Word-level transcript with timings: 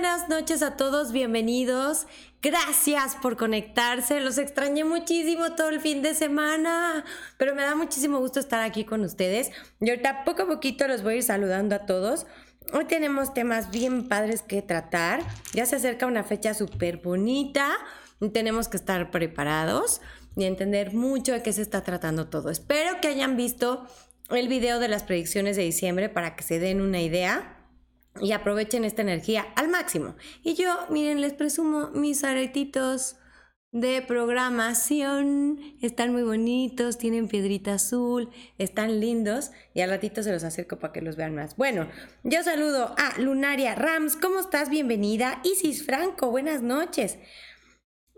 Buenas 0.00 0.28
noches 0.28 0.62
a 0.62 0.76
todos, 0.76 1.10
bienvenidos. 1.10 2.06
Gracias 2.40 3.16
por 3.20 3.36
conectarse. 3.36 4.20
Los 4.20 4.38
extrañé 4.38 4.84
muchísimo 4.84 5.56
todo 5.56 5.70
el 5.70 5.80
fin 5.80 6.02
de 6.02 6.14
semana, 6.14 7.04
pero 7.36 7.52
me 7.56 7.62
da 7.62 7.74
muchísimo 7.74 8.20
gusto 8.20 8.38
estar 8.38 8.60
aquí 8.60 8.84
con 8.84 9.00
ustedes. 9.02 9.50
Y 9.80 9.90
ahorita 9.90 10.22
poco 10.24 10.42
a 10.42 10.46
poquito 10.46 10.86
los 10.86 11.02
voy 11.02 11.14
a 11.14 11.16
ir 11.16 11.22
saludando 11.24 11.74
a 11.74 11.84
todos. 11.84 12.26
Hoy 12.72 12.84
tenemos 12.84 13.34
temas 13.34 13.72
bien 13.72 14.08
padres 14.08 14.42
que 14.42 14.62
tratar. 14.62 15.20
Ya 15.52 15.66
se 15.66 15.74
acerca 15.74 16.06
una 16.06 16.22
fecha 16.22 16.54
súper 16.54 16.98
bonita. 16.98 17.68
Tenemos 18.32 18.68
que 18.68 18.76
estar 18.76 19.10
preparados 19.10 20.00
y 20.36 20.44
entender 20.44 20.94
mucho 20.94 21.32
de 21.32 21.42
qué 21.42 21.52
se 21.52 21.62
está 21.62 21.82
tratando 21.82 22.28
todo. 22.28 22.50
Espero 22.50 23.00
que 23.00 23.08
hayan 23.08 23.36
visto 23.36 23.84
el 24.30 24.46
video 24.46 24.78
de 24.78 24.86
las 24.86 25.02
predicciones 25.02 25.56
de 25.56 25.64
diciembre 25.64 26.08
para 26.08 26.36
que 26.36 26.44
se 26.44 26.60
den 26.60 26.82
una 26.82 27.00
idea 27.00 27.57
y 28.20 28.32
aprovechen 28.32 28.84
esta 28.84 29.02
energía 29.02 29.46
al 29.56 29.68
máximo. 29.68 30.14
Y 30.42 30.54
yo, 30.54 30.74
miren, 30.90 31.20
les 31.20 31.32
presumo 31.32 31.90
mis 31.90 32.24
aretitos 32.24 33.16
de 33.72 34.02
programación. 34.02 35.60
Están 35.82 36.12
muy 36.12 36.22
bonitos, 36.22 36.98
tienen 36.98 37.28
piedrita 37.28 37.74
azul, 37.74 38.30
están 38.56 39.00
lindos 39.00 39.50
y 39.74 39.82
al 39.82 39.90
ratito 39.90 40.22
se 40.22 40.32
los 40.32 40.44
acerco 40.44 40.78
para 40.78 40.92
que 40.92 41.02
los 41.02 41.16
vean 41.16 41.34
más. 41.34 41.56
Bueno, 41.56 41.88
yo 42.24 42.42
saludo 42.42 42.94
a 42.96 43.20
Lunaria 43.20 43.74
Rams, 43.74 44.16
¿cómo 44.16 44.40
estás? 44.40 44.70
Bienvenida. 44.70 45.40
Isis 45.44 45.84
Franco, 45.84 46.30
buenas 46.30 46.62
noches. 46.62 47.18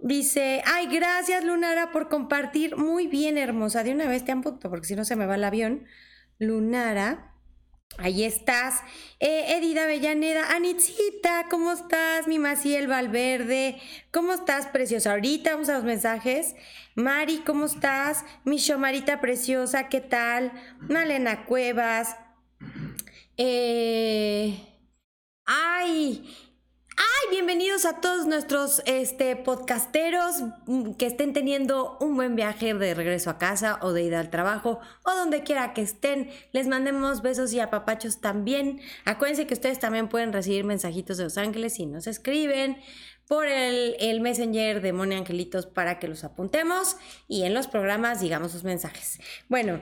Dice, 0.03 0.63
ay, 0.65 0.87
gracias 0.87 1.45
Lunara 1.45 1.93
por 1.93 2.09
compartir. 2.09 2.77
Muy 2.77 3.07
bien, 3.07 3.37
hermosa. 3.37 3.83
De 3.85 3.93
una 3.93 4.09
vez 4.09 4.25
te 4.25 4.33
han 4.33 4.43
punto, 4.43 4.71
porque 4.71 4.87
si 4.87 4.97
no 4.97 5.05
se 5.05 5.17
me 5.17 5.27
va 5.27 5.35
el 5.35 5.45
avión. 5.45 5.85
Lunara. 6.39 7.30
Ahí 7.99 8.25
estás. 8.25 8.83
Eh, 9.19 9.57
Edida 9.57 9.85
Avellaneda, 9.85 10.55
Anitzita, 10.55 11.47
¿cómo 11.51 11.73
estás? 11.73 12.27
Mi 12.27 12.39
Maciel 12.39 12.87
Valverde, 12.87 13.79
¿cómo 14.11 14.33
estás, 14.33 14.67
preciosa? 14.67 15.13
Ahorita 15.13 15.53
vamos 15.53 15.69
a 15.69 15.75
los 15.75 15.85
mensajes. 15.85 16.55
Mari, 16.95 17.43
¿cómo 17.45 17.67
estás? 17.67 18.25
Mi 18.45 18.57
Shomarita 18.57 19.21
preciosa, 19.21 19.89
¿qué 19.89 20.01
tal? 20.01 20.53
Malena 20.81 21.45
Cuevas. 21.45 22.17
Eh... 23.37 24.67
Ay, 25.53 26.50
Ay, 27.03 27.31
bienvenidos 27.31 27.87
a 27.87 28.03
todos 28.03 28.27
nuestros 28.27 28.83
este, 28.85 29.35
podcasteros 29.35 30.43
mm, 30.67 30.93
que 30.99 31.07
estén 31.07 31.33
teniendo 31.33 31.97
un 31.99 32.15
buen 32.15 32.37
viaje 32.37 32.75
de 32.75 32.93
regreso 32.93 33.31
a 33.31 33.39
casa 33.39 33.79
o 33.81 33.95
de 33.95 34.03
ida 34.03 34.21
al 34.21 34.29
trabajo 34.29 34.81
o 35.03 35.11
donde 35.15 35.43
quiera 35.43 35.73
que 35.73 35.81
estén. 35.81 36.29
Les 36.53 36.67
mandemos 36.67 37.23
besos 37.23 37.55
y 37.55 37.61
apapachos 37.61 38.21
también. 38.21 38.83
Acuérdense 39.07 39.47
que 39.47 39.55
ustedes 39.55 39.79
también 39.79 40.11
pueden 40.11 40.35
recibir 40.35 40.65
mensajitos 40.65 41.17
de 41.17 41.25
Los 41.25 41.39
Ángeles 41.39 41.79
y 41.79 41.87
nos 41.87 42.07
escriben 42.07 42.77
por 43.27 43.47
el, 43.47 43.97
el 43.99 44.21
Messenger 44.21 44.83
de 44.83 44.93
Mone 44.93 45.17
Angelitos 45.17 45.65
para 45.65 45.99
que 45.99 46.07
los 46.07 46.23
apuntemos 46.23 46.99
y 47.29 47.45
en 47.45 47.55
los 47.55 47.67
programas 47.67 48.21
digamos 48.21 48.53
sus 48.53 48.65
mensajes. 48.65 49.21
Bueno, 49.49 49.81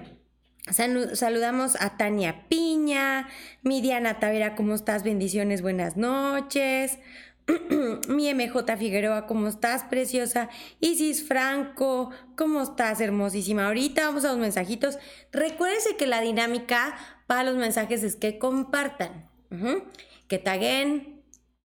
Saludamos 0.71 1.77
a 1.81 1.97
Tania 1.97 2.45
Piña, 2.49 3.29
mi 3.63 3.81
Diana 3.81 4.21
Tavera, 4.21 4.55
¿cómo 4.55 4.75
estás? 4.75 5.03
Bendiciones, 5.03 5.63
buenas 5.63 5.97
noches. 5.97 6.99
mi 8.09 8.33
MJ 8.35 8.77
Figueroa, 8.77 9.27
¿cómo 9.27 9.49
estás, 9.49 9.85
preciosa? 9.85 10.51
Isis 10.81 11.27
Franco, 11.27 12.11
¿cómo 12.37 12.63
estás, 12.63 13.01
hermosísima? 13.01 13.67
Ahorita 13.67 14.07
vamos 14.07 14.25
a 14.27 14.29
los 14.29 14.39
mensajitos. 14.39 14.99
Recuérdense 15.33 15.97
que 15.97 16.07
la 16.07 16.21
dinámica 16.21 16.99
para 17.27 17.45
los 17.45 17.57
mensajes 17.57 18.03
es 18.03 18.17
que 18.17 18.39
compartan, 18.39 19.31
que 20.29 20.39
taguen 20.39 21.23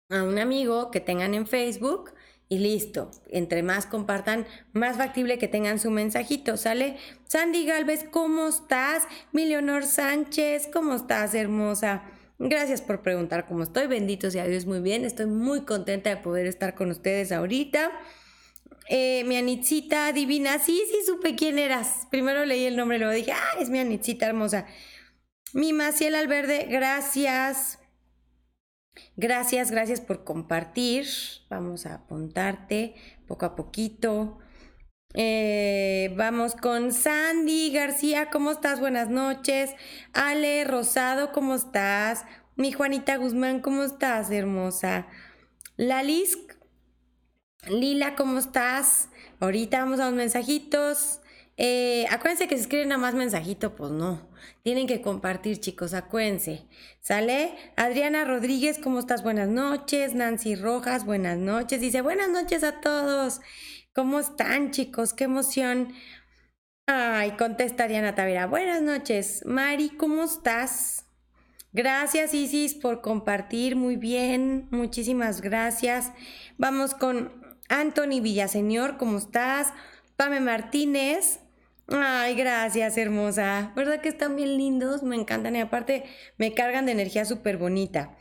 a 0.09 0.23
un 0.23 0.37
amigo 0.37 0.91
que 0.91 0.99
tengan 0.99 1.33
en 1.33 1.47
Facebook 1.47 2.13
y 2.53 2.59
listo. 2.59 3.09
Entre 3.29 3.63
más 3.63 3.87
compartan, 3.87 4.45
más 4.73 4.97
factible 4.97 5.39
que 5.39 5.47
tengan 5.47 5.79
su 5.79 5.89
mensajito, 5.89 6.55
¿sale? 6.55 6.97
Sandy 7.25 7.65
Galvez, 7.65 8.05
¿cómo 8.11 8.47
estás? 8.47 9.07
Milionor 9.31 9.85
Sánchez, 9.85 10.69
¿cómo 10.71 10.93
estás, 10.93 11.33
hermosa? 11.33 12.03
Gracias 12.37 12.81
por 12.81 13.01
preguntar 13.01 13.47
cómo 13.47 13.63
estoy. 13.63 13.87
Bendito 13.87 14.29
sea 14.29 14.45
Dios, 14.45 14.65
muy 14.65 14.81
bien. 14.81 15.03
Estoy 15.03 15.25
muy 15.25 15.61
contenta 15.61 16.09
de 16.11 16.17
poder 16.17 16.45
estar 16.45 16.75
con 16.75 16.91
ustedes 16.91 17.31
ahorita. 17.31 17.91
Eh, 18.89 19.23
mi 19.25 19.37
Anitzita 19.37 20.11
divina, 20.11 20.59
sí, 20.59 20.83
sí, 20.87 20.97
supe 21.05 21.35
quién 21.35 21.57
eras. 21.57 22.07
Primero 22.11 22.45
leí 22.45 22.65
el 22.65 22.75
nombre, 22.75 22.99
luego 22.99 23.13
dije, 23.13 23.31
ah, 23.31 23.59
es 23.59 23.69
mi 23.69 23.79
Anitzita 23.79 24.27
hermosa. 24.27 24.67
Mi 25.53 25.73
Maciel 25.73 26.15
Alverde, 26.15 26.67
gracias. 26.69 27.79
Gracias, 29.15 29.71
gracias 29.71 30.01
por 30.01 30.23
compartir. 30.23 31.07
Vamos 31.49 31.85
a 31.85 31.95
apuntarte 31.95 32.95
poco 33.27 33.45
a 33.45 33.55
poquito. 33.55 34.39
Eh, 35.15 36.13
vamos 36.17 36.55
con 36.55 36.91
Sandy 36.91 37.71
García, 37.71 38.31
¿cómo 38.31 38.51
estás? 38.51 38.79
Buenas 38.79 39.09
noches. 39.09 39.71
Ale 40.13 40.63
Rosado, 40.63 41.31
¿cómo 41.31 41.55
estás? 41.55 42.25
Mi 42.55 42.71
Juanita 42.71 43.17
Guzmán, 43.17 43.59
¿cómo 43.61 43.83
estás, 43.83 44.31
hermosa? 44.31 45.07
Lalis, 45.77 46.37
Lila, 47.67 48.15
¿cómo 48.15 48.39
estás? 48.39 49.09
Ahorita 49.39 49.79
vamos 49.79 49.99
a 49.99 50.05
los 50.05 50.13
mensajitos. 50.13 51.19
Eh, 51.55 52.05
acuérdense 52.09 52.47
que 52.47 52.55
si 52.55 52.61
escriben 52.61 52.89
nada 52.89 52.99
más 52.99 53.13
mensajito, 53.13 53.75
pues 53.75 53.91
no. 53.91 54.27
Tienen 54.63 54.87
que 54.87 55.01
compartir, 55.01 55.59
chicos, 55.59 55.93
acuérdense. 55.93 56.67
¿Sale? 57.01 57.55
Adriana 57.75 58.25
Rodríguez, 58.25 58.79
¿cómo 58.79 58.99
estás? 58.99 59.23
Buenas 59.23 59.49
noches. 59.49 60.15
Nancy 60.15 60.55
Rojas, 60.55 61.05
buenas 61.05 61.37
noches. 61.37 61.79
Dice, 61.79 62.01
buenas 62.01 62.29
noches 62.29 62.63
a 62.63 62.81
todos. 62.81 63.41
¿Cómo 63.93 64.19
están, 64.19 64.71
chicos? 64.71 65.13
Qué 65.13 65.25
emoción. 65.25 65.93
Ay, 66.87 67.31
contesta 67.37 67.87
Diana 67.87 68.15
Tavera. 68.15 68.47
Buenas 68.47 68.81
noches. 68.81 69.43
Mari, 69.45 69.89
¿cómo 69.91 70.23
estás? 70.23 71.05
Gracias, 71.71 72.33
Isis, 72.33 72.73
por 72.73 73.01
compartir. 73.01 73.75
Muy 73.75 73.95
bien. 73.95 74.67
Muchísimas 74.71 75.41
gracias. 75.41 76.11
Vamos 76.57 76.93
con 76.95 77.43
Anthony 77.69 78.21
Villaseñor, 78.21 78.97
¿cómo 78.97 79.17
estás? 79.17 79.73
Pame 80.15 80.39
Martínez, 80.39 81.39
Ay, 81.87 82.35
gracias, 82.35 82.97
hermosa. 82.97 83.73
¿Verdad 83.75 84.01
que 84.01 84.09
están 84.09 84.35
bien 84.35 84.57
lindos? 84.57 85.03
Me 85.03 85.15
encantan 85.15 85.55
y 85.55 85.59
aparte 85.59 86.05
me 86.37 86.53
cargan 86.53 86.85
de 86.85 86.93
energía 86.93 87.25
súper 87.25 87.57
bonita. 87.57 88.15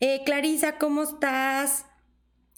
Eh, 0.00 0.22
Clarisa, 0.24 0.78
¿cómo 0.78 1.02
estás? 1.02 1.84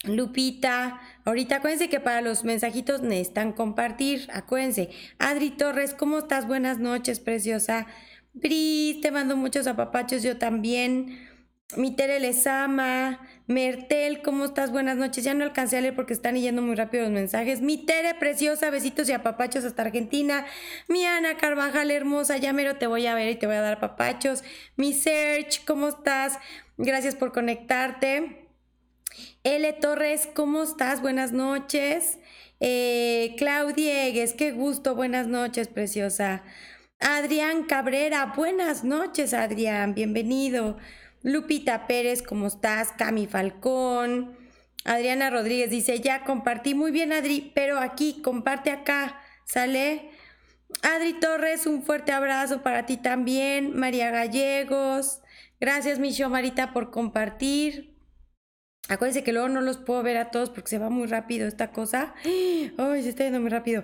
Lupita, 0.03 0.99
ahorita 1.25 1.57
acuérdense 1.57 1.89
que 1.89 1.99
para 1.99 2.21
los 2.21 2.43
mensajitos 2.43 3.01
necesitan 3.01 3.53
compartir, 3.53 4.27
acuérdense. 4.33 4.89
Adri 5.19 5.51
Torres, 5.51 5.93
¿cómo 5.93 6.19
estás? 6.19 6.47
Buenas 6.47 6.79
noches, 6.79 7.19
preciosa. 7.19 7.85
Bris, 8.33 9.01
te 9.01 9.11
mando 9.11 9.35
muchos 9.37 9.67
apapachos, 9.67 10.23
yo 10.23 10.37
también. 10.37 11.30
Mi 11.77 11.95
Tere 11.95 12.19
Lezama, 12.19 13.19
Mertel, 13.47 14.21
¿cómo 14.21 14.45
estás? 14.45 14.71
Buenas 14.71 14.97
noches. 14.97 15.23
Ya 15.23 15.33
no 15.33 15.43
alcancé 15.43 15.77
a 15.77 15.81
leer 15.81 15.95
porque 15.95 16.13
están 16.13 16.35
yendo 16.35 16.61
muy 16.61 16.75
rápido 16.75 17.03
los 17.03 17.11
mensajes. 17.11 17.61
Mi 17.61 17.77
Tere, 17.77 18.13
preciosa, 18.15 18.69
besitos 18.69 19.07
y 19.09 19.13
apapachos 19.13 19.63
hasta 19.63 19.83
Argentina. 19.83 20.45
Mi 20.87 21.05
Ana 21.05 21.37
Carvajal, 21.37 21.91
hermosa, 21.91 22.37
ya 22.37 22.53
mero 22.53 22.77
te 22.77 22.87
voy 22.87 23.07
a 23.07 23.15
ver 23.15 23.29
y 23.29 23.35
te 23.35 23.47
voy 23.47 23.55
a 23.55 23.61
dar 23.61 23.79
papachos. 23.79 24.43
Mi 24.75 24.93
Serge, 24.93 25.61
¿cómo 25.65 25.87
estás? 25.87 26.39
Gracias 26.77 27.15
por 27.15 27.31
conectarte. 27.31 28.47
L. 29.43 29.73
Torres, 29.73 30.27
¿cómo 30.33 30.63
estás? 30.63 31.01
Buenas 31.01 31.31
noches. 31.31 32.19
Eh, 32.59 33.35
Claudiegues, 33.37 34.33
qué 34.33 34.51
gusto, 34.51 34.95
buenas 34.95 35.27
noches, 35.27 35.67
preciosa. 35.67 36.43
Adrián 36.99 37.63
Cabrera, 37.63 38.33
buenas 38.35 38.83
noches, 38.83 39.33
Adrián, 39.33 39.95
bienvenido. 39.95 40.77
Lupita 41.23 41.87
Pérez, 41.87 42.21
¿cómo 42.23 42.47
estás? 42.47 42.93
Cami 42.97 43.27
Falcón. 43.27 44.35
Adriana 44.85 45.29
Rodríguez 45.29 45.69
dice, 45.69 45.99
ya 45.99 46.23
compartí 46.23 46.73
muy 46.73 46.91
bien 46.91 47.13
Adri, 47.13 47.51
pero 47.53 47.77
aquí, 47.77 48.21
comparte 48.23 48.71
acá, 48.71 49.21
¿sale? 49.45 50.09
Adri 50.81 51.13
Torres, 51.13 51.67
un 51.67 51.83
fuerte 51.83 52.11
abrazo 52.11 52.63
para 52.63 52.85
ti 52.85 52.97
también. 52.97 53.77
María 53.77 54.09
Gallegos, 54.09 55.21
gracias 55.59 55.99
mi 55.99 56.11
Marita 56.29 56.73
por 56.73 56.89
compartir. 56.89 57.95
Acuérdense 58.89 59.23
que 59.23 59.31
luego 59.31 59.47
no 59.47 59.61
los 59.61 59.77
puedo 59.77 60.01
ver 60.01 60.17
a 60.17 60.31
todos 60.31 60.49
porque 60.49 60.69
se 60.69 60.79
va 60.79 60.89
muy 60.89 61.07
rápido 61.07 61.47
esta 61.47 61.71
cosa. 61.71 62.15
Ay, 62.25 63.03
se 63.03 63.09
está 63.09 63.23
yendo 63.23 63.39
muy 63.39 63.49
rápido. 63.49 63.83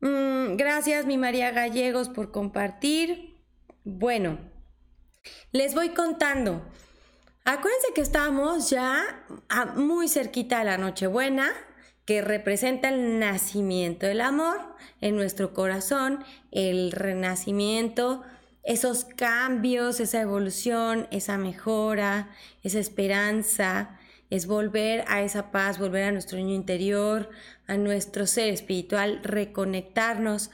Mm, 0.00 0.56
gracias 0.56 1.06
mi 1.06 1.16
María 1.16 1.52
Gallegos 1.52 2.08
por 2.08 2.32
compartir. 2.32 3.36
Bueno, 3.84 4.38
les 5.52 5.74
voy 5.74 5.90
contando. 5.90 6.62
Acuérdense 7.44 7.88
que 7.94 8.00
estamos 8.00 8.70
ya 8.70 9.24
muy 9.76 10.08
cerquita 10.08 10.60
de 10.60 10.64
la 10.64 10.78
Nochebuena, 10.78 11.50
que 12.04 12.22
representa 12.22 12.88
el 12.88 13.18
nacimiento 13.18 14.06
del 14.06 14.20
amor 14.20 14.60
en 15.00 15.16
nuestro 15.16 15.52
corazón, 15.52 16.24
el 16.50 16.92
renacimiento 16.92 18.22
esos 18.62 19.04
cambios, 19.04 20.00
esa 20.00 20.20
evolución, 20.20 21.08
esa 21.10 21.36
mejora, 21.36 22.30
esa 22.62 22.78
esperanza, 22.78 23.98
es 24.30 24.46
volver 24.46 25.04
a 25.08 25.22
esa 25.22 25.50
paz, 25.50 25.78
volver 25.78 26.04
a 26.04 26.12
nuestro 26.12 26.38
niño 26.38 26.54
interior, 26.54 27.28
a 27.66 27.76
nuestro 27.76 28.26
ser 28.26 28.48
espiritual, 28.48 29.20
reconectarnos, 29.22 30.50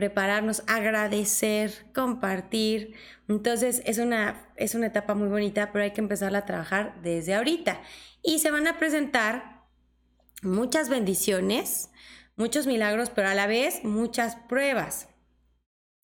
prepararnos, 0.00 0.62
agradecer, 0.66 1.86
compartir. 1.94 2.94
Entonces 3.28 3.82
es 3.84 3.98
una, 3.98 4.50
es 4.56 4.74
una 4.74 4.86
etapa 4.86 5.14
muy 5.14 5.28
bonita, 5.28 5.72
pero 5.72 5.84
hay 5.84 5.90
que 5.90 6.00
empezarla 6.00 6.38
a 6.38 6.46
trabajar 6.46 6.94
desde 7.02 7.34
ahorita. 7.34 7.82
Y 8.22 8.38
se 8.38 8.50
van 8.50 8.66
a 8.66 8.78
presentar 8.78 9.66
muchas 10.40 10.88
bendiciones, 10.88 11.90
muchos 12.34 12.66
milagros, 12.66 13.10
pero 13.10 13.28
a 13.28 13.34
la 13.34 13.46
vez 13.46 13.84
muchas 13.84 14.36
pruebas 14.48 15.10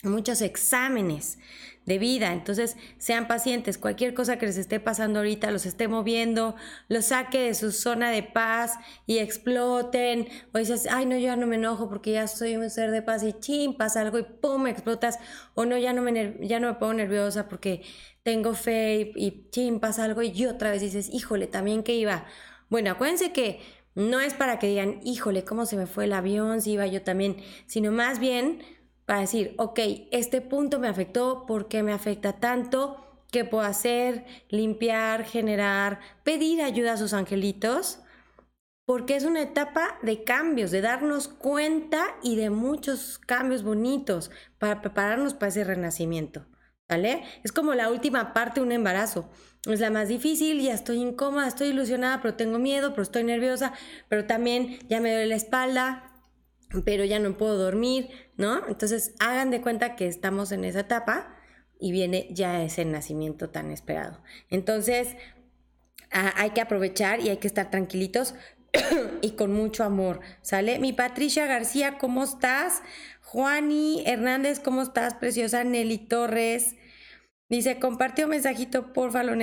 muchos 0.02 0.40
exámenes 0.42 1.38
de 1.86 1.98
vida. 1.98 2.32
Entonces, 2.32 2.76
sean 2.98 3.28
pacientes. 3.28 3.78
Cualquier 3.78 4.12
cosa 4.12 4.36
que 4.38 4.46
les 4.46 4.58
esté 4.58 4.80
pasando 4.80 5.20
ahorita, 5.20 5.50
los 5.50 5.64
esté 5.64 5.88
moviendo, 5.88 6.56
los 6.88 7.06
saque 7.06 7.40
de 7.40 7.54
su 7.54 7.72
zona 7.72 8.10
de 8.10 8.22
paz 8.22 8.74
y 9.06 9.18
exploten. 9.18 10.28
O 10.52 10.58
dices, 10.58 10.88
ay, 10.90 11.06
no, 11.06 11.16
yo 11.16 11.26
ya 11.26 11.36
no 11.36 11.46
me 11.46 11.56
enojo 11.56 11.88
porque 11.88 12.12
ya 12.12 12.26
soy 12.26 12.56
un 12.56 12.68
ser 12.68 12.90
de 12.90 13.02
paz 13.02 13.22
y 13.22 13.32
chim, 13.32 13.74
pasa 13.76 14.02
algo 14.02 14.18
y 14.18 14.24
pum, 14.24 14.66
explotas. 14.66 15.18
O 15.54 15.64
no, 15.64 15.78
ya 15.78 15.92
no 15.92 16.02
me, 16.02 16.36
ya 16.40 16.60
no 16.60 16.68
me 16.68 16.74
pongo 16.74 16.94
nerviosa 16.94 17.48
porque 17.48 17.82
tengo 18.22 18.54
fe 18.54 19.12
y, 19.14 19.26
y 19.26 19.50
chim, 19.50 19.78
pasa 19.80 20.04
algo 20.04 20.22
y 20.22 20.46
otra 20.46 20.72
vez 20.72 20.82
dices, 20.82 21.08
híjole, 21.12 21.46
también 21.46 21.82
que 21.84 21.94
iba. 21.94 22.26
Bueno, 22.68 22.90
acuérdense 22.90 23.32
que 23.32 23.60
no 23.94 24.20
es 24.20 24.34
para 24.34 24.58
que 24.58 24.66
digan, 24.66 25.00
híjole, 25.04 25.44
cómo 25.44 25.64
se 25.64 25.76
me 25.76 25.86
fue 25.86 26.04
el 26.04 26.12
avión, 26.12 26.60
si 26.60 26.72
iba 26.72 26.86
yo 26.86 27.02
también, 27.02 27.36
sino 27.66 27.92
más 27.92 28.18
bien 28.18 28.62
para 29.06 29.20
decir, 29.20 29.54
ok, 29.56 29.78
este 30.10 30.40
punto 30.40 30.78
me 30.80 30.88
afectó, 30.88 31.46
¿por 31.46 31.68
qué 31.68 31.82
me 31.82 31.92
afecta 31.92 32.34
tanto? 32.34 33.24
¿Qué 33.30 33.44
puedo 33.44 33.64
hacer? 33.64 34.26
Limpiar, 34.48 35.24
generar, 35.24 36.00
pedir 36.24 36.60
ayuda 36.60 36.94
a 36.94 36.96
sus 36.96 37.12
angelitos, 37.12 38.00
porque 38.84 39.16
es 39.16 39.24
una 39.24 39.42
etapa 39.42 39.98
de 40.02 40.24
cambios, 40.24 40.70
de 40.70 40.80
darnos 40.80 41.28
cuenta 41.28 42.16
y 42.22 42.36
de 42.36 42.50
muchos 42.50 43.18
cambios 43.18 43.62
bonitos 43.62 44.30
para 44.58 44.80
prepararnos 44.80 45.34
para 45.34 45.48
ese 45.48 45.64
renacimiento. 45.64 46.46
¿Vale? 46.88 47.24
Es 47.42 47.50
como 47.50 47.74
la 47.74 47.90
última 47.90 48.32
parte 48.32 48.60
de 48.60 48.66
un 48.66 48.70
embarazo. 48.70 49.28
Es 49.64 49.80
la 49.80 49.90
más 49.90 50.06
difícil, 50.06 50.60
ya 50.60 50.72
estoy 50.72 50.98
incómoda, 50.98 51.48
estoy 51.48 51.68
ilusionada, 51.68 52.22
pero 52.22 52.34
tengo 52.34 52.60
miedo, 52.60 52.90
pero 52.90 53.02
estoy 53.02 53.24
nerviosa, 53.24 53.72
pero 54.08 54.24
también 54.24 54.78
ya 54.88 55.00
me 55.00 55.10
duele 55.10 55.26
la 55.26 55.34
espalda, 55.34 56.15
pero 56.84 57.04
ya 57.04 57.18
no 57.18 57.36
puedo 57.36 57.56
dormir, 57.56 58.10
¿no? 58.36 58.66
Entonces 58.68 59.14
hagan 59.18 59.50
de 59.50 59.60
cuenta 59.60 59.96
que 59.96 60.06
estamos 60.06 60.52
en 60.52 60.64
esa 60.64 60.80
etapa 60.80 61.36
y 61.78 61.92
viene 61.92 62.28
ya 62.30 62.62
ese 62.62 62.84
nacimiento 62.84 63.50
tan 63.50 63.70
esperado. 63.70 64.22
Entonces 64.50 65.16
hay 66.10 66.50
que 66.50 66.60
aprovechar 66.60 67.20
y 67.20 67.28
hay 67.28 67.36
que 67.38 67.48
estar 67.48 67.70
tranquilitos 67.70 68.34
y 69.22 69.32
con 69.32 69.52
mucho 69.52 69.84
amor, 69.84 70.20
¿sale? 70.42 70.78
Mi 70.78 70.92
Patricia 70.92 71.46
García, 71.46 71.98
¿cómo 71.98 72.24
estás? 72.24 72.82
Juani 73.22 74.02
Hernández, 74.06 74.60
¿cómo 74.60 74.82
estás? 74.82 75.14
Preciosa 75.14 75.64
Nelly 75.64 75.98
Torres. 75.98 76.76
Dice, 77.48 77.78
compartió 77.78 78.26
mensajito, 78.26 78.92
porfa, 78.92 79.22
lo. 79.22 79.34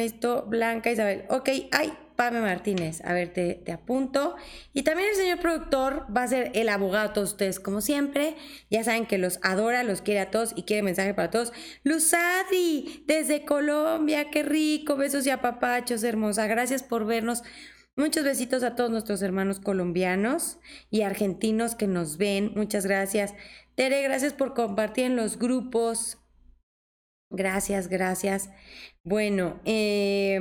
Blanca 0.47 0.91
Isabel. 0.91 1.25
Ok, 1.29 1.49
ay, 1.71 1.93
Pame 2.15 2.41
Martínez. 2.41 3.03
A 3.05 3.13
ver, 3.13 3.33
te, 3.33 3.63
apunto. 3.71 4.35
Y 4.71 4.83
también 4.83 5.09
el 5.09 5.15
señor 5.15 5.39
productor 5.39 6.05
va 6.15 6.23
a 6.23 6.27
ser 6.27 6.51
el 6.53 6.69
abogado 6.69 7.07
de 7.07 7.13
todos 7.13 7.31
ustedes, 7.31 7.59
como 7.59 7.81
siempre. 7.81 8.35
Ya 8.69 8.83
saben 8.83 9.05
que 9.05 9.17
los 9.17 9.39
adora, 9.41 9.83
los 9.83 10.01
quiere 10.01 10.19
a 10.19 10.31
todos 10.31 10.53
y 10.55 10.63
quiere 10.63 10.83
mensaje 10.83 11.13
para 11.13 11.31
todos. 11.31 11.53
Luz 11.83 12.13
Adri, 12.13 13.03
desde 13.07 13.45
Colombia, 13.45 14.29
qué 14.29 14.43
rico. 14.43 14.95
Besos 14.95 15.25
y 15.25 15.31
apapachos, 15.31 16.03
hermosa. 16.03 16.45
Gracias 16.47 16.83
por 16.83 17.05
vernos. 17.05 17.43
Muchos 17.95 18.23
besitos 18.23 18.63
a 18.63 18.75
todos 18.75 18.89
nuestros 18.89 19.21
hermanos 19.21 19.59
colombianos 19.59 20.57
y 20.89 21.01
argentinos 21.01 21.75
que 21.75 21.87
nos 21.87 22.17
ven. 22.17 22.51
Muchas 22.55 22.85
gracias. 22.85 23.33
Tere, 23.75 24.01
gracias 24.03 24.33
por 24.33 24.53
compartir 24.53 25.05
en 25.05 25.15
los 25.15 25.37
grupos. 25.37 26.22
Gracias, 27.33 27.89
gracias. 27.89 28.49
Bueno, 29.03 29.59
eh. 29.65 30.39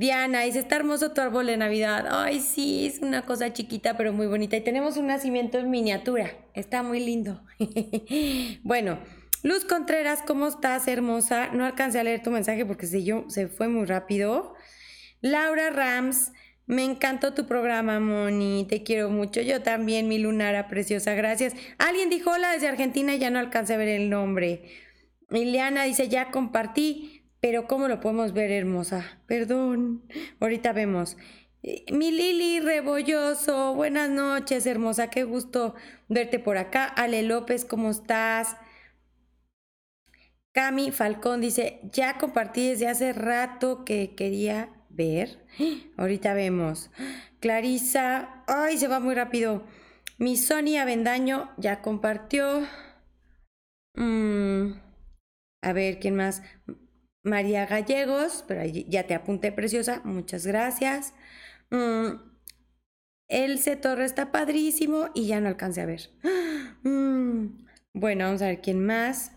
Diana 0.00 0.40
dice, 0.40 0.60
está 0.60 0.76
hermoso 0.76 1.12
tu 1.12 1.20
árbol 1.20 1.44
de 1.44 1.58
Navidad. 1.58 2.06
Ay, 2.10 2.40
sí, 2.40 2.86
es 2.86 3.00
una 3.00 3.26
cosa 3.26 3.52
chiquita 3.52 3.98
pero 3.98 4.14
muy 4.14 4.26
bonita. 4.26 4.56
Y 4.56 4.62
tenemos 4.62 4.96
un 4.96 5.08
nacimiento 5.08 5.58
en 5.58 5.68
miniatura. 5.68 6.30
Está 6.54 6.82
muy 6.82 7.00
lindo. 7.00 7.42
bueno, 8.62 8.98
Luz 9.42 9.66
Contreras, 9.66 10.22
¿cómo 10.26 10.46
estás, 10.48 10.88
hermosa? 10.88 11.48
No 11.52 11.66
alcancé 11.66 12.00
a 12.00 12.04
leer 12.04 12.22
tu 12.22 12.30
mensaje 12.30 12.64
porque 12.64 12.86
se, 12.86 13.04
yo, 13.04 13.26
se 13.28 13.48
fue 13.48 13.68
muy 13.68 13.84
rápido. 13.84 14.54
Laura 15.20 15.68
Rams, 15.68 16.32
me 16.66 16.84
encantó 16.84 17.34
tu 17.34 17.46
programa, 17.46 18.00
Moni. 18.00 18.66
Te 18.70 18.82
quiero 18.82 19.10
mucho. 19.10 19.42
Yo 19.42 19.60
también, 19.60 20.08
mi 20.08 20.18
lunara 20.18 20.68
preciosa. 20.68 21.12
Gracias. 21.12 21.54
Alguien 21.76 22.08
dijo 22.08 22.30
hola 22.30 22.52
desde 22.52 22.68
Argentina 22.68 23.16
ya 23.16 23.28
no 23.28 23.38
alcancé 23.38 23.74
a 23.74 23.76
ver 23.76 23.88
el 23.88 24.08
nombre. 24.08 24.62
Liliana 25.30 25.84
dice, 25.84 26.08
ya 26.08 26.30
compartí. 26.30 27.16
Pero 27.40 27.66
¿cómo 27.66 27.88
lo 27.88 28.00
podemos 28.00 28.34
ver, 28.34 28.50
hermosa? 28.50 29.18
Perdón, 29.26 30.02
ahorita 30.40 30.72
vemos. 30.72 31.16
Mi 31.90 32.10
Lili 32.10 32.60
Rebolloso, 32.60 33.74
buenas 33.74 34.10
noches, 34.10 34.66
hermosa, 34.66 35.08
qué 35.08 35.24
gusto 35.24 35.74
verte 36.08 36.38
por 36.38 36.58
acá. 36.58 36.84
Ale 36.84 37.22
López, 37.22 37.64
¿cómo 37.64 37.90
estás? 37.90 38.56
Cami 40.52 40.90
Falcón 40.90 41.40
dice, 41.40 41.80
ya 41.92 42.18
compartí 42.18 42.68
desde 42.68 42.88
hace 42.88 43.12
rato 43.12 43.84
que 43.84 44.14
quería 44.14 44.70
ver. 44.90 45.38
Ahorita 45.96 46.34
vemos. 46.34 46.90
Clarisa, 47.40 48.42
ay, 48.46 48.76
se 48.76 48.88
va 48.88 49.00
muy 49.00 49.14
rápido. 49.14 49.62
Mi 50.18 50.36
Sonia 50.36 50.82
Avendaño 50.82 51.50
ya 51.56 51.80
compartió. 51.82 52.66
Mm, 53.94 54.72
a 55.62 55.72
ver, 55.72 55.98
¿quién 55.98 56.16
más? 56.16 56.42
María 57.22 57.66
Gallegos, 57.66 58.44
pero 58.48 58.64
ya 58.64 59.06
te 59.06 59.14
apunté 59.14 59.52
preciosa, 59.52 60.00
muchas 60.04 60.46
gracias. 60.46 61.14
Mm, 61.70 62.14
Elce 63.28 63.76
Torres 63.76 64.06
está 64.12 64.32
padrísimo 64.32 65.10
y 65.14 65.26
ya 65.26 65.40
no 65.40 65.48
alcancé 65.48 65.80
a 65.82 65.86
ver. 65.86 66.10
Mm, 66.82 67.66
bueno, 67.92 68.24
vamos 68.24 68.40
a 68.40 68.46
ver 68.46 68.62
quién 68.62 68.82
más. 68.86 69.32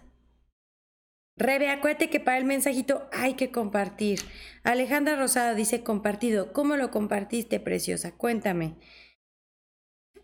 Rebe, 1.36 1.70
acuérdate 1.70 2.10
que 2.10 2.22
para 2.22 2.38
el 2.38 2.46
mensajito 2.46 3.10
hay 3.12 3.34
que 3.34 3.52
compartir. 3.52 4.20
Alejandra 4.64 5.18
Rosada 5.18 5.54
dice 5.54 5.84
compartido. 5.84 6.54
¿Cómo 6.54 6.78
lo 6.78 6.90
compartiste, 6.90 7.60
preciosa? 7.60 8.16
Cuéntame. 8.16 8.78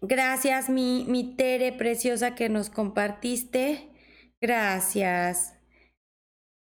Gracias, 0.02 0.70
mi, 0.70 1.04
mi 1.10 1.36
Tere 1.36 1.74
preciosa 1.74 2.36
que 2.36 2.48
nos 2.48 2.70
compartiste. 2.70 3.90
Gracias. 4.40 5.59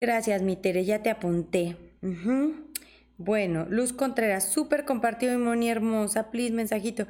Gracias, 0.01 0.41
mi 0.41 0.55
Tere, 0.55 0.85
ya 0.85 1.03
te 1.03 1.09
apunté. 1.09 1.75
Bueno, 3.17 3.65
Luz 3.69 3.91
Contreras, 3.91 4.49
súper 4.49 4.85
compartido, 4.85 5.37
Moni 5.37 5.69
hermosa, 5.69 6.31
please, 6.31 6.53
mensajito. 6.53 7.05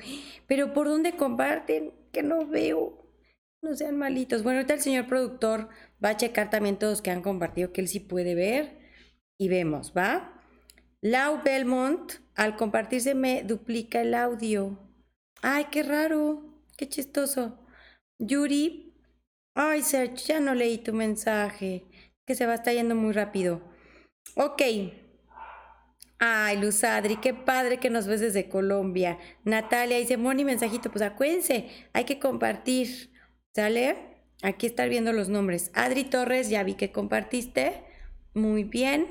Pero 0.48 0.74
¿por 0.74 0.88
dónde 0.88 1.16
comparten? 1.16 1.94
Que 2.12 2.24
no 2.24 2.48
veo. 2.48 2.98
No 3.62 3.76
sean 3.76 3.96
malitos. 3.96 4.42
Bueno, 4.42 4.58
ahorita 4.58 4.74
el 4.74 4.80
señor 4.80 5.06
productor 5.06 5.70
va 6.04 6.10
a 6.10 6.18
checar 6.18 6.50
también 6.50 6.80
todos 6.80 7.04
que 7.04 7.12
han 7.12 7.22
compartido, 7.22 7.72
que 7.72 7.82
él 7.82 7.88
sí 7.88 8.00
puede 8.00 8.34
ver. 8.34 8.80
Y 9.38 9.50
vemos, 9.50 9.94
¿va? 9.96 10.42
Lau 11.02 11.44
Belmont, 11.44 12.14
al 12.34 12.56
compartirse 12.56 13.14
me 13.14 13.44
duplica 13.44 14.02
el 14.02 14.16
audio. 14.16 14.80
Ay, 15.44 15.68
qué 15.72 15.84
raro, 15.84 16.42
qué 16.76 16.90
chistoso. 16.90 17.60
Yuri, 18.18 18.96
ay, 19.54 19.84
Serge, 19.84 20.26
ya 20.26 20.40
no 20.40 20.56
leí 20.56 20.80
tu 20.80 20.92
mensaje 20.92 21.86
que 22.30 22.36
se 22.36 22.46
va 22.46 22.52
a 22.52 22.56
estar 22.58 22.76
yendo 22.76 22.94
muy 22.94 23.12
rápido. 23.12 23.60
Ok. 24.36 24.62
Ay, 26.20 26.58
Luz 26.62 26.84
Adri, 26.84 27.16
qué 27.16 27.34
padre 27.34 27.80
que 27.80 27.90
nos 27.90 28.06
ves 28.06 28.22
desde 28.22 28.50
Colombia. 28.50 29.18
Natalia 29.46 29.98
dice, 29.98 30.16
Moni, 30.16 30.46
mensajito, 30.46 30.92
pues 30.92 31.02
acuérdense, 31.02 31.68
hay 31.92 32.04
que 32.04 32.20
compartir. 32.20 33.10
¿Sale? 33.56 33.96
Aquí 34.44 34.68
estar 34.68 34.90
viendo 34.90 35.12
los 35.12 35.28
nombres. 35.28 35.72
Adri 35.74 36.04
Torres, 36.04 36.52
ya 36.52 36.62
vi 36.62 36.76
que 36.76 36.92
compartiste. 36.92 37.82
Muy 38.36 38.64
bien. 38.64 39.08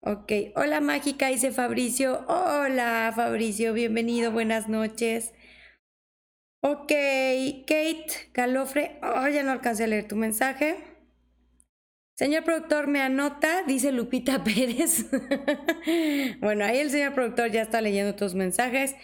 Ok. 0.00 0.32
Hola, 0.56 0.80
mágica, 0.80 1.28
dice 1.28 1.52
Fabricio. 1.52 2.24
Hola, 2.26 3.12
Fabricio, 3.14 3.72
bienvenido, 3.72 4.32
buenas 4.32 4.68
noches. 4.68 5.32
Ok, 6.60 6.88
Kate 7.68 8.30
Calofre. 8.32 8.98
Oh, 9.00 9.28
ya 9.28 9.44
no 9.44 9.52
alcancé 9.52 9.84
a 9.84 9.86
leer 9.86 10.08
tu 10.08 10.16
mensaje. 10.16 10.89
Señor 12.20 12.44
productor, 12.44 12.86
me 12.86 13.00
anota, 13.00 13.62
dice 13.66 13.92
Lupita 13.92 14.44
Pérez. 14.44 15.06
bueno, 16.40 16.66
ahí 16.66 16.76
el 16.76 16.90
señor 16.90 17.14
productor 17.14 17.50
ya 17.50 17.62
está 17.62 17.80
leyendo 17.80 18.14
tus 18.14 18.34
mensajes. 18.34 18.94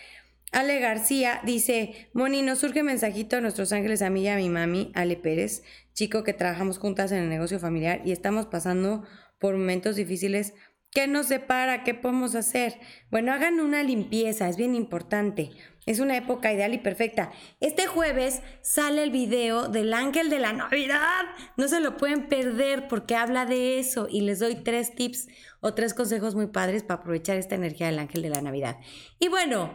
Ale 0.53 0.81
García 0.81 1.41
dice, 1.43 2.11
Moni, 2.13 2.43
nos 2.43 2.59
surge 2.59 2.83
mensajito 2.83 3.39
a 3.39 3.41
nuestros 3.41 3.73
ángeles, 3.73 4.03
a 4.03 4.11
mí 4.11 4.25
y 4.25 4.29
a 4.29 4.37
mi 4.37 4.51
mami, 4.51 4.93
Ale 4.95 5.17
Pérez, 5.17 5.63
chico 5.95 6.25
que 6.25 6.35
trabajamos 6.35 6.77
juntas 6.77 7.11
en 7.11 7.23
el 7.23 7.31
negocio 7.31 7.59
familiar 7.59 8.03
y 8.05 8.13
estamos 8.13 8.45
pasando 8.45 9.07
por 9.39 9.57
momentos 9.57 9.97
difíciles. 9.97 10.53
¿Qué 10.91 11.07
nos 11.07 11.29
separa? 11.29 11.85
¿Qué 11.85 11.95
podemos 11.95 12.35
hacer? 12.35 12.79
Bueno, 13.11 13.33
hagan 13.33 13.61
una 13.61 13.83
limpieza, 13.83 14.47
es 14.47 14.59
bien 14.59 14.75
importante. 14.75 15.53
Es 15.87 16.01
una 16.01 16.17
época 16.17 16.53
ideal 16.53 16.75
y 16.75 16.79
perfecta. 16.79 17.31
Este 17.61 17.87
jueves 17.87 18.43
sale 18.61 19.05
el 19.05 19.13
video 19.13 19.69
del 19.69 19.95
ángel 19.95 20.29
de 20.31 20.41
la 20.41 20.53
Navidad. 20.53 21.23
No 21.57 21.69
se 21.69 21.79
lo 21.79 21.97
pueden 21.97 22.29
perder 22.29 22.89
porque 22.89 23.15
habla 23.15 23.47
de 23.47 23.79
eso 23.79 24.09
y 24.11 24.23
les 24.23 24.41
doy 24.41 24.57
tres 24.57 24.97
tips 24.97 25.29
o 25.61 25.75
tres 25.75 25.95
consejos 25.95 26.35
muy 26.35 26.49
padres 26.49 26.83
para 26.83 27.01
aprovechar 27.01 27.37
esta 27.37 27.55
energía 27.55 27.87
del 27.87 28.01
ángel 28.01 28.23
de 28.23 28.31
la 28.31 28.43
Navidad. 28.43 28.79
Y 29.21 29.29
bueno, 29.29 29.73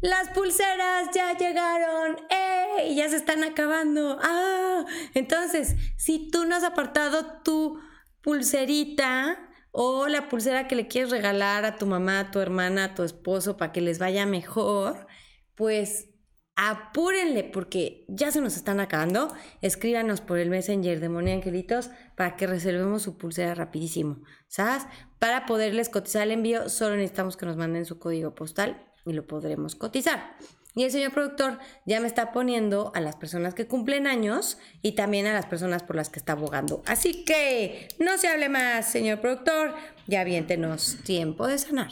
las 0.00 0.30
pulseras 0.30 1.08
ya 1.14 1.36
llegaron, 1.36 2.16
¡eh! 2.30 2.94
Ya 2.94 3.08
se 3.10 3.16
están 3.16 3.44
acabando. 3.44 4.18
¡Ah! 4.22 4.86
Entonces, 5.12 5.76
si 5.96 6.30
tú 6.30 6.46
no 6.46 6.56
has 6.56 6.64
apartado 6.64 7.42
tu 7.42 7.78
pulserita 8.22 9.47
o 9.70 10.08
la 10.08 10.28
pulsera 10.28 10.68
que 10.68 10.76
le 10.76 10.88
quieres 10.88 11.10
regalar 11.10 11.64
a 11.64 11.76
tu 11.76 11.86
mamá, 11.86 12.20
a 12.20 12.30
tu 12.30 12.40
hermana, 12.40 12.84
a 12.84 12.94
tu 12.94 13.02
esposo 13.02 13.56
para 13.56 13.72
que 13.72 13.80
les 13.80 13.98
vaya 13.98 14.26
mejor, 14.26 15.06
pues 15.54 16.08
apúrenle 16.56 17.44
porque 17.44 18.04
ya 18.08 18.32
se 18.32 18.40
nos 18.40 18.56
están 18.56 18.80
acabando. 18.80 19.32
Escríbanos 19.62 20.20
por 20.20 20.38
el 20.38 20.50
Messenger 20.50 20.98
de 20.98 21.08
Moni 21.08 21.30
Angelitos 21.30 21.90
para 22.16 22.36
que 22.36 22.48
reservemos 22.48 23.02
su 23.02 23.16
pulsera 23.16 23.54
rapidísimo. 23.54 24.22
¿Sabes? 24.48 24.84
Para 25.20 25.46
poderles 25.46 25.88
cotizar 25.88 26.22
el 26.22 26.32
envío, 26.32 26.68
solo 26.68 26.96
necesitamos 26.96 27.36
que 27.36 27.46
nos 27.46 27.56
manden 27.56 27.84
su 27.84 28.00
código 28.00 28.34
postal 28.34 28.84
y 29.06 29.12
lo 29.12 29.26
podremos 29.26 29.76
cotizar. 29.76 30.36
Y 30.78 30.84
el 30.84 30.92
señor 30.92 31.12
productor 31.12 31.58
ya 31.86 32.00
me 32.00 32.06
está 32.06 32.30
poniendo 32.30 32.92
a 32.94 33.00
las 33.00 33.16
personas 33.16 33.52
que 33.52 33.66
cumplen 33.66 34.06
años 34.06 34.58
y 34.80 34.92
también 34.92 35.26
a 35.26 35.32
las 35.32 35.44
personas 35.44 35.82
por 35.82 35.96
las 35.96 36.08
que 36.08 36.20
está 36.20 36.34
abogando. 36.34 36.84
Así 36.86 37.24
que 37.24 37.88
no 37.98 38.16
se 38.16 38.28
hable 38.28 38.48
más, 38.48 38.86
señor 38.88 39.20
productor, 39.20 39.74
ya 40.06 40.22
viéntenos 40.22 40.98
tiempo 41.02 41.48
de 41.48 41.58
sanar. 41.58 41.90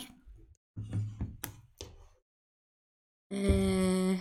Eh... 3.30 4.20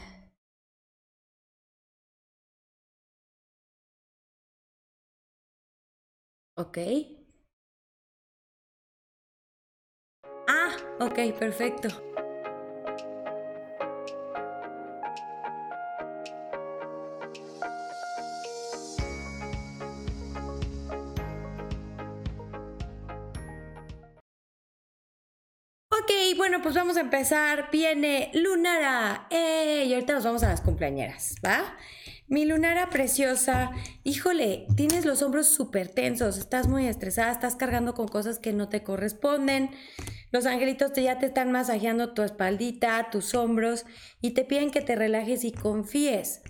Ok. 6.58 6.78
Ah, 10.48 10.76
ok, 11.00 11.38
perfecto. 11.38 12.15
Bueno, 26.48 26.62
pues 26.62 26.76
vamos 26.76 26.96
a 26.96 27.00
empezar. 27.00 27.70
Viene 27.72 28.30
Lunara. 28.36 29.26
¡Eh! 29.32 29.86
Y 29.88 29.94
ahorita 29.96 30.14
nos 30.14 30.26
vamos 30.26 30.44
a 30.44 30.50
las 30.50 30.62
cumpleañeras, 30.62 31.34
¿va? 31.44 31.76
Mi 32.28 32.46
Lunara 32.46 32.92
preciosa, 32.92 33.72
híjole, 34.04 34.68
tienes 34.76 35.06
los 35.06 35.24
hombros 35.24 35.48
súper 35.48 35.88
tensos, 35.88 36.38
estás 36.38 36.68
muy 36.68 36.86
estresada, 36.86 37.32
estás 37.32 37.56
cargando 37.56 37.96
con 37.96 38.08
cosas 38.08 38.38
que 38.38 38.54
no 38.54 38.70
te 38.70 38.84
corresponden. 38.84 39.72
Los 40.32 40.46
angelitos 40.46 40.94
te, 40.94 41.02
ya 41.02 41.18
te 41.18 41.26
están 41.26 41.52
masajeando 41.52 42.14
tu 42.14 42.22
espaldita, 42.22 43.10
tus 43.10 43.34
hombros 43.34 43.88
y 44.22 44.36
te 44.36 44.46
piden 44.46 44.70
que 44.70 44.82
te 44.82 44.96
relajes 44.96 45.46
y 45.46 45.52
confíes. 45.52 46.44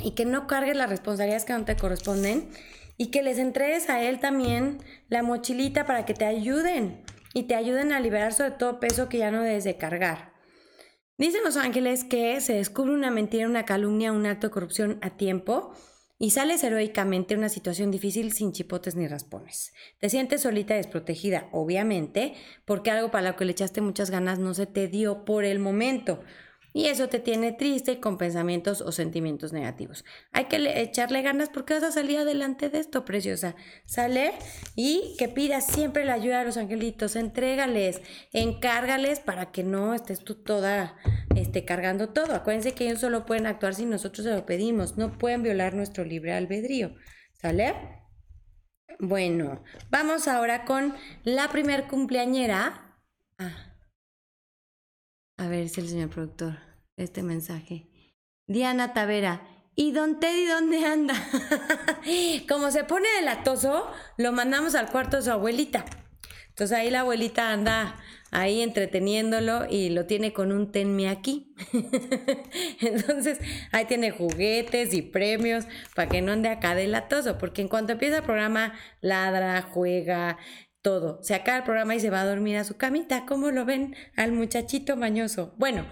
Y 0.00 0.12
que 0.12 0.24
no 0.24 0.46
cargues 0.46 0.74
las 0.74 0.88
responsabilidades 0.88 1.44
que 1.44 1.52
no 1.52 1.66
te 1.66 1.76
corresponden 1.76 2.48
y 2.96 3.10
que 3.10 3.22
les 3.22 3.36
entregues 3.36 3.90
a 3.90 4.02
él 4.02 4.20
también 4.20 4.78
la 5.10 5.22
mochilita 5.22 5.84
para 5.84 6.06
que 6.06 6.14
te 6.14 6.24
ayuden 6.24 7.04
y 7.34 7.44
te 7.44 7.54
ayuden 7.54 7.92
a 7.92 8.00
liberar 8.00 8.32
sobre 8.32 8.52
todo 8.52 8.80
peso 8.80 9.08
que 9.08 9.18
ya 9.18 9.30
no 9.30 9.42
debes 9.42 9.64
de 9.64 9.76
cargar. 9.76 10.32
Dicen 11.18 11.42
los 11.44 11.56
ángeles 11.56 12.04
que 12.04 12.40
se 12.40 12.54
descubre 12.54 12.92
una 12.92 13.10
mentira, 13.10 13.46
una 13.46 13.64
calumnia, 13.64 14.12
un 14.12 14.26
acto 14.26 14.46
de 14.46 14.52
corrupción 14.52 14.98
a 15.02 15.16
tiempo 15.16 15.74
y 16.18 16.30
sales 16.30 16.64
heroicamente 16.64 17.34
de 17.34 17.38
una 17.38 17.48
situación 17.48 17.90
difícil 17.90 18.32
sin 18.32 18.52
chipotes 18.52 18.96
ni 18.96 19.06
raspones. 19.06 19.72
Te 20.00 20.08
sientes 20.10 20.42
solita 20.42 20.74
y 20.74 20.78
desprotegida, 20.78 21.48
obviamente, 21.52 22.34
porque 22.64 22.90
algo 22.90 23.10
para 23.10 23.30
lo 23.30 23.36
que 23.36 23.44
le 23.44 23.52
echaste 23.52 23.80
muchas 23.80 24.10
ganas 24.10 24.38
no 24.38 24.54
se 24.54 24.66
te 24.66 24.88
dio 24.88 25.24
por 25.24 25.44
el 25.44 25.58
momento. 25.58 26.20
Y 26.72 26.86
eso 26.86 27.08
te 27.08 27.18
tiene 27.18 27.52
triste 27.52 27.98
con 27.98 28.18
pensamientos 28.18 28.82
o 28.82 28.92
sentimientos 28.92 29.52
negativos. 29.52 30.04
Hay 30.32 30.44
que 30.44 30.80
echarle 30.80 31.22
ganas 31.22 31.48
porque 31.48 31.74
vas 31.74 31.82
a 31.82 31.92
salir 31.92 32.18
adelante 32.18 32.68
de 32.68 32.78
esto, 32.78 33.04
preciosa. 33.04 33.56
Sale 33.86 34.32
y 34.76 35.14
que 35.18 35.28
pidas 35.28 35.66
siempre 35.66 36.04
la 36.04 36.14
ayuda 36.14 36.40
a 36.40 36.44
los 36.44 36.56
angelitos. 36.56 37.16
Entrégales, 37.16 38.02
encárgales 38.32 39.20
para 39.20 39.50
que 39.50 39.64
no 39.64 39.94
estés 39.94 40.22
tú 40.24 40.34
toda 40.34 40.96
este, 41.34 41.64
cargando 41.64 42.10
todo. 42.10 42.34
Acuérdense 42.34 42.72
que 42.72 42.86
ellos 42.86 43.00
solo 43.00 43.24
pueden 43.24 43.46
actuar 43.46 43.74
si 43.74 43.86
nosotros 43.86 44.26
se 44.26 44.34
lo 44.34 44.44
pedimos. 44.44 44.98
No 44.98 45.16
pueden 45.16 45.42
violar 45.42 45.74
nuestro 45.74 46.04
libre 46.04 46.34
albedrío. 46.34 46.94
¿Sale? 47.32 47.74
Bueno, 49.00 49.62
vamos 49.90 50.26
ahora 50.26 50.64
con 50.64 50.94
la 51.24 51.48
primer 51.48 51.86
cumpleañera. 51.86 52.98
Ah. 53.38 53.67
A 55.38 55.46
ver 55.46 55.68
si 55.68 55.80
el 55.80 55.88
señor 55.88 56.10
productor, 56.10 56.58
este 56.96 57.22
mensaje. 57.22 57.86
Diana 58.48 58.92
Tavera, 58.92 59.40
¿y 59.76 59.92
don 59.92 60.18
Teddy 60.18 60.46
dónde 60.46 60.84
anda? 60.84 61.14
Como 62.48 62.72
se 62.72 62.82
pone 62.82 63.08
de 63.16 63.22
latoso, 63.22 63.88
lo 64.16 64.32
mandamos 64.32 64.74
al 64.74 64.90
cuarto 64.90 65.16
de 65.16 65.22
su 65.22 65.30
abuelita. 65.30 65.84
Entonces 66.48 66.76
ahí 66.76 66.90
la 66.90 67.00
abuelita 67.00 67.52
anda 67.52 67.94
ahí 68.32 68.62
entreteniéndolo 68.62 69.66
y 69.70 69.90
lo 69.90 70.06
tiene 70.06 70.32
con 70.32 70.50
un 70.50 70.72
tenme 70.72 71.08
aquí. 71.08 71.54
Entonces 72.80 73.38
ahí 73.70 73.84
tiene 73.84 74.10
juguetes 74.10 74.92
y 74.92 75.02
premios 75.02 75.66
para 75.94 76.08
que 76.08 76.20
no 76.20 76.32
ande 76.32 76.48
acá 76.48 76.74
de 76.74 76.88
latoso, 76.88 77.38
porque 77.38 77.62
en 77.62 77.68
cuanto 77.68 77.92
empieza 77.92 78.16
el 78.16 78.24
programa 78.24 78.72
ladra, 79.00 79.62
juega, 79.62 80.36
todo. 80.82 81.22
Se 81.22 81.34
acaba 81.34 81.58
el 81.58 81.64
programa 81.64 81.94
y 81.94 82.00
se 82.00 82.10
va 82.10 82.20
a 82.20 82.26
dormir 82.26 82.56
a 82.56 82.64
su 82.64 82.76
camita. 82.76 83.26
¿Cómo 83.26 83.50
lo 83.50 83.64
ven 83.64 83.96
al 84.16 84.32
muchachito 84.32 84.96
mañoso? 84.96 85.54
Bueno, 85.56 85.86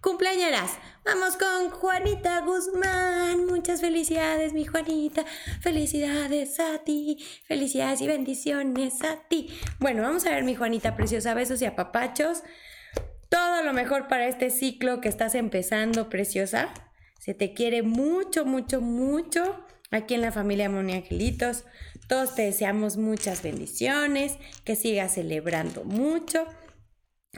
cumpleañeras. 0.00 0.72
Vamos 1.04 1.36
con 1.36 1.70
Juanita 1.70 2.40
Guzmán. 2.40 3.46
Muchas 3.46 3.80
felicidades, 3.80 4.52
mi 4.52 4.64
Juanita. 4.64 5.24
Felicidades 5.60 6.58
a 6.60 6.78
ti. 6.84 7.24
Felicidades 7.46 8.00
y 8.00 8.06
bendiciones 8.06 9.02
a 9.02 9.16
ti. 9.28 9.48
Bueno, 9.78 10.02
vamos 10.02 10.26
a 10.26 10.30
ver, 10.30 10.44
mi 10.44 10.54
Juanita 10.54 10.96
preciosa. 10.96 11.34
Besos 11.34 11.60
y 11.62 11.66
apapachos. 11.66 12.42
Todo 13.28 13.62
lo 13.62 13.72
mejor 13.72 14.08
para 14.08 14.26
este 14.26 14.50
ciclo 14.50 15.00
que 15.00 15.08
estás 15.08 15.34
empezando, 15.34 16.08
preciosa. 16.08 16.68
Se 17.20 17.34
te 17.34 17.52
quiere 17.52 17.82
mucho, 17.82 18.44
mucho, 18.44 18.80
mucho 18.80 19.64
aquí 19.90 20.14
en 20.14 20.22
la 20.22 20.32
familia 20.32 20.68
Moni 20.68 20.94
Angelitos. 20.94 21.64
Todos 22.10 22.34
te 22.34 22.42
deseamos 22.42 22.96
muchas 22.96 23.40
bendiciones, 23.40 24.36
que 24.64 24.74
sigas 24.74 25.14
celebrando 25.14 25.84
mucho. 25.84 26.44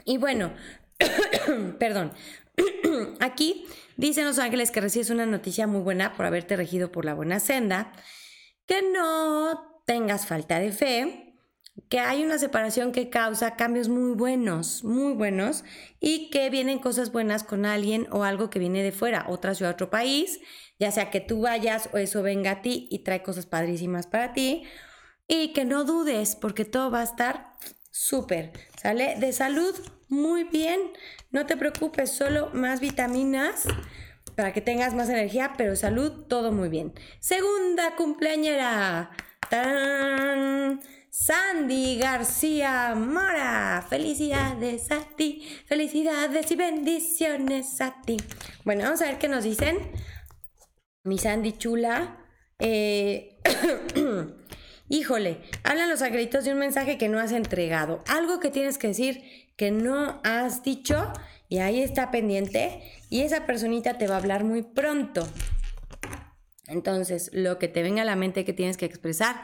Y 0.03 0.17
bueno, 0.17 0.51
perdón, 1.79 2.11
aquí 3.19 3.67
dicen 3.97 4.25
los 4.25 4.39
ángeles 4.39 4.71
que 4.71 4.81
recibes 4.81 5.11
una 5.11 5.27
noticia 5.27 5.67
muy 5.67 5.81
buena 5.81 6.13
por 6.13 6.25
haberte 6.25 6.55
regido 6.55 6.91
por 6.91 7.05
la 7.05 7.13
buena 7.13 7.39
senda, 7.39 7.91
que 8.65 8.81
no 8.81 9.83
tengas 9.85 10.25
falta 10.25 10.57
de 10.57 10.71
fe, 10.71 11.22
que 11.89 11.99
hay 11.99 12.23
una 12.23 12.37
separación 12.37 12.91
que 12.91 13.09
causa 13.09 13.55
cambios 13.55 13.89
muy 13.89 14.15
buenos, 14.15 14.83
muy 14.83 15.13
buenos, 15.13 15.63
y 15.99 16.29
que 16.29 16.49
vienen 16.49 16.79
cosas 16.79 17.11
buenas 17.11 17.43
con 17.43 17.65
alguien 17.65 18.07
o 18.11 18.23
algo 18.23 18.49
que 18.49 18.59
viene 18.59 18.83
de 18.83 18.91
fuera, 18.91 19.25
otra 19.27 19.55
ciudad, 19.55 19.73
otro 19.73 19.89
país, 19.89 20.39
ya 20.79 20.91
sea 20.91 21.09
que 21.09 21.19
tú 21.19 21.41
vayas 21.41 21.89
o 21.93 21.97
eso 21.97 22.21
venga 22.21 22.51
a 22.51 22.61
ti 22.61 22.87
y 22.91 22.99
trae 22.99 23.23
cosas 23.23 23.45
padrísimas 23.45 24.07
para 24.07 24.33
ti, 24.33 24.63
y 25.27 25.53
que 25.53 25.65
no 25.65 25.83
dudes 25.83 26.35
porque 26.35 26.65
todo 26.65 26.91
va 26.91 27.01
a 27.01 27.05
estar 27.05 27.53
súper, 27.91 28.51
¿sale? 28.81 29.15
De 29.19 29.33
salud, 29.33 29.73
muy 30.09 30.43
bien, 30.43 30.79
no 31.31 31.45
te 31.45 31.57
preocupes, 31.57 32.11
solo 32.11 32.49
más 32.53 32.81
vitaminas 32.81 33.63
para 34.35 34.51
que 34.51 34.61
tengas 34.61 34.93
más 34.93 35.09
energía, 35.09 35.53
pero 35.57 35.75
salud, 35.75 36.25
todo 36.27 36.51
muy 36.51 36.69
bien. 36.69 36.93
Segunda 37.19 37.95
cumpleañera. 37.95 39.11
¡Tarán! 39.49 40.79
Sandy 41.15 41.99
García 41.99 42.95
Mora. 42.95 43.85
Felicidades 43.87 44.91
a 44.91 45.05
ti, 45.15 45.47
felicidades 45.67 46.49
y 46.49 46.55
bendiciones 46.55 47.81
a 47.81 48.01
ti. 48.01 48.17
Bueno, 48.65 48.85
vamos 48.85 48.99
a 49.03 49.05
ver 49.05 49.19
qué 49.19 49.27
nos 49.27 49.43
dicen. 49.43 49.77
Mi 51.03 51.19
Sandy 51.19 51.51
chula. 51.51 52.17
Eh, 52.57 53.37
híjole, 54.89 55.41
hablan 55.63 55.87
los 55.87 56.01
angelitos 56.01 56.45
de 56.45 56.53
un 56.53 56.57
mensaje 56.57 56.97
que 56.97 57.09
no 57.09 57.19
has 57.19 57.31
entregado. 57.31 58.03
Algo 58.07 58.39
que 58.39 58.49
tienes 58.49 58.79
que 58.79 58.87
decir 58.87 59.21
que 59.55 59.69
no 59.69 60.19
has 60.23 60.63
dicho 60.63 61.13
y 61.47 61.59
ahí 61.59 61.83
está 61.83 62.09
pendiente 62.09 62.91
y 63.11 63.21
esa 63.21 63.45
personita 63.45 63.99
te 63.99 64.07
va 64.07 64.15
a 64.15 64.17
hablar 64.17 64.45
muy 64.45 64.63
pronto. 64.63 65.27
Entonces, 66.65 67.29
lo 67.33 67.59
que 67.59 67.67
te 67.67 67.83
venga 67.83 68.01
a 68.01 68.05
la 68.05 68.15
mente 68.15 68.45
que 68.45 68.53
tienes 68.53 68.77
que 68.77 68.85
expresar, 68.85 69.35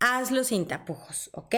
hazlo 0.00 0.44
sin 0.44 0.66
tapujos, 0.66 1.30
¿ok? 1.32 1.54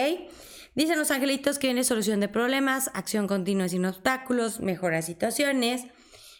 Dicen 0.73 0.97
los 0.97 1.11
angelitos 1.11 1.59
que 1.59 1.67
viene 1.67 1.83
solución 1.83 2.19
de 2.19 2.29
problemas, 2.29 2.89
acción 2.93 3.27
continua 3.27 3.67
sin 3.67 3.85
obstáculos, 3.85 4.61
mejora 4.61 5.01
situaciones, 5.01 5.83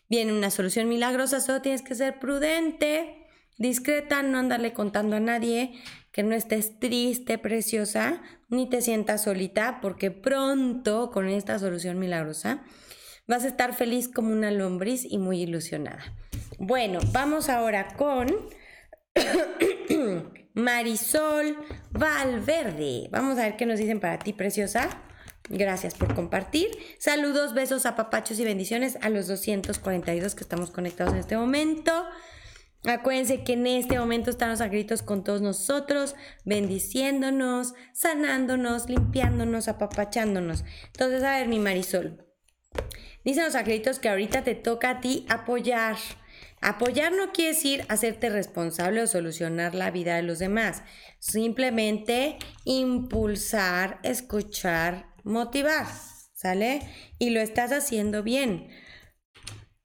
viene 0.10 0.34
una 0.34 0.52
solución 0.52 0.88
milagrosa, 0.88 1.42
solo 1.42 1.62
tienes 1.62 1.82
que 1.82 1.96
ser 1.96 2.20
prudente, 2.20 3.28
discreta, 3.58 4.24
no 4.24 4.38
andarle 4.38 4.74
contando 4.74 5.18
a 5.18 5.20
nadie, 5.20 5.74
que 6.12 6.24
no 6.24 6.34
estés 6.36 6.80
triste, 6.80 7.38
preciosa, 7.38 8.22
ni 8.50 8.70
te 8.70 8.82
sientas 8.82 9.24
solita, 9.24 9.80
porque 9.82 10.12
pronto 10.12 11.12
con 11.12 11.28
esta 11.28 11.60
solución 11.60 12.00
milagrosa 12.00 12.64
vas 13.28 13.44
a 13.44 13.48
estar 13.48 13.74
feliz 13.74 14.10
como 14.10 14.32
una 14.32 14.52
lombriz 14.52 15.06
y 15.06 15.18
muy 15.18 15.42
ilusionada. 15.42 16.04
Bueno, 16.58 17.00
vamos 17.12 17.50
ahora 17.50 17.96
con 17.96 18.28
Marisol 20.54 21.58
Valverde. 21.92 23.08
Vamos 23.12 23.38
a 23.38 23.44
ver 23.44 23.58
qué 23.58 23.66
nos 23.66 23.80
dicen 23.80 24.00
para 24.00 24.20
ti, 24.20 24.34
preciosa. 24.34 24.90
Gracias 25.50 25.96
por 25.96 26.14
compartir. 26.14 26.70
Saludos, 27.00 27.54
besos, 27.54 27.86
apapachos 27.86 28.40
y 28.40 28.46
bendiciones 28.46 28.98
a 29.02 29.10
los 29.10 29.28
242 29.28 30.36
que 30.36 30.44
estamos 30.44 30.72
conectados 30.72 31.14
en 31.14 31.20
este 31.20 31.38
momento. 31.38 31.92
Acuérdense 32.86 33.44
que 33.44 33.54
en 33.54 33.68
este 33.68 34.00
momento 34.00 34.32
están 34.32 34.50
los 34.50 34.62
agritos 34.62 35.04
con 35.04 35.24
todos 35.24 35.42
nosotros, 35.42 36.16
bendiciéndonos, 36.46 37.76
sanándonos, 37.94 38.90
limpiándonos, 38.90 39.68
apapachándonos. 39.68 40.64
Entonces, 40.88 41.24
a 41.24 41.38
ver, 41.38 41.48
mi 41.48 41.60
Marisol. 41.60 42.26
Dicen 43.24 43.44
los 43.46 43.56
agritos 43.56 44.00
que 44.00 44.10
ahorita 44.10 44.44
te 44.44 44.56
toca 44.56 44.90
a 44.90 45.02
ti 45.02 45.28
apoyar. 45.30 45.98
Apoyar 46.62 47.12
no 47.12 47.32
quiere 47.32 47.54
decir 47.54 47.86
hacerte 47.90 48.30
responsable 48.30 49.02
o 49.02 49.08
solucionar 49.08 49.74
la 49.74 49.90
vida 49.90 50.16
de 50.16 50.22
los 50.22 50.38
demás. 50.38 50.84
Simplemente 51.20 52.38
impulsar, 52.66 54.00
escuchar, 54.04 55.08
motivar. 55.24 55.88
¿Sale? 56.34 56.82
Y 57.20 57.32
lo 57.32 57.40
estás 57.40 57.72
haciendo 57.72 58.24
bien. 58.24 58.70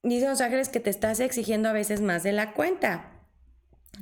Dicen 0.03 0.31
los 0.31 0.41
ángeles 0.41 0.69
que 0.69 0.81
te 0.81 0.91
estás 0.91 1.21
exigiendo 1.21 1.69
a 1.69 1.73
veces 1.73 2.01
más 2.01 2.23
de 2.23 2.33
la 2.33 2.53
cuenta. 2.53 3.17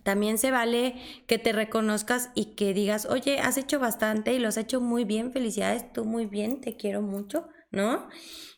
También 0.02 0.38
se 0.38 0.50
vale 0.50 0.96
que 1.26 1.38
te 1.38 1.52
reconozcas 1.52 2.30
y 2.34 2.56
que 2.56 2.74
digas, 2.74 3.06
oye, 3.06 3.38
has 3.38 3.56
hecho 3.56 3.78
bastante 3.78 4.34
y 4.34 4.38
lo 4.38 4.48
has 4.48 4.56
hecho 4.56 4.80
muy 4.80 5.04
bien, 5.04 5.32
felicidades, 5.32 5.92
tú 5.92 6.04
muy 6.04 6.26
bien, 6.26 6.60
te 6.60 6.76
quiero 6.76 7.00
mucho, 7.00 7.48
¿no? 7.74 8.08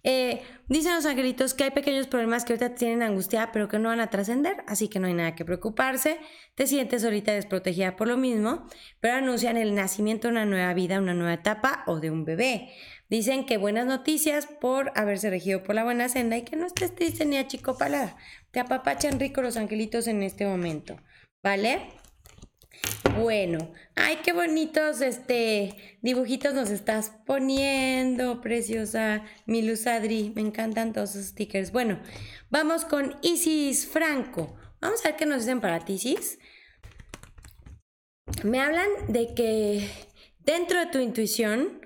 Eh, 0.08 0.40
dicen 0.68 0.94
los 0.94 1.04
angelitos 1.04 1.52
que 1.52 1.64
hay 1.64 1.72
pequeños 1.72 2.06
problemas 2.06 2.44
que 2.44 2.52
ahorita 2.52 2.76
tienen 2.76 3.02
angustia, 3.02 3.50
pero 3.52 3.66
que 3.66 3.80
no 3.80 3.88
van 3.88 3.98
a 3.98 4.08
trascender, 4.08 4.62
así 4.68 4.86
que 4.86 5.00
no 5.00 5.08
hay 5.08 5.14
nada 5.14 5.34
que 5.34 5.44
preocuparse. 5.44 6.18
Te 6.54 6.68
sientes 6.68 7.02
ahorita 7.04 7.32
desprotegida 7.32 7.96
por 7.96 8.06
lo 8.06 8.16
mismo, 8.16 8.68
pero 9.00 9.16
anuncian 9.16 9.56
el 9.56 9.74
nacimiento 9.74 10.28
de 10.28 10.32
una 10.32 10.46
nueva 10.46 10.72
vida, 10.74 11.00
una 11.00 11.12
nueva 11.12 11.34
etapa 11.34 11.82
o 11.88 11.98
de 11.98 12.12
un 12.12 12.24
bebé. 12.24 12.70
Dicen 13.08 13.46
que 13.46 13.56
buenas 13.56 13.86
noticias 13.86 14.46
por 14.46 14.92
haberse 14.94 15.28
regido 15.28 15.64
por 15.64 15.74
la 15.74 15.82
buena 15.82 16.08
senda 16.08 16.36
y 16.36 16.42
que 16.42 16.54
no 16.54 16.66
estés 16.66 16.94
triste 16.94 17.24
ni 17.24 17.36
a 17.36 17.48
chico 17.48 17.76
palada. 17.76 18.16
Te 18.52 18.60
apapachan 18.60 19.18
rico 19.18 19.42
los 19.42 19.56
angelitos 19.56 20.06
en 20.06 20.22
este 20.22 20.46
momento, 20.46 21.00
¿vale? 21.42 21.80
Bueno, 23.18 23.72
ay, 23.94 24.18
qué 24.22 24.32
bonitos 24.32 25.00
este 25.00 25.98
dibujitos 26.02 26.52
nos 26.52 26.70
estás 26.70 27.12
poniendo, 27.24 28.40
preciosa 28.40 29.22
mi 29.46 29.62
Luz 29.62 29.86
Adri. 29.86 30.32
Me 30.34 30.42
encantan 30.42 30.92
todos 30.92 31.10
esos 31.16 31.28
stickers. 31.28 31.72
Bueno, 31.72 31.98
vamos 32.50 32.84
con 32.84 33.16
Isis 33.22 33.86
Franco. 33.86 34.54
Vamos 34.80 35.04
a 35.04 35.08
ver 35.08 35.16
qué 35.16 35.24
nos 35.24 35.40
dicen 35.40 35.60
para 35.60 35.84
ti, 35.84 35.94
Isis. 35.94 36.38
Me 38.44 38.60
hablan 38.60 38.88
de 39.08 39.34
que 39.34 39.88
dentro 40.40 40.78
de 40.78 40.86
tu 40.86 40.98
intuición, 40.98 41.80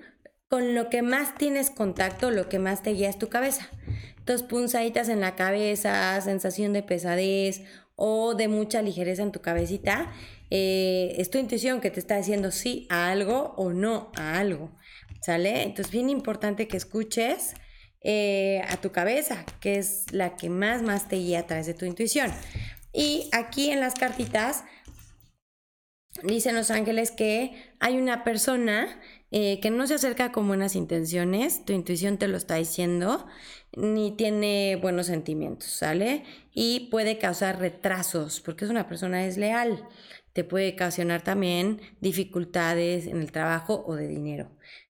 con 0.49 0.75
lo 0.75 0.89
que 0.89 1.01
más 1.01 1.35
tienes 1.35 1.69
contacto, 1.69 2.29
lo 2.29 2.49
que 2.49 2.59
más 2.59 2.83
te 2.83 2.91
guía 2.91 3.09
es 3.09 3.17
tu 3.17 3.29
cabeza. 3.29 3.69
Dos 4.25 4.43
punzaditas 4.43 5.07
en 5.07 5.21
la 5.21 5.35
cabeza, 5.35 6.19
sensación 6.21 6.73
de 6.73 6.83
pesadez 6.83 7.61
o 7.95 8.35
de 8.35 8.49
mucha 8.49 8.81
ligereza 8.81 9.23
en 9.23 9.31
tu 9.31 9.41
cabecita 9.41 10.11
eh, 10.53 11.15
es 11.17 11.29
tu 11.29 11.37
intuición 11.37 11.79
que 11.79 11.91
te 11.91 12.01
está 12.01 12.17
diciendo 12.17 12.51
sí 12.51 12.85
a 12.89 13.09
algo 13.09 13.53
o 13.55 13.71
no 13.71 14.11
a 14.17 14.37
algo, 14.37 14.75
¿sale? 15.21 15.63
Entonces, 15.63 15.91
bien 15.91 16.09
importante 16.09 16.67
que 16.67 16.75
escuches 16.75 17.53
eh, 18.01 18.61
a 18.67 18.75
tu 18.77 18.91
cabeza, 18.91 19.45
que 19.61 19.77
es 19.77 20.11
la 20.11 20.35
que 20.35 20.49
más, 20.49 20.81
más 20.81 21.07
te 21.07 21.15
guía 21.15 21.39
a 21.39 21.47
través 21.47 21.67
de 21.67 21.73
tu 21.73 21.85
intuición. 21.85 22.31
Y 22.91 23.29
aquí 23.31 23.71
en 23.71 23.79
las 23.79 23.93
cartitas 23.93 24.65
dicen 26.23 26.55
los 26.55 26.69
ángeles 26.69 27.11
que 27.11 27.73
hay 27.79 27.97
una 27.97 28.25
persona 28.25 28.99
eh, 29.31 29.61
que 29.61 29.69
no 29.69 29.87
se 29.87 29.93
acerca 29.93 30.33
con 30.33 30.49
buenas 30.49 30.75
intenciones, 30.75 31.63
tu 31.63 31.71
intuición 31.71 32.17
te 32.17 32.27
lo 32.27 32.35
está 32.35 32.55
diciendo, 32.55 33.25
ni 33.77 34.11
tiene 34.17 34.77
buenos 34.81 35.05
sentimientos, 35.05 35.69
¿sale? 35.69 36.25
Y 36.53 36.89
puede 36.91 37.17
causar 37.17 37.59
retrasos 37.59 38.41
porque 38.41 38.65
es 38.65 38.71
una 38.71 38.89
persona 38.89 39.19
desleal 39.19 39.87
te 40.33 40.43
puede 40.43 40.73
ocasionar 40.73 41.21
también 41.21 41.81
dificultades 41.99 43.07
en 43.07 43.21
el 43.21 43.31
trabajo 43.31 43.83
o 43.87 43.95
de 43.95 44.07
dinero. 44.07 44.51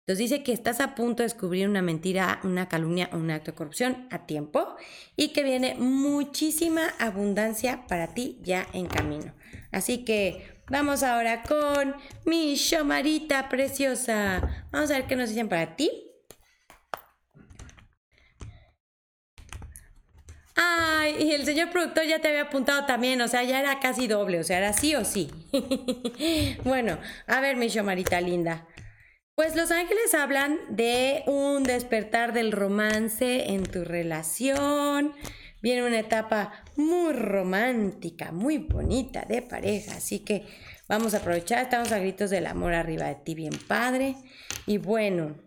Entonces 0.09 0.29
dice 0.31 0.43
que 0.43 0.53
estás 0.53 0.79
a 0.79 0.95
punto 0.95 1.21
de 1.21 1.29
descubrir 1.29 1.69
una 1.69 1.83
mentira, 1.83 2.39
una 2.43 2.67
calumnia 2.67 3.11
o 3.13 3.17
un 3.17 3.29
acto 3.29 3.51
de 3.51 3.57
corrupción 3.57 4.07
a 4.09 4.25
tiempo 4.25 4.75
y 5.15 5.29
que 5.29 5.43
viene 5.43 5.75
muchísima 5.75 6.81
abundancia 6.97 7.85
para 7.87 8.07
ti 8.07 8.39
ya 8.41 8.65
en 8.73 8.87
camino. 8.87 9.35
Así 9.71 10.03
que 10.05 10.63
vamos 10.67 11.03
ahora 11.03 11.43
con 11.43 11.93
mi 12.25 12.55
Shomarita 12.55 13.49
preciosa. 13.49 14.65
Vamos 14.71 14.89
a 14.89 14.95
ver 14.95 15.05
qué 15.05 15.15
nos 15.15 15.29
dicen 15.29 15.47
para 15.47 15.75
ti. 15.75 16.08
Ay, 20.61 21.15
y 21.19 21.31
el 21.31 21.45
señor 21.45 21.69
productor 21.69 22.05
ya 22.05 22.19
te 22.19 22.27
había 22.27 22.41
apuntado 22.41 22.85
también, 22.85 23.21
o 23.21 23.29
sea, 23.29 23.43
ya 23.43 23.61
era 23.61 23.79
casi 23.79 24.07
doble, 24.07 24.39
o 24.39 24.43
sea, 24.43 24.57
era 24.57 24.73
sí 24.73 24.93
o 24.93 25.05
sí. 25.05 25.31
bueno, 26.65 26.99
a 27.27 27.39
ver, 27.39 27.55
mi 27.55 27.69
Marita 27.81 28.19
linda. 28.19 28.67
Pues 29.35 29.55
los 29.55 29.71
ángeles 29.71 30.13
hablan 30.13 30.59
de 30.69 31.23
un 31.27 31.63
despertar 31.63 32.33
del 32.33 32.51
romance 32.51 33.53
en 33.53 33.63
tu 33.63 33.85
relación. 33.85 35.13
Viene 35.61 35.87
una 35.87 35.99
etapa 35.99 36.51
muy 36.75 37.13
romántica, 37.13 38.33
muy 38.33 38.57
bonita 38.57 39.23
de 39.29 39.41
pareja. 39.41 39.93
Así 39.95 40.19
que 40.19 40.45
vamos 40.89 41.13
a 41.13 41.19
aprovechar, 41.19 41.63
estamos 41.63 41.93
a 41.93 41.99
gritos 41.99 42.31
del 42.31 42.47
amor 42.47 42.73
arriba 42.73 43.05
de 43.05 43.15
ti, 43.15 43.33
bien 43.33 43.57
padre. 43.65 44.17
Y 44.65 44.77
bueno, 44.77 45.37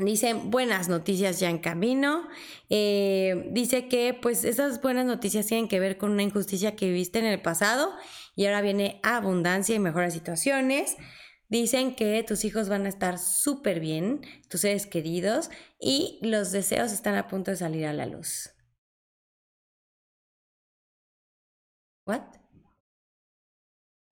Dicen 0.00 0.50
buenas 0.50 0.88
noticias 0.88 1.38
ya 1.38 1.48
en 1.50 1.58
camino. 1.58 2.28
Eh, 2.68 3.48
dice 3.52 3.86
que 3.88 4.12
pues 4.20 4.44
esas 4.44 4.82
buenas 4.82 5.06
noticias 5.06 5.46
tienen 5.46 5.68
que 5.68 5.78
ver 5.78 5.98
con 5.98 6.10
una 6.10 6.24
injusticia 6.24 6.74
que 6.74 6.86
viviste 6.86 7.20
en 7.20 7.26
el 7.26 7.40
pasado 7.40 7.92
y 8.34 8.46
ahora 8.46 8.60
viene 8.60 9.00
abundancia 9.04 9.74
y 9.74 9.78
mejores 9.78 10.12
situaciones. 10.14 10.96
Dicen 11.48 11.94
que 11.94 12.24
tus 12.24 12.44
hijos 12.44 12.68
van 12.68 12.86
a 12.86 12.88
estar 12.88 13.18
súper 13.18 13.78
bien, 13.78 14.22
tus 14.48 14.62
seres 14.62 14.86
queridos, 14.86 15.50
y 15.78 16.18
los 16.22 16.50
deseos 16.50 16.90
están 16.92 17.14
a 17.16 17.28
punto 17.28 17.50
de 17.52 17.56
salir 17.58 17.86
a 17.86 17.92
la 17.92 18.06
luz. 18.06 18.50
¿What? 22.06 22.33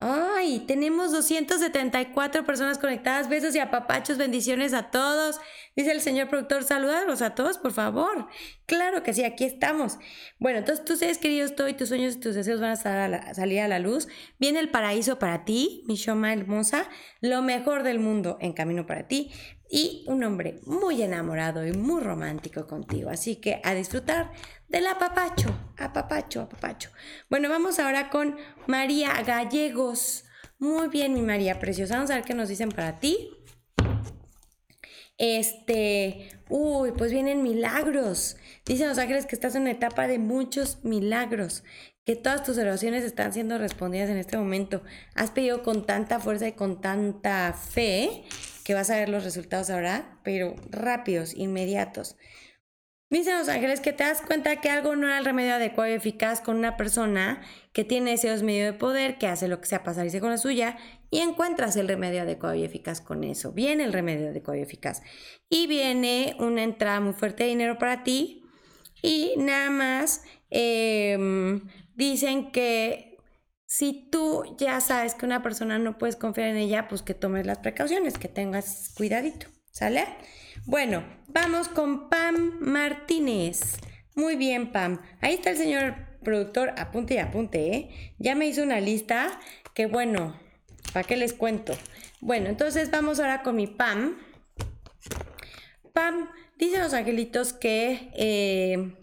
Ay, 0.05 0.65
tenemos 0.67 1.13
274 1.13 2.45
personas 2.45 2.79
conectadas. 2.79 3.29
Besos 3.29 3.55
y 3.55 3.61
apapachos, 3.61 4.19
bendiciones 4.19 4.75
a 4.75 4.91
todos. 4.91 5.39
Dice 5.77 5.93
el 5.93 6.01
señor 6.01 6.29
productor, 6.29 6.65
saludarlos 6.65 7.23
a 7.23 7.37
todos, 7.37 7.57
por 7.57 7.71
favor. 7.71 8.27
Claro 8.67 9.05
que 9.05 9.15
sí, 9.15 9.23
aquí 9.23 9.45
estamos. 9.45 9.99
Bueno, 10.41 10.59
entonces 10.59 10.85
tú 10.85 10.97
seres 10.97 11.19
queridos, 11.19 11.55
todo 11.55 11.69
y 11.69 11.75
tus 11.75 11.89
sueños 11.89 12.17
y 12.17 12.19
tus 12.19 12.35
deseos 12.35 12.61
van 12.61 12.73
a, 12.73 13.35
salir 13.35 13.61
a 13.61 13.69
la 13.69 13.79
luz. 13.79 14.09
Viene 14.41 14.59
el 14.59 14.71
paraíso 14.71 15.21
para 15.21 15.45
ti, 15.45 15.85
mi 15.87 15.95
Shoma 15.95 16.33
hermosa, 16.33 16.89
lo 17.21 17.41
mejor 17.43 17.85
del 17.85 18.01
mundo 18.01 18.39
en 18.41 18.55
camino 18.55 18.87
para 18.87 19.07
ti 19.07 19.31
y 19.75 20.05
un 20.07 20.23
hombre 20.23 20.61
muy 20.67 21.01
enamorado 21.01 21.67
y 21.67 21.73
muy 21.73 22.03
romántico 22.03 22.67
contigo. 22.67 23.09
Así 23.09 23.37
que 23.37 23.63
a 23.65 23.73
disfrutar 23.73 24.31
del 24.69 24.87
apapacho, 24.87 25.49
apapacho, 25.79 26.43
apapacho. 26.43 26.91
Bueno, 27.31 27.49
vamos 27.49 27.79
ahora 27.79 28.11
con 28.11 28.37
María 28.67 29.23
Gallegos. 29.23 30.25
Muy 30.59 30.89
bien, 30.89 31.15
mi 31.15 31.23
María 31.23 31.59
preciosa. 31.59 31.95
Vamos 31.95 32.11
a 32.11 32.17
ver 32.17 32.25
qué 32.25 32.35
nos 32.35 32.51
dicen 32.51 32.69
para 32.69 33.01
ti. 33.01 33.31
Este, 35.17 36.29
uy, 36.51 36.93
pues 36.93 37.11
vienen 37.11 37.43
milagros. 37.43 38.37
Dicen 38.67 38.89
los 38.89 38.99
ángeles 38.99 39.25
que 39.25 39.35
estás 39.35 39.55
en 39.55 39.63
una 39.63 39.71
etapa 39.71 40.07
de 40.07 40.19
muchos 40.19 40.85
milagros, 40.85 41.65
que 42.05 42.15
todas 42.15 42.43
tus 42.43 42.59
oraciones 42.59 43.05
están 43.05 43.33
siendo 43.33 43.57
respondidas 43.57 44.11
en 44.11 44.19
este 44.19 44.37
momento. 44.37 44.83
Has 45.15 45.31
pedido 45.31 45.63
con 45.63 45.87
tanta 45.87 46.21
fuerza 46.21 46.47
y 46.47 46.53
con 46.53 46.83
tanta 46.83 47.55
fe 47.55 48.25
que 48.63 48.75
vas 48.75 48.91
a 48.91 48.97
ver 48.97 49.09
los 49.09 49.25
resultados 49.25 49.71
ahora, 49.71 50.19
pero 50.23 50.55
rápidos, 50.71 51.35
inmediatos. 51.35 52.17
Dicen 53.13 53.37
los 53.37 53.51
ángeles 53.51 53.81
que 53.81 53.93
te 53.93 54.05
das 54.05 54.23
cuenta 54.23 54.63
que 54.63 54.71
algo 54.71 54.97
no 54.97 55.07
era 55.07 55.19
el 55.19 55.27
remedio 55.27 55.53
adecuado 55.53 55.91
y 55.91 55.93
eficaz 55.93 56.41
con 56.41 56.57
una 56.57 56.79
persona 56.79 57.43
que 57.75 57.85
tiene 57.85 58.13
deseos 58.13 58.43
medio 58.43 58.65
de 58.65 58.73
poder, 58.73 59.19
que 59.19 59.27
hace 59.27 59.49
lo 59.49 59.61
que 59.61 59.67
sea 59.67 59.85
pasarse 59.85 60.19
con 60.19 60.31
la 60.31 60.39
suya, 60.39 60.79
y 61.11 61.19
encuentras 61.19 61.77
el 61.77 61.89
remedio 61.89 62.23
adecuado 62.23 62.55
y 62.55 62.65
eficaz 62.65 63.03
con 63.03 63.23
eso. 63.23 63.53
Viene 63.53 63.85
el 63.85 63.93
remedio 63.93 64.31
adecuado 64.31 64.59
y 64.59 64.63
eficaz. 64.63 65.03
Y 65.51 65.67
viene 65.67 66.37
una 66.39 66.63
entrada 66.63 67.01
muy 67.01 67.13
fuerte 67.13 67.43
de 67.43 67.51
dinero 67.51 67.77
para 67.77 68.03
ti. 68.03 68.45
Y 69.03 69.35
nada 69.37 69.69
más 69.69 70.25
em, 70.49 71.69
dicen 71.95 72.51
que 72.51 73.12
si 73.73 74.07
tú 74.11 74.55
ya 74.59 74.83
sabes 74.83 75.15
que 75.15 75.25
una 75.25 75.43
persona 75.43 75.79
no 75.79 75.97
puedes 75.97 76.17
confiar 76.17 76.49
en 76.49 76.59
ella, 76.59 76.89
pues 76.89 77.01
que 77.01 77.15
tomes 77.15 77.47
las 77.47 77.61
precauciones, 77.61 78.19
que 78.19 78.29
tengas 78.29 78.93
cuidadito. 78.95 79.47
¿Sale? 79.71 80.05
Bueno, 80.67 81.03
vamos 81.29 81.69
con 81.69 82.11
Pam 82.11 82.59
Martínez. 82.61 83.79
Muy 84.15 84.37
bien, 84.37 84.73
Pam. 84.73 85.01
Ahí 85.23 85.37
está 85.37 85.49
el 85.49 85.57
señor 85.57 85.95
productor, 86.23 86.75
apunte 86.77 87.15
y 87.15 87.17
apunte, 87.17 87.75
¿eh? 87.75 88.15
Ya 88.19 88.35
me 88.35 88.47
hizo 88.47 88.63
una 88.63 88.79
lista 88.79 89.41
que 89.73 89.87
bueno, 89.87 90.39
¿para 90.93 91.09
qué 91.09 91.17
les 91.17 91.33
cuento? 91.33 91.73
Bueno, 92.21 92.51
entonces 92.51 92.91
vamos 92.91 93.21
ahora 93.21 93.43
con 93.43 93.57
mi 93.57 93.69
Pam. 93.69 94.19
Pam, 95.95 96.29
dice 96.59 96.77
los 96.77 96.93
angelitos 96.93 97.55
que 97.55 98.11
eh, 98.13 98.99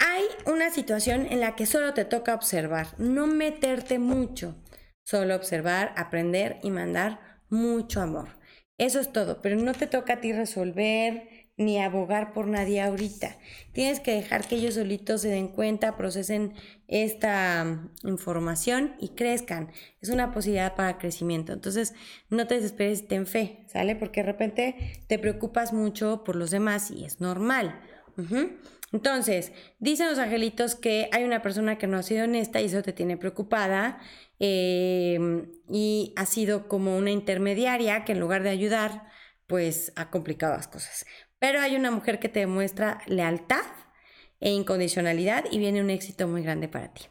hay 0.00 0.24
una 0.46 0.70
situación 0.70 1.26
en 1.30 1.40
la 1.40 1.54
que 1.54 1.66
solo 1.66 1.94
te 1.94 2.04
toca 2.04 2.34
observar, 2.34 2.88
no 2.98 3.26
meterte 3.26 3.98
mucho, 3.98 4.56
solo 5.04 5.36
observar, 5.36 5.92
aprender 5.96 6.58
y 6.62 6.70
mandar 6.70 7.20
mucho 7.50 8.00
amor. 8.00 8.28
Eso 8.78 8.98
es 8.98 9.12
todo, 9.12 9.42
pero 9.42 9.56
no 9.56 9.74
te 9.74 9.86
toca 9.86 10.14
a 10.14 10.20
ti 10.20 10.32
resolver 10.32 11.40
ni 11.60 11.78
abogar 11.78 12.32
por 12.32 12.46
nadie 12.46 12.80
ahorita. 12.80 13.36
Tienes 13.72 14.00
que 14.00 14.12
dejar 14.12 14.48
que 14.48 14.56
ellos 14.56 14.74
solitos 14.74 15.20
se 15.20 15.28
den 15.28 15.48
cuenta, 15.48 15.98
procesen 15.98 16.54
esta 16.88 17.64
mm, 17.64 18.08
información 18.08 18.94
y 18.98 19.10
crezcan. 19.10 19.70
Es 20.00 20.08
una 20.08 20.32
posibilidad 20.32 20.74
para 20.74 20.96
crecimiento. 20.96 21.52
Entonces, 21.52 21.92
no 22.30 22.46
te 22.46 22.54
desesperes, 22.54 23.06
ten 23.06 23.26
fe, 23.26 23.66
¿sale? 23.66 23.94
Porque 23.94 24.22
de 24.22 24.26
repente 24.26 25.02
te 25.06 25.18
preocupas 25.18 25.74
mucho 25.74 26.24
por 26.24 26.36
los 26.36 26.50
demás 26.50 26.90
y 26.90 27.04
es 27.04 27.20
normal. 27.20 27.78
Entonces, 28.92 29.52
dicen 29.78 30.08
los 30.08 30.18
angelitos 30.18 30.74
que 30.74 31.08
hay 31.12 31.24
una 31.24 31.42
persona 31.42 31.78
que 31.78 31.86
no 31.86 31.96
ha 31.96 32.02
sido 32.02 32.24
honesta 32.24 32.60
y 32.60 32.66
eso 32.66 32.82
te 32.82 32.92
tiene 32.92 33.16
preocupada 33.16 33.98
em, 34.40 35.52
y 35.70 36.12
ha 36.16 36.26
sido 36.26 36.66
como 36.68 36.96
una 36.96 37.10
intermediaria 37.10 38.04
que 38.04 38.12
en 38.12 38.20
lugar 38.20 38.42
de 38.42 38.50
ayudar, 38.50 39.06
pues 39.46 39.92
ha 39.96 40.10
complicado 40.10 40.56
las 40.56 40.68
cosas. 40.68 41.06
Pero 41.38 41.60
hay 41.60 41.76
una 41.76 41.90
mujer 41.90 42.18
que 42.18 42.28
te 42.28 42.40
demuestra 42.40 43.00
lealtad 43.06 43.64
e 44.40 44.50
incondicionalidad 44.50 45.44
y 45.50 45.58
viene 45.58 45.80
un 45.80 45.90
éxito 45.90 46.26
muy 46.26 46.42
grande 46.42 46.68
para 46.68 46.92
ti. 46.92 47.02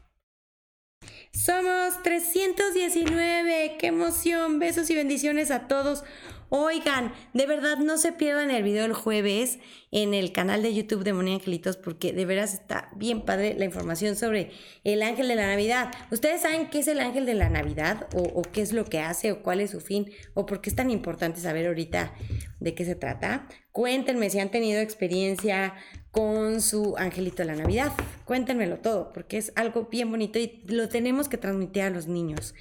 Somos 1.32 2.02
319, 2.02 3.76
qué 3.78 3.88
emoción, 3.88 4.58
besos 4.58 4.90
y 4.90 4.96
bendiciones 4.96 5.52
a 5.52 5.68
todos. 5.68 6.04
Oigan, 6.50 7.14
de 7.36 7.46
verdad 7.46 7.78
no 7.78 8.00
se 8.00 8.12
pierdan 8.12 8.50
el 8.50 8.64
video 8.64 8.84
el 8.86 8.94
jueves 8.94 9.60
en 9.92 10.16
el 10.16 10.32
canal 10.32 10.64
de 10.64 10.74
YouTube 10.74 11.04
de 11.04 11.14
Moni 11.14 11.36
Angelitos 11.36 11.78
porque 11.78 12.14
de 12.14 12.26
veras 12.26 12.56
está 12.56 12.90
bien 12.96 13.22
padre 13.22 13.54
la 13.56 13.66
información 13.66 14.16
sobre 14.16 14.50
el 14.84 15.04
ángel 15.04 15.28
de 15.28 15.36
la 15.36 15.46
Navidad. 15.46 15.92
¿Ustedes 16.10 16.42
saben 16.42 16.72
qué 16.72 16.80
es 16.80 16.88
el 16.88 17.00
ángel 17.00 17.28
de 17.28 17.36
la 17.36 17.50
Navidad 17.50 18.08
o, 18.16 18.24
o 18.24 18.42
qué 18.42 18.64
es 18.64 18.74
lo 18.74 18.86
que 18.86 19.00
hace 19.00 19.32
o 19.32 19.44
cuál 19.44 19.62
es 19.62 19.70
su 19.70 19.82
fin 19.82 20.10
o 20.34 20.48
por 20.48 20.62
qué 20.62 20.72
es 20.72 20.76
tan 20.76 20.90
importante 20.90 21.40
saber 21.40 21.68
ahorita 21.68 22.16
de 22.60 22.74
qué 22.74 22.84
se 22.86 22.96
trata? 22.96 23.48
Cuéntenme 23.72 24.32
si 24.32 24.40
han 24.40 24.50
tenido 24.50 24.82
experiencia 24.82 25.76
con 26.12 26.62
su 26.62 26.96
angelito 26.98 27.38
de 27.38 27.46
la 27.46 27.56
Navidad. 27.56 27.92
Cuéntenmelo 28.26 28.80
todo 28.80 29.14
porque 29.14 29.38
es 29.38 29.52
algo 29.56 29.86
bien 29.86 30.10
bonito 30.10 30.40
y 30.40 30.64
lo 30.68 30.90
tenemos 30.90 31.30
que 31.30 31.38
transmitir 31.38 31.84
a 31.84 31.90
los 31.90 32.08
niños. 32.08 32.56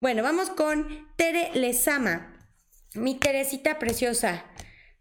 Bueno, 0.00 0.22
vamos 0.22 0.50
con 0.50 1.08
Tere 1.16 1.50
Lezama. 1.54 2.48
Mi 2.94 3.14
Teresita 3.14 3.78
preciosa 3.78 4.44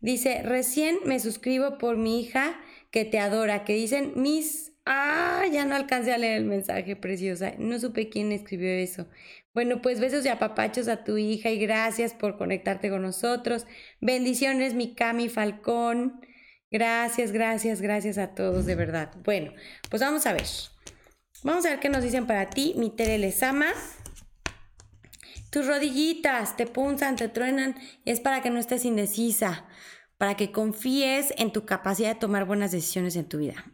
dice, 0.01 0.41
recién 0.43 0.99
me 1.05 1.19
suscribo 1.19 1.77
por 1.77 1.97
mi 1.97 2.21
hija 2.21 2.59
que 2.91 3.05
te 3.05 3.19
adora, 3.19 3.63
que 3.63 3.73
dicen 3.73 4.13
mis... 4.15 4.73
Ah, 4.91 5.43
ya 5.51 5.65
no 5.65 5.75
alcancé 5.75 6.13
a 6.13 6.17
leer 6.17 6.37
el 6.37 6.45
mensaje, 6.45 6.95
preciosa. 6.95 7.53
No 7.59 7.79
supe 7.79 8.09
quién 8.09 8.31
escribió 8.31 8.71
eso. 8.71 9.07
Bueno, 9.53 9.81
pues 9.83 9.99
besos 9.99 10.25
y 10.25 10.29
apapachos 10.29 10.87
a 10.87 11.03
tu 11.03 11.17
hija 11.17 11.51
y 11.51 11.59
gracias 11.59 12.13
por 12.13 12.37
conectarte 12.37 12.89
con 12.89 13.03
nosotros. 13.03 13.67
Bendiciones, 14.01 14.73
mi 14.73 14.95
Cami 14.95 15.29
Falcón. 15.29 16.21
Gracias, 16.71 17.31
gracias, 17.31 17.81
gracias 17.81 18.17
a 18.17 18.35
todos, 18.35 18.65
de 18.65 18.75
verdad. 18.75 19.11
Bueno, 19.23 19.53
pues 19.89 20.01
vamos 20.01 20.25
a 20.25 20.33
ver. 20.33 20.45
Vamos 21.43 21.65
a 21.65 21.69
ver 21.69 21.79
qué 21.79 21.89
nos 21.89 22.03
dicen 22.03 22.27
para 22.27 22.49
ti, 22.49 22.73
mi 22.77 22.89
Tere 22.89 23.17
Lezama. 23.17 23.67
Tus 25.49 25.65
rodillitas 25.65 26.55
te 26.57 26.67
punzan, 26.67 27.15
te 27.15 27.27
truenan, 27.27 27.75
es 28.05 28.19
para 28.19 28.43
que 28.43 28.51
no 28.51 28.59
estés 28.59 28.85
indecisa, 28.85 29.65
para 30.17 30.35
que 30.35 30.51
confíes 30.51 31.33
en 31.37 31.51
tu 31.51 31.65
capacidad 31.65 32.09
de 32.13 32.19
tomar 32.19 32.45
buenas 32.45 32.71
decisiones 32.71 33.15
en 33.15 33.27
tu 33.27 33.39
vida, 33.39 33.65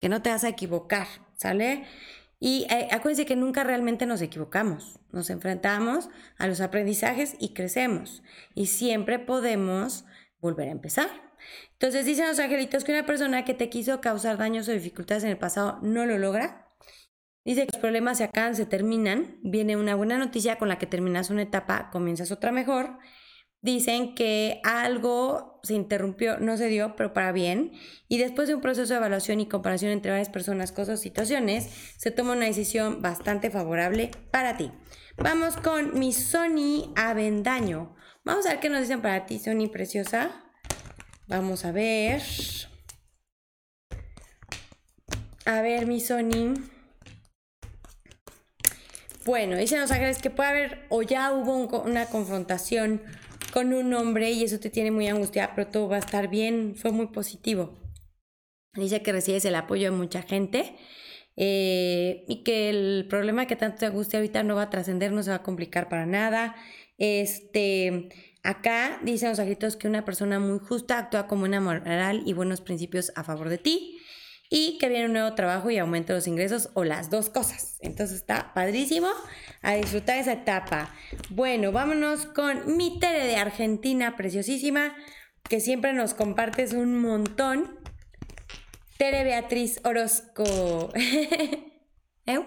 que 0.00 0.08
no 0.08 0.22
te 0.22 0.30
vas 0.30 0.44
a 0.44 0.48
equivocar, 0.48 1.08
¿sale? 1.36 1.86
Y 2.38 2.66
eh, 2.70 2.88
acuérdense 2.92 3.26
que 3.26 3.34
nunca 3.34 3.64
realmente 3.64 4.06
nos 4.06 4.20
equivocamos, 4.20 5.00
nos 5.10 5.28
enfrentamos 5.30 6.08
a 6.38 6.46
los 6.46 6.60
aprendizajes 6.60 7.34
y 7.40 7.52
crecemos, 7.52 8.22
y 8.54 8.66
siempre 8.66 9.18
podemos 9.18 10.04
volver 10.38 10.68
a 10.68 10.72
empezar. 10.72 11.33
Entonces 11.72 12.06
dicen 12.06 12.28
los 12.28 12.38
angelitos 12.38 12.84
que 12.84 12.92
una 12.92 13.06
persona 13.06 13.44
que 13.44 13.54
te 13.54 13.68
quiso 13.68 14.00
causar 14.00 14.38
daños 14.38 14.68
o 14.68 14.72
dificultades 14.72 15.24
en 15.24 15.30
el 15.30 15.38
pasado 15.38 15.78
no 15.82 16.06
lo 16.06 16.18
logra, 16.18 16.64
Dice 17.44 17.66
que 17.66 17.72
los 17.72 17.80
problemas 17.80 18.18
se 18.18 18.24
acaban, 18.24 18.56
se 18.56 18.64
terminan. 18.64 19.38
Viene 19.42 19.76
una 19.76 19.94
buena 19.94 20.16
noticia 20.16 20.56
con 20.56 20.68
la 20.68 20.78
que 20.78 20.86
terminas 20.86 21.28
una 21.28 21.42
etapa, 21.42 21.90
comienzas 21.90 22.32
otra 22.32 22.52
mejor. 22.52 22.98
Dicen 23.60 24.14
que 24.14 24.60
algo 24.64 25.60
se 25.62 25.74
interrumpió, 25.74 26.38
no 26.38 26.56
se 26.56 26.68
dio, 26.68 26.96
pero 26.96 27.12
para 27.12 27.32
bien. 27.32 27.72
Y 28.08 28.18
después 28.18 28.48
de 28.48 28.54
un 28.54 28.60
proceso 28.60 28.92
de 28.92 28.98
evaluación 28.98 29.40
y 29.40 29.48
comparación 29.48 29.92
entre 29.92 30.10
varias 30.10 30.30
personas, 30.30 30.72
cosas, 30.72 31.00
situaciones, 31.00 31.68
se 31.98 32.10
toma 32.10 32.32
una 32.32 32.46
decisión 32.46 33.02
bastante 33.02 33.50
favorable 33.50 34.10
para 34.30 34.56
ti. 34.56 34.70
Vamos 35.16 35.56
con 35.56 35.98
mi 35.98 36.12
Sony 36.12 36.92
Avendaño. 36.96 37.94
Vamos 38.24 38.46
a 38.46 38.50
ver 38.50 38.60
qué 38.60 38.70
nos 38.70 38.80
dicen 38.80 39.02
para 39.02 39.26
ti, 39.26 39.38
Sony 39.38 39.68
Preciosa. 39.70 40.43
Vamos 41.26 41.64
a 41.64 41.72
ver. 41.72 42.22
A 45.46 45.62
ver, 45.62 45.86
mi 45.86 46.00
Sony. 46.00 46.54
Bueno, 49.24 49.56
dicen 49.56 49.80
los 49.80 49.90
ángeles 49.90 50.20
que 50.20 50.28
puede 50.28 50.48
haber 50.50 50.86
o 50.90 51.02
ya 51.02 51.32
hubo 51.32 51.56
una 51.82 52.06
confrontación 52.06 53.02
con 53.52 53.72
un 53.72 53.94
hombre 53.94 54.32
y 54.32 54.44
eso 54.44 54.58
te 54.58 54.68
tiene 54.68 54.90
muy 54.90 55.08
angustiada, 55.08 55.54
pero 55.54 55.68
todo 55.68 55.88
va 55.88 55.96
a 55.96 56.00
estar 56.00 56.28
bien, 56.28 56.74
fue 56.76 56.92
muy 56.92 57.06
positivo. 57.06 57.78
Dice 58.74 59.02
que 59.02 59.12
recibes 59.12 59.44
el 59.44 59.54
apoyo 59.54 59.90
de 59.90 59.96
mucha 59.96 60.22
gente 60.22 60.76
eh, 61.36 62.24
y 62.28 62.42
que 62.42 62.68
el 62.68 63.06
problema 63.08 63.46
que 63.46 63.56
tanto 63.56 63.78
te 63.78 63.86
angustia 63.86 64.18
ahorita 64.18 64.42
no 64.42 64.56
va 64.56 64.62
a 64.62 64.70
trascender, 64.70 65.12
no 65.12 65.22
se 65.22 65.30
va 65.30 65.36
a 65.36 65.42
complicar 65.42 65.88
para 65.88 66.04
nada. 66.04 66.56
Este, 66.98 68.08
acá 68.44 69.00
dicen 69.02 69.30
los 69.30 69.40
ángeles 69.40 69.76
que 69.76 69.88
una 69.88 70.04
persona 70.04 70.38
muy 70.38 70.60
justa 70.60 70.98
actúa 70.98 71.26
como 71.26 71.44
una 71.44 71.60
moral 71.60 72.22
y 72.24 72.34
buenos 72.34 72.60
principios 72.60 73.10
a 73.16 73.24
favor 73.24 73.48
de 73.48 73.58
ti 73.58 73.98
y 74.50 74.78
que 74.78 74.88
viene 74.88 75.06
un 75.06 75.14
nuevo 75.14 75.34
trabajo 75.34 75.70
y 75.70 75.78
aumento 75.78 76.12
los 76.12 76.28
ingresos 76.28 76.68
o 76.74 76.84
las 76.84 77.10
dos 77.10 77.30
cosas. 77.30 77.78
Entonces 77.80 78.18
está 78.18 78.52
padrísimo 78.54 79.08
a 79.62 79.74
disfrutar 79.74 80.18
esa 80.18 80.34
etapa. 80.34 80.94
Bueno, 81.30 81.72
vámonos 81.72 82.26
con 82.26 82.76
mi 82.76 83.00
Tere 83.00 83.26
de 83.26 83.36
Argentina, 83.36 84.14
preciosísima, 84.16 84.94
que 85.48 85.60
siempre 85.60 85.92
nos 85.94 86.14
compartes 86.14 86.72
un 86.74 87.00
montón. 87.00 87.80
Tere 88.98 89.24
Beatriz 89.24 89.80
Orozco. 89.84 90.92
¿Eh? 92.26 92.38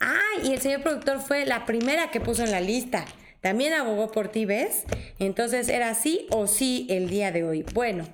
Ah, 0.00 0.20
y 0.42 0.52
el 0.52 0.60
señor 0.60 0.82
productor 0.82 1.20
fue 1.20 1.46
la 1.46 1.64
primera 1.64 2.10
que 2.10 2.20
puso 2.20 2.42
en 2.42 2.50
la 2.50 2.60
lista. 2.60 3.06
También 3.40 3.72
abogó 3.72 4.10
por 4.10 4.28
ti, 4.28 4.44
¿ves? 4.44 4.84
Entonces 5.18 5.68
era 5.68 5.94
sí 5.94 6.26
o 6.30 6.46
sí 6.46 6.86
el 6.90 7.08
día 7.08 7.32
de 7.32 7.44
hoy. 7.44 7.64
Bueno, 7.74 8.06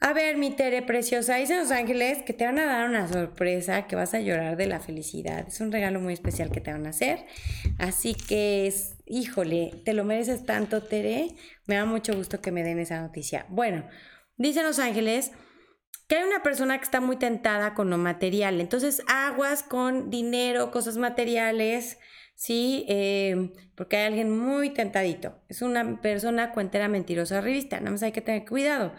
a 0.00 0.12
ver, 0.12 0.36
mi 0.36 0.50
Tere 0.52 0.82
preciosa, 0.82 1.36
dicen 1.36 1.58
los 1.58 1.72
ángeles 1.72 2.22
que 2.22 2.32
te 2.32 2.44
van 2.44 2.60
a 2.60 2.66
dar 2.66 2.88
una 2.88 3.08
sorpresa, 3.08 3.88
que 3.88 3.96
vas 3.96 4.14
a 4.14 4.20
llorar 4.20 4.56
de 4.56 4.66
la 4.66 4.78
felicidad. 4.78 5.48
Es 5.48 5.60
un 5.60 5.72
regalo 5.72 5.98
muy 5.98 6.12
especial 6.12 6.52
que 6.52 6.60
te 6.60 6.70
van 6.70 6.86
a 6.86 6.90
hacer. 6.90 7.26
Así 7.78 8.14
que, 8.14 8.72
híjole, 9.06 9.72
te 9.84 9.94
lo 9.94 10.04
mereces 10.04 10.46
tanto, 10.46 10.84
Tere. 10.84 11.34
Me 11.66 11.74
da 11.74 11.84
mucho 11.84 12.14
gusto 12.14 12.40
que 12.40 12.52
me 12.52 12.62
den 12.62 12.78
esa 12.78 13.00
noticia. 13.00 13.44
Bueno, 13.48 13.84
dicen 14.36 14.62
los 14.62 14.78
ángeles 14.78 15.32
que 16.06 16.16
hay 16.16 16.22
una 16.22 16.44
persona 16.44 16.78
que 16.78 16.84
está 16.84 17.00
muy 17.00 17.16
tentada 17.16 17.74
con 17.74 17.90
lo 17.90 17.98
material. 17.98 18.60
Entonces, 18.60 19.02
aguas 19.08 19.64
con 19.64 20.10
dinero, 20.10 20.70
cosas 20.70 20.96
materiales, 20.96 21.98
¿sí? 22.38 22.84
Eh, 22.88 23.50
porque 23.74 23.96
hay 23.96 24.06
alguien 24.06 24.30
muy 24.30 24.70
tentadito. 24.70 25.42
Es 25.48 25.60
una 25.60 26.00
persona 26.00 26.52
cuentera 26.52 26.88
mentirosa 26.88 27.40
revista, 27.40 27.80
nada 27.80 27.90
más 27.90 28.02
hay 28.04 28.12
que 28.12 28.20
tener 28.20 28.46
cuidado. 28.46 28.92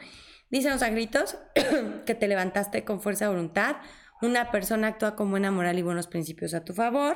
Dicen 0.49 0.73
los 0.73 0.81
angelitos 0.83 1.37
que 2.05 2.15
te 2.15 2.27
levantaste 2.27 2.83
con 2.83 3.01
fuerza 3.01 3.25
de 3.25 3.31
voluntad. 3.31 3.77
Una 4.21 4.51
persona 4.51 4.87
actúa 4.87 5.15
con 5.15 5.31
buena 5.31 5.51
moral 5.51 5.79
y 5.79 5.81
buenos 5.81 6.07
principios 6.07 6.53
a 6.53 6.65
tu 6.65 6.73
favor. 6.73 7.15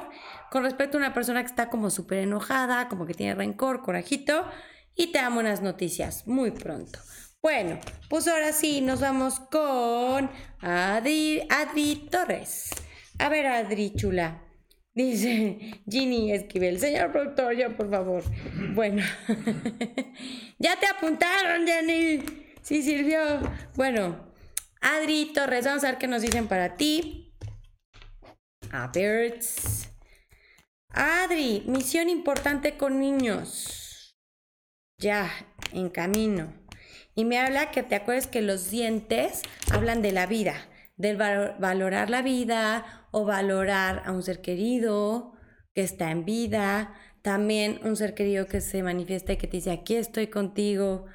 Con 0.50 0.64
respecto 0.64 0.98
a 0.98 1.02
una 1.02 1.14
persona 1.14 1.42
que 1.42 1.50
está 1.50 1.70
como 1.70 1.90
súper 1.90 2.20
enojada, 2.20 2.88
como 2.88 3.06
que 3.06 3.14
tiene 3.14 3.36
rencor, 3.36 3.82
corajito, 3.82 4.46
y 4.96 5.12
te 5.12 5.20
da 5.20 5.30
buenas 5.30 5.62
noticias 5.62 6.26
muy 6.26 6.52
pronto. 6.52 7.00
Bueno, 7.42 7.80
pues 8.10 8.30
ahora 8.30 8.54
sí, 8.54 8.80
nos 8.80 9.02
vamos 9.02 9.42
con 9.52 10.32
Adri, 10.62 11.46
Adri 11.50 12.08
Torres. 12.10 12.70
A 13.20 13.28
ver, 13.28 13.48
Adri 13.48 13.94
chula. 13.94 14.42
Dice 14.95 15.82
Ginny 15.89 16.32
Esquivel, 16.32 16.79
señor 16.79 17.12
productor, 17.12 17.56
yo 17.56 17.75
por 17.75 17.89
favor. 17.89 18.23
Bueno, 18.75 19.03
ya 20.60 20.75
te 20.79 20.86
apuntaron, 20.86 21.65
Jenny. 21.65 22.23
Sí 22.62 22.84
sirvió. 22.84 23.39
Bueno, 23.75 24.32
Adri 24.82 25.32
Torres, 25.34 25.65
vamos 25.65 25.84
a 25.84 25.91
ver 25.91 25.97
qué 25.97 26.08
nos 26.08 26.21
dicen 26.21 26.47
para 26.47 26.77
ti. 26.77 27.34
A 28.71 28.91
ver. 28.93 29.39
Adri, 30.89 31.63
misión 31.65 32.08
importante 32.10 32.77
con 32.77 32.99
niños. 32.99 34.15
Ya, 34.99 35.32
en 35.71 35.89
camino. 35.89 36.53
Y 37.15 37.25
me 37.25 37.39
habla 37.39 37.71
que 37.71 37.82
te 37.82 37.95
acuerdes 37.95 38.27
que 38.27 38.43
los 38.43 38.69
dientes 38.69 39.41
hablan 39.71 40.03
de 40.03 40.12
la 40.12 40.27
vida, 40.27 40.67
del 40.97 41.17
valorar 41.17 42.12
la 42.12 42.21
vida 42.21 43.03
o 43.13 43.26
valorar 43.26 44.02
a 44.06 44.12
un 44.12 44.23
ser 44.23 44.41
querido 44.41 45.34
que 45.76 45.84
está 45.84 46.10
en 46.10 46.26
vida, 46.26 46.95
también 47.21 47.80
un 47.84 47.95
ser 47.95 48.15
querido 48.15 48.47
que 48.47 48.60
se 48.60 48.82
manifiesta 48.82 49.34
y 49.34 49.38
que 49.38 49.47
te 49.47 49.58
dice 49.58 49.71
aquí 49.71 49.95
estoy 49.95 50.28
contigo, 50.28 51.06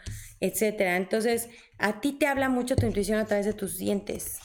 etcétera. 0.41 0.97
Entonces, 0.97 1.49
a 1.77 2.01
ti 2.01 2.13
te 2.13 2.29
habla 2.29 2.49
mucho 2.49 2.77
tu 2.77 2.87
intuición 2.87 3.19
a 3.19 3.27
través 3.27 3.47
de 3.47 3.53
tus 3.53 3.79
dientes. 3.79 4.39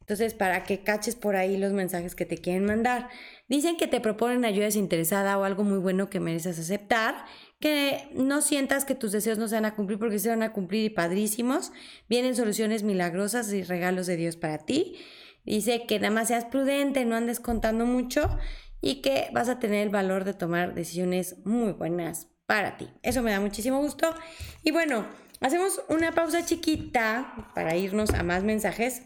Entonces, 0.00 0.34
para 0.34 0.64
que 0.64 0.82
caches 0.82 1.14
por 1.14 1.36
ahí 1.36 1.56
los 1.56 1.72
mensajes 1.72 2.16
que 2.16 2.26
te 2.26 2.38
quieren 2.38 2.64
mandar. 2.64 3.08
Dicen 3.48 3.76
que 3.76 3.86
te 3.86 4.00
proponen 4.00 4.44
ayuda 4.44 4.64
desinteresada 4.64 5.38
o 5.38 5.44
algo 5.44 5.62
muy 5.62 5.78
bueno 5.78 6.10
que 6.10 6.18
mereces 6.18 6.58
aceptar 6.58 7.24
que 7.60 8.08
no 8.14 8.42
sientas 8.42 8.84
que 8.84 8.96
tus 8.96 9.12
deseos 9.12 9.38
no 9.38 9.46
se 9.46 9.54
van 9.54 9.66
a 9.66 9.76
cumplir 9.76 10.00
porque 10.00 10.18
se 10.18 10.30
van 10.30 10.42
a 10.42 10.52
cumplir 10.52 10.84
y 10.86 10.90
padrísimos. 10.90 11.70
Vienen 12.08 12.34
soluciones 12.34 12.82
milagrosas 12.82 13.52
y 13.52 13.62
regalos 13.62 14.08
de 14.08 14.16
Dios 14.16 14.36
para 14.36 14.58
ti. 14.58 14.96
Dice 15.44 15.86
que 15.86 15.98
nada 15.98 16.14
más 16.14 16.28
seas 16.28 16.44
prudente, 16.44 17.04
no 17.04 17.16
andes 17.16 17.40
contando 17.40 17.86
mucho 17.86 18.38
y 18.80 19.02
que 19.02 19.28
vas 19.32 19.48
a 19.48 19.58
tener 19.58 19.82
el 19.82 19.90
valor 19.90 20.24
de 20.24 20.34
tomar 20.34 20.74
decisiones 20.74 21.36
muy 21.44 21.72
buenas 21.72 22.28
para 22.46 22.76
ti. 22.76 22.88
Eso 23.02 23.22
me 23.22 23.30
da 23.30 23.40
muchísimo 23.40 23.78
gusto. 23.78 24.14
Y 24.62 24.70
bueno, 24.70 25.06
hacemos 25.40 25.82
una 25.88 26.12
pausa 26.12 26.44
chiquita 26.44 27.52
para 27.54 27.76
irnos 27.76 28.10
a 28.10 28.22
más 28.22 28.42
mensajes. 28.42 29.02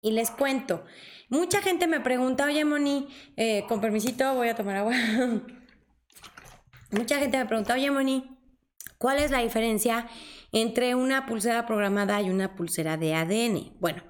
Y 0.00 0.10
les 0.10 0.30
cuento, 0.30 0.84
mucha 1.28 1.62
gente 1.62 1.86
me 1.86 2.00
pregunta, 2.00 2.46
oye 2.46 2.64
Moni, 2.64 3.08
eh, 3.36 3.64
con 3.68 3.80
permisito 3.80 4.34
voy 4.34 4.48
a 4.48 4.56
tomar 4.56 4.76
agua. 4.76 4.94
Mucha 6.90 7.18
gente 7.18 7.38
me 7.38 7.46
pregunta, 7.46 7.74
oye 7.74 7.90
Moni, 7.90 8.36
¿cuál 8.98 9.18
es 9.18 9.30
la 9.30 9.38
diferencia 9.38 10.08
entre 10.50 10.94
una 10.96 11.24
pulsera 11.24 11.64
programada 11.64 12.20
y 12.20 12.28
una 12.28 12.56
pulsera 12.56 12.96
de 12.96 13.14
ADN? 13.14 13.78
Bueno, 13.78 14.02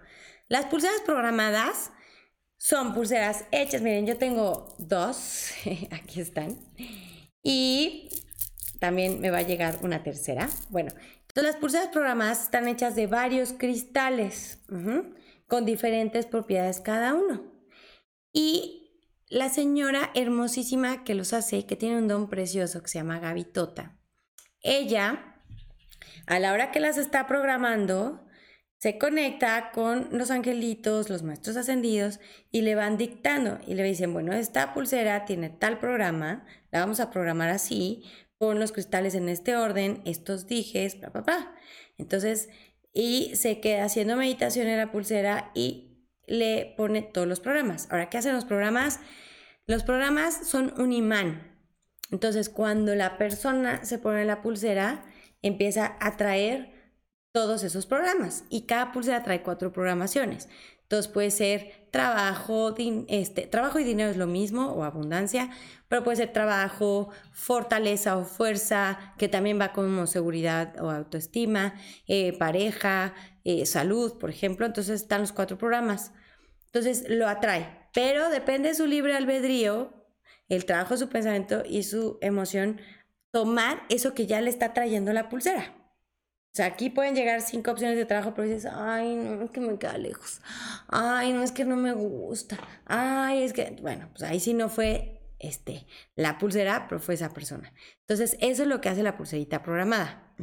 las 0.49 0.67
pulseras 0.67 1.01
programadas 1.05 1.91
son 2.59 2.95
pulseras 2.95 3.45
hechas, 3.51 3.83
miren, 3.83 4.07
yo 4.07 4.17
tengo 4.19 4.75
dos, 4.79 5.51
aquí 5.91 6.21
están, 6.21 6.57
y 7.43 8.09
también 8.79 9.21
me 9.21 9.31
va 9.31 9.39
a 9.39 9.43
llegar 9.43 9.79
una 9.83 10.03
tercera. 10.03 10.49
Bueno, 10.71 10.91
entonces 11.33 11.53
las 11.53 11.57
pulseras 11.57 11.89
programadas 11.89 12.43
están 12.43 12.69
hechas 12.69 12.95
de 12.95 13.07
varios 13.07 13.53
cristales, 13.53 14.59
con 15.47 15.65
diferentes 15.65 16.27
propiedades 16.27 16.81
cada 16.81 17.15
uno. 17.15 17.43
Y 18.33 18.91
la 19.29 19.49
señora 19.49 20.11
hermosísima 20.15 21.05
que 21.05 21.15
los 21.15 21.33
hace, 21.33 21.65
que 21.65 21.77
tiene 21.77 21.99
un 21.99 22.09
don 22.09 22.29
precioso 22.29 22.83
que 22.83 22.89
se 22.89 22.99
llama 22.99 23.19
Gavitota, 23.19 23.99
ella, 24.61 25.37
a 26.27 26.39
la 26.39 26.53
hora 26.53 26.71
que 26.71 26.81
las 26.81 26.99
está 26.99 27.27
programando, 27.27 28.27
se 28.83 28.99
conecta 28.99 29.71
con 29.71 30.09
los 30.11 30.33
angelitos, 30.33 31.09
los 31.09 31.23
maestros 31.23 31.57
ascendidos, 31.57 32.19
y 32.51 32.63
le 32.63 32.75
van 32.75 32.97
dictando 32.97 33.61
y 33.65 33.75
le 33.75 33.85
dicen, 33.85 34.13
bueno, 34.13 34.33
esta 34.33 34.75
pulsera 34.75 35.25
tiene 35.25 35.51
tal 35.51 35.79
programa, 35.79 36.45
la 36.73 36.81
vamos 36.81 36.99
a 36.99 37.13
programar 37.13 37.49
así, 37.49 38.03
pon 38.39 38.59
los 38.59 38.73
cristales 38.73 39.15
en 39.15 39.29
este 39.29 39.55
orden, 39.55 40.03
estos 40.05 40.49
dijes, 40.49 40.99
bla, 40.99 41.11
bla, 41.11 41.21
bla. 41.21 41.55
Entonces, 41.97 42.49
y 42.93 43.37
se 43.37 43.61
queda 43.61 43.85
haciendo 43.85 44.17
meditación 44.17 44.67
en 44.67 44.79
la 44.79 44.91
pulsera 44.91 45.53
y 45.55 46.09
le 46.27 46.75
pone 46.77 47.03
todos 47.03 47.29
los 47.29 47.39
programas. 47.39 47.87
Ahora, 47.89 48.11
¿qué 48.11 48.19
hacen 48.19 48.35
los 48.35 48.45
programas? 48.45 48.99
Los 49.65 49.85
programas 49.85 50.49
son 50.49 50.75
un 50.81 50.93
imán. 50.93 51.57
Entonces, 52.11 52.49
cuando 52.49 52.97
la 52.97 53.17
persona 53.17 53.85
se 53.85 53.99
pone 53.99 54.25
la 54.25 54.43
pulsera, 54.43 55.05
empieza 55.41 55.97
a 56.01 56.17
traer 56.17 56.72
todos 57.33 57.65
esos 57.65 57.87
programas 57.87 58.45
y 58.51 58.63
cada 58.67 58.93
pulsera 58.93 59.23
trae 59.23 59.43
cuatro 59.43 59.73
programaciones. 59.73 60.49
Entonces 60.83 61.11
puede 61.11 61.31
ser 61.31 61.89
trabajo, 61.91 62.75
este, 63.09 63.47
trabajo 63.47 63.79
y 63.79 63.85
dinero 63.85 64.11
es 64.11 64.19
lo 64.19 64.27
mismo 64.27 64.73
o 64.73 64.85
abundancia, 64.85 65.49
pero 65.89 66.05
puede 66.05 66.19
ser 66.19 66.35
trabajo, 66.35 67.09
fortaleza 67.33 68.19
o 68.19 68.25
fuerza, 68.25 69.15
que 69.17 69.29
también 69.29 69.59
va 69.59 69.73
como 69.73 70.07
seguridad 70.07 70.75
o 70.83 70.91
autoestima, 70.91 71.75
eh, 72.07 72.37
pareja, 72.37 73.15
eh, 73.45 73.65
salud, 73.65 74.19
por 74.19 74.29
ejemplo. 74.29 74.67
Entonces 74.67 75.01
están 75.01 75.23
los 75.23 75.33
cuatro 75.33 75.57
programas. 75.57 76.13
Entonces 76.67 77.07
lo 77.09 77.27
atrae, 77.27 77.89
pero 77.95 78.29
depende 78.29 78.69
de 78.69 78.75
su 78.75 78.87
libre 78.87 79.17
albedrío, 79.17 79.95
el 80.51 80.67
trabajo 80.67 80.99
su 80.99 81.09
pensamiento 81.09 81.63
y 81.67 81.85
su 81.85 82.19
emoción, 82.21 82.83
tomar 83.31 83.83
eso 83.89 84.13
que 84.13 84.27
ya 84.27 84.43
le 84.43 84.51
está 84.51 84.75
trayendo 84.75 85.15
la 85.15 85.31
pulsera. 85.31 85.82
O 86.53 86.55
sea, 86.55 86.67
aquí 86.67 86.91
pueden 86.91 87.15
llegar 87.15 87.41
cinco 87.41 87.71
opciones 87.71 87.97
de 87.97 88.05
trabajo, 88.05 88.35
pero 88.35 88.47
dices, 88.47 88.71
ay, 88.71 89.15
no, 89.15 89.43
es 89.43 89.51
que 89.51 89.61
me 89.61 89.79
queda 89.79 89.97
lejos. 89.97 90.43
Ay, 90.89 91.33
no, 91.33 91.43
es 91.43 91.51
que 91.51 91.65
no 91.65 91.77
me 91.77 91.95
gusta. 91.95 92.59
Ay, 92.85 93.43
es 93.43 93.55
que, 93.55 93.75
bueno, 93.81 94.11
pues 94.13 94.23
ahí 94.23 94.39
sí 94.39 94.53
no 94.53 94.69
fue 94.69 95.23
este, 95.39 95.87
la 96.15 96.37
pulsera, 96.37 96.89
pero 96.91 97.01
fue 97.01 97.15
esa 97.15 97.31
persona. 97.31 97.73
Entonces, 98.01 98.37
eso 98.41 98.65
es 98.65 98.69
lo 98.69 98.83
que 98.83 98.91
hace 98.91 99.03
la 99.03 99.17
pulserita 99.17 99.63
programada. 99.63 100.35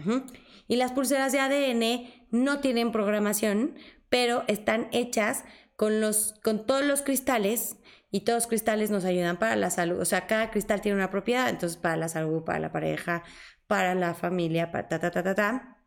Y 0.68 0.78
las 0.78 0.94
pulseras 0.94 1.32
de 1.32 1.42
ADN 1.42 2.10
no 2.32 2.60
tienen 2.60 2.92
programación, 2.92 3.76
pero 4.10 4.46
están 4.48 4.88
hechas 4.92 5.44
con, 5.76 6.02
los, 6.02 6.34
con 6.44 6.66
todos 6.66 6.84
los 6.84 7.04
cristales 7.04 7.76
y 8.10 8.22
todos 8.22 8.38
los 8.38 8.48
cristales 8.48 8.90
nos 8.90 9.06
ayudan 9.06 9.38
para 9.38 9.56
la 9.56 9.70
salud. 9.70 10.00
O 10.00 10.06
sea, 10.06 10.26
cada 10.26 10.50
cristal 10.50 10.82
tiene 10.82 10.98
una 10.98 11.12
propiedad, 11.12 11.50
entonces 11.50 11.78
para 11.78 11.98
la 11.98 12.10
salud, 12.10 12.44
para 12.44 12.58
la 12.58 12.72
pareja, 12.72 13.22
para 13.68 13.94
la 13.94 14.16
familia, 14.16 14.72
para 14.72 14.88
ta, 14.88 15.00
ta, 15.00 15.12
ta, 15.12 15.22
ta, 15.22 15.36
ta. 15.36 15.79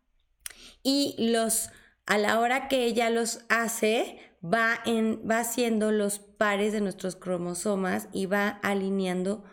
Y 0.83 1.15
los, 1.19 1.71
a 2.07 2.19
la 2.19 2.41
hora 2.41 2.69
que 2.69 2.85
ella 2.85 3.11
los 3.11 3.45
hace, 3.49 4.19
va, 4.43 4.81
en, 4.85 5.29
va 5.29 5.41
haciendo 5.41 5.93
los 5.93 6.19
pares 6.19 6.73
de 6.73 6.81
nuestros 6.81 7.17
cromosomas 7.17 8.09
y 8.13 8.27
va 8.27 8.49
alineando 8.49 9.45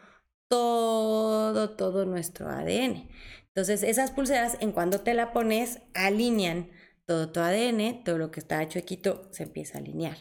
todo, 0.48 1.72
todo 1.72 2.06
nuestro 2.06 2.50
ADN. 2.50 3.10
Entonces, 3.48 3.84
esas 3.84 4.12
pulseras, 4.12 4.58
en 4.62 4.72
cuando 4.72 5.02
te 5.02 5.14
la 5.14 5.34
pones, 5.34 5.82
alinean 5.94 6.70
todo 7.06 7.32
tu 7.32 7.40
ADN, 7.40 8.04
todo 8.04 8.18
lo 8.18 8.32
que 8.32 8.40
está 8.40 8.62
hecho 8.62 8.80
equito 8.80 9.28
se 9.32 9.44
empieza 9.44 9.78
a 9.78 9.82
alinear. 9.82 10.18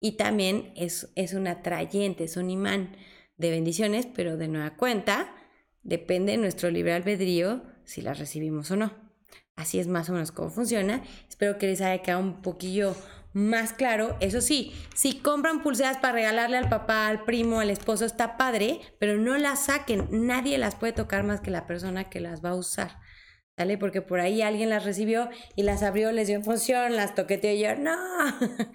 Y 0.00 0.12
también 0.12 0.72
es, 0.76 1.10
es 1.14 1.34
un 1.34 1.46
atrayente, 1.46 2.24
es 2.24 2.36
un 2.36 2.50
imán 2.50 2.96
de 3.36 3.50
bendiciones, 3.50 4.06
pero 4.06 4.36
de 4.36 4.48
nueva 4.48 4.76
cuenta, 4.76 5.34
depende 5.82 6.32
de 6.32 6.38
nuestro 6.38 6.70
libre 6.70 6.92
albedrío 6.92 7.62
si 7.84 8.02
las 8.02 8.18
recibimos 8.18 8.70
o 8.70 8.76
no. 8.76 9.05
Así 9.56 9.78
es 9.78 9.88
más 9.88 10.10
o 10.10 10.12
menos 10.12 10.32
cómo 10.32 10.50
funciona. 10.50 11.02
Espero 11.28 11.56
que 11.56 11.66
les 11.66 11.80
haya 11.80 12.02
quedado 12.02 12.22
un 12.22 12.42
poquillo 12.42 12.94
más 13.32 13.72
claro. 13.72 14.16
Eso 14.20 14.40
sí, 14.42 14.74
si 14.94 15.18
compran 15.18 15.62
pulseras 15.62 15.96
para 15.96 16.12
regalarle 16.12 16.58
al 16.58 16.68
papá, 16.68 17.08
al 17.08 17.24
primo, 17.24 17.60
al 17.60 17.70
esposo, 17.70 18.04
está 18.04 18.36
padre, 18.36 18.80
pero 18.98 19.16
no 19.16 19.36
las 19.38 19.66
saquen. 19.66 20.08
Nadie 20.10 20.58
las 20.58 20.74
puede 20.74 20.92
tocar 20.92 21.22
más 21.22 21.40
que 21.40 21.50
la 21.50 21.66
persona 21.66 22.10
que 22.10 22.20
las 22.20 22.44
va 22.44 22.50
a 22.50 22.54
usar. 22.54 22.98
¿Sale? 23.58 23.78
Porque 23.78 24.02
por 24.02 24.20
ahí 24.20 24.42
alguien 24.42 24.68
las 24.68 24.84
recibió 24.84 25.30
y 25.54 25.62
las 25.62 25.82
abrió, 25.82 26.12
les 26.12 26.26
dio 26.26 26.36
emoción, 26.36 26.94
las 26.94 27.14
toqueteó 27.14 27.52
y 27.52 27.60
yo, 27.60 27.74
no. 27.76 27.96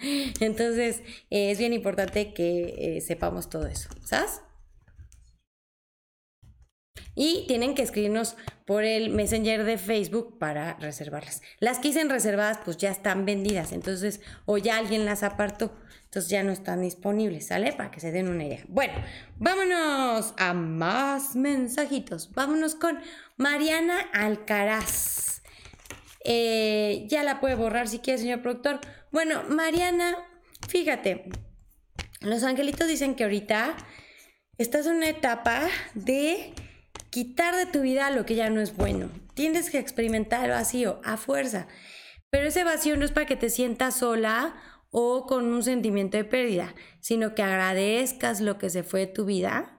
Entonces, 0.39 1.03
eh, 1.29 1.51
es 1.51 1.59
bien 1.59 1.73
importante 1.73 2.33
que 2.33 2.97
eh, 2.97 3.01
sepamos 3.01 3.51
todo 3.51 3.67
eso, 3.67 3.89
¿sabes? 4.03 4.41
Y 7.15 7.45
tienen 7.47 7.75
que 7.75 7.83
escribirnos 7.83 8.35
por 8.65 8.83
el 8.83 9.09
Messenger 9.09 9.63
de 9.63 9.77
Facebook 9.77 10.37
para 10.39 10.75
reservarlas. 10.75 11.41
Las 11.59 11.79
que 11.79 11.89
hice 11.89 12.03
reservadas 12.05 12.59
pues 12.63 12.77
ya 12.77 12.89
están 12.89 13.25
vendidas, 13.25 13.71
entonces 13.71 14.21
o 14.45 14.57
ya 14.57 14.77
alguien 14.77 15.05
las 15.05 15.23
apartó, 15.23 15.73
entonces 16.05 16.29
ya 16.29 16.43
no 16.43 16.51
están 16.51 16.81
disponibles, 16.81 17.47
¿sale? 17.47 17.73
Para 17.73 17.91
que 17.91 17.99
se 17.99 18.11
den 18.11 18.27
una 18.27 18.45
idea. 18.45 18.63
Bueno, 18.67 18.93
vámonos 19.37 20.33
a 20.37 20.53
más 20.53 21.35
mensajitos. 21.35 22.31
Vámonos 22.33 22.75
con 22.75 22.99
Mariana 23.37 23.99
Alcaraz. 24.13 25.41
Eh, 26.25 27.05
ya 27.07 27.23
la 27.23 27.39
puede 27.39 27.55
borrar 27.55 27.87
si 27.87 27.99
quiere, 27.99 28.19
señor 28.19 28.41
productor. 28.41 28.81
Bueno, 29.11 29.43
Mariana, 29.49 30.17
fíjate, 30.67 31.29
los 32.21 32.43
angelitos 32.43 32.87
dicen 32.87 33.15
que 33.15 33.23
ahorita 33.23 33.75
estás 34.57 34.85
en 34.85 34.97
una 34.97 35.09
etapa 35.09 35.67
de 35.95 36.53
quitar 37.11 37.55
de 37.55 37.67
tu 37.67 37.81
vida 37.81 38.09
lo 38.09 38.25
que 38.25 38.35
ya 38.35 38.49
no 38.49 38.61
es 38.61 38.75
bueno. 38.75 39.09
Tienes 39.35 39.69
que 39.69 39.77
experimentar 39.77 40.45
el 40.45 40.51
vacío 40.51 40.99
a 41.03 41.17
fuerza. 41.17 41.67
Pero 42.31 42.47
ese 42.47 42.63
vacío 42.63 42.97
no 42.97 43.05
es 43.05 43.11
para 43.11 43.27
que 43.27 43.35
te 43.35 43.49
sientas 43.49 43.97
sola 43.97 44.55
o 44.89 45.27
con 45.27 45.53
un 45.53 45.61
sentimiento 45.61 46.17
de 46.17 46.23
pérdida, 46.23 46.73
sino 47.01 47.35
que 47.35 47.43
agradezcas 47.43 48.41
lo 48.41 48.57
que 48.57 48.69
se 48.69 48.83
fue 48.83 49.01
de 49.01 49.07
tu 49.07 49.25
vida 49.25 49.77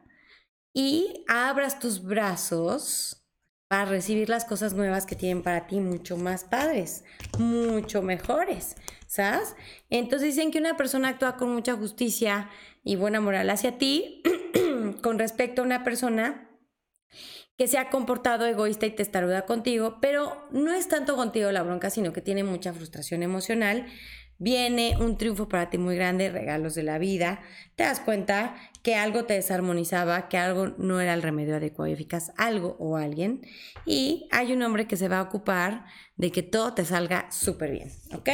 y 0.74 1.24
abras 1.26 1.78
tus 1.78 2.02
brazos 2.02 3.26
para 3.68 3.86
recibir 3.86 4.28
las 4.28 4.44
cosas 4.44 4.74
nuevas 4.74 5.06
que 5.06 5.16
tienen 5.16 5.42
para 5.42 5.66
ti 5.66 5.80
mucho 5.80 6.18
más 6.18 6.44
padres, 6.44 7.04
mucho 7.38 8.02
mejores, 8.02 8.76
¿sabes? 9.06 9.56
Entonces 9.88 10.34
dicen 10.34 10.50
que 10.50 10.58
una 10.58 10.76
persona 10.76 11.08
actúa 11.08 11.38
con 11.38 11.52
mucha 11.54 11.74
justicia 11.74 12.50
y 12.84 12.96
buena 12.96 13.22
moral 13.22 13.48
hacia 13.48 13.78
ti 13.78 14.22
con 15.02 15.18
respecto 15.18 15.62
a 15.62 15.64
una 15.64 15.84
persona 15.84 16.51
que 17.56 17.68
se 17.68 17.78
ha 17.78 17.90
comportado 17.90 18.46
egoísta 18.46 18.86
y 18.86 18.90
testaruda 18.90 19.46
contigo, 19.46 19.98
pero 20.00 20.48
no 20.50 20.72
es 20.72 20.88
tanto 20.88 21.16
contigo 21.16 21.52
la 21.52 21.62
bronca, 21.62 21.90
sino 21.90 22.12
que 22.12 22.22
tiene 22.22 22.44
mucha 22.44 22.72
frustración 22.72 23.22
emocional. 23.22 23.86
Viene 24.38 24.96
un 24.98 25.16
triunfo 25.18 25.48
para 25.48 25.70
ti 25.70 25.78
muy 25.78 25.94
grande, 25.94 26.28
regalos 26.30 26.74
de 26.74 26.82
la 26.82 26.98
vida, 26.98 27.40
te 27.76 27.84
das 27.84 28.00
cuenta 28.00 28.56
que 28.82 28.96
algo 28.96 29.24
te 29.24 29.34
desarmonizaba, 29.34 30.28
que 30.28 30.36
algo 30.36 30.74
no 30.78 31.00
era 31.00 31.14
el 31.14 31.22
remedio 31.22 31.56
adecuado 31.56 31.88
y 31.88 31.92
eficaz, 31.92 32.32
algo 32.36 32.76
o 32.80 32.96
alguien, 32.96 33.42
y 33.86 34.26
hay 34.32 34.52
un 34.52 34.62
hombre 34.62 34.88
que 34.88 34.96
se 34.96 35.06
va 35.06 35.20
a 35.20 35.22
ocupar 35.22 35.84
de 36.16 36.32
que 36.32 36.42
todo 36.42 36.74
te 36.74 36.84
salga 36.84 37.30
súper 37.30 37.70
bien, 37.70 37.92
¿ok? 38.14 38.30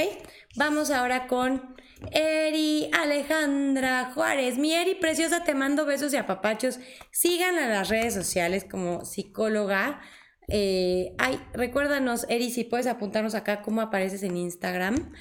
Vamos 0.57 0.91
ahora 0.91 1.27
con 1.27 1.77
Eri 2.13 2.91
Alejandra 2.93 4.13
Juárez. 4.13 4.59
Mi 4.59 4.73
Eri 4.73 4.95
preciosa, 4.95 5.45
te 5.45 5.55
mando 5.55 5.87
besos 5.87 6.13
y 6.13 6.17
apapachos. 6.17 6.79
Sigan 7.11 7.59
a 7.59 7.69
las 7.69 7.89
redes 7.89 8.15
sociales 8.15 8.65
como 8.65 9.05
psicóloga. 9.05 10.01
Eh, 10.49 11.15
ay, 11.19 11.41
recuérdanos, 11.53 12.27
Eri, 12.29 12.51
si 12.51 12.65
puedes 12.65 12.87
apuntarnos 12.87 13.35
acá 13.35 13.63
cómo 13.63 13.81
apareces 13.81 14.23
en 14.23 14.37
Instagram. 14.37 15.13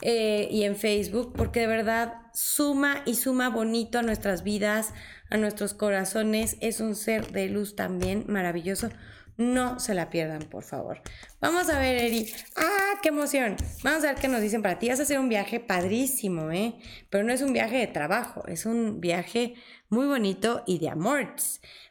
Eh, 0.00 0.46
y 0.52 0.62
en 0.62 0.76
Facebook, 0.76 1.32
porque 1.36 1.60
de 1.60 1.66
verdad 1.66 2.14
suma 2.32 3.02
y 3.04 3.16
suma 3.16 3.48
bonito 3.48 3.98
a 3.98 4.02
nuestras 4.02 4.44
vidas, 4.44 4.94
a 5.28 5.36
nuestros 5.36 5.74
corazones. 5.74 6.56
Es 6.60 6.80
un 6.80 6.94
ser 6.94 7.32
de 7.32 7.48
luz 7.48 7.74
también 7.74 8.24
maravilloso. 8.28 8.90
No 9.38 9.78
se 9.78 9.94
la 9.94 10.10
pierdan, 10.10 10.42
por 10.42 10.64
favor. 10.64 11.00
Vamos 11.40 11.68
a 11.68 11.78
ver, 11.78 11.96
Eri. 11.96 12.28
¡Ah, 12.56 12.98
qué 13.00 13.10
emoción! 13.10 13.54
Vamos 13.84 14.02
a 14.02 14.08
ver 14.08 14.16
qué 14.20 14.26
nos 14.26 14.40
dicen 14.40 14.62
para 14.62 14.80
ti. 14.80 14.88
Vas 14.88 14.98
a 14.98 15.04
hacer 15.04 15.20
un 15.20 15.28
viaje 15.28 15.60
padrísimo, 15.60 16.50
¿eh? 16.50 16.74
Pero 17.08 17.22
no 17.22 17.32
es 17.32 17.40
un 17.40 17.52
viaje 17.52 17.76
de 17.76 17.86
trabajo, 17.86 18.44
es 18.48 18.66
un 18.66 19.00
viaje 19.00 19.54
muy 19.90 20.06
bonito 20.06 20.64
y 20.66 20.80
de 20.80 20.88
amor. 20.88 21.36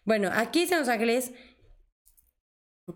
Bueno, 0.04 0.30
aquí 0.34 0.68
se 0.68 0.76
nos 0.76 0.90
ángeles 0.90 1.32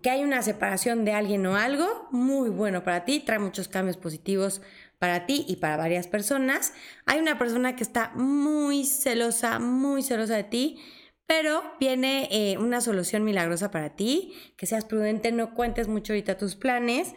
que 0.02 0.10
hay 0.10 0.22
una 0.22 0.42
separación 0.42 1.06
de 1.06 1.12
alguien 1.12 1.46
o 1.46 1.56
algo 1.56 2.08
muy 2.10 2.50
bueno 2.50 2.84
para 2.84 3.04
ti, 3.06 3.20
trae 3.20 3.38
muchos 3.38 3.68
cambios 3.68 3.96
positivos 3.96 4.60
para 4.98 5.24
ti 5.24 5.44
y 5.48 5.56
para 5.56 5.78
varias 5.78 6.08
personas. 6.08 6.74
Hay 7.06 7.18
una 7.20 7.38
persona 7.38 7.74
que 7.74 7.82
está 7.82 8.10
muy 8.14 8.84
celosa, 8.84 9.58
muy 9.58 10.02
celosa 10.02 10.36
de 10.36 10.44
ti, 10.44 10.78
pero 11.26 11.62
viene 11.80 12.28
eh, 12.30 12.58
una 12.58 12.80
solución 12.80 13.24
milagrosa 13.24 13.70
para 13.70 13.96
ti, 13.96 14.34
que 14.56 14.66
seas 14.66 14.84
prudente, 14.84 15.32
no 15.32 15.54
cuentes 15.54 15.88
mucho 15.88 16.12
ahorita 16.12 16.36
tus 16.36 16.56
planes. 16.56 17.14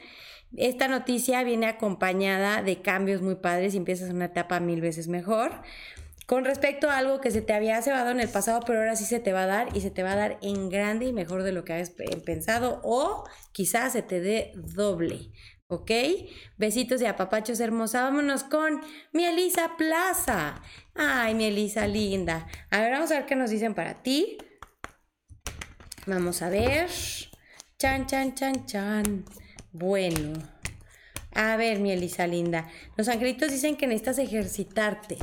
Esta 0.55 0.87
noticia 0.87 1.43
viene 1.43 1.67
acompañada 1.67 2.61
de 2.61 2.81
cambios 2.81 3.21
muy 3.21 3.35
padres 3.35 3.73
y 3.73 3.77
empiezas 3.77 4.09
una 4.11 4.25
etapa 4.25 4.59
mil 4.59 4.79
veces 4.79 5.07
mejor. 5.07 5.61
Con 6.25 6.43
respecto 6.43 6.89
a 6.89 6.97
algo 6.97 7.21
que 7.21 7.29
se 7.29 7.41
te 7.41 7.53
había 7.53 7.79
cebado 7.83 8.09
en 8.09 8.19
el 8.19 8.29
pasado, 8.29 8.61
pero 8.65 8.79
ahora 8.79 8.95
sí 8.95 9.05
se 9.05 9.19
te 9.19 9.31
va 9.31 9.43
a 9.43 9.47
dar 9.47 9.77
y 9.77 9.81
se 9.81 9.91
te 9.91 10.01
va 10.01 10.13
a 10.13 10.15
dar 10.15 10.39
en 10.41 10.69
grande 10.69 11.05
y 11.05 11.13
mejor 11.13 11.43
de 11.43 11.51
lo 11.51 11.63
que 11.63 11.73
habías 11.73 11.91
pensado 12.25 12.81
o 12.83 13.25
quizás 13.51 13.93
se 13.93 14.01
te 14.01 14.21
dé 14.21 14.53
doble. 14.55 15.29
¿Ok? 15.75 15.91
Besitos 16.57 17.01
y 17.01 17.05
apapachos 17.05 17.59
hermosa. 17.59 18.03
Vámonos 18.03 18.43
con 18.43 18.81
mi 19.11 19.25
Elisa 19.25 19.71
Plaza. 19.77 20.61
Ay, 20.95 21.35
mi 21.35 21.45
Elisa 21.45 21.87
linda. 21.87 22.47
A 22.71 22.79
ver, 22.79 22.91
vamos 22.91 23.11
a 23.11 23.15
ver 23.15 23.25
qué 23.25 23.35
nos 23.35 23.49
dicen 23.49 23.73
para 23.73 24.01
ti. 24.01 24.37
Vamos 26.05 26.41
a 26.41 26.49
ver. 26.49 26.89
Chan, 27.77 28.07
chan, 28.07 28.35
chan, 28.35 28.65
chan. 28.65 29.25
Bueno. 29.71 30.39
A 31.33 31.57
ver, 31.57 31.79
mi 31.79 31.91
Elisa 31.91 32.27
linda. 32.27 32.69
Los 32.95 33.09
angelitos 33.09 33.51
dicen 33.51 33.75
que 33.75 33.87
necesitas 33.87 34.19
ejercitarte. 34.19 35.17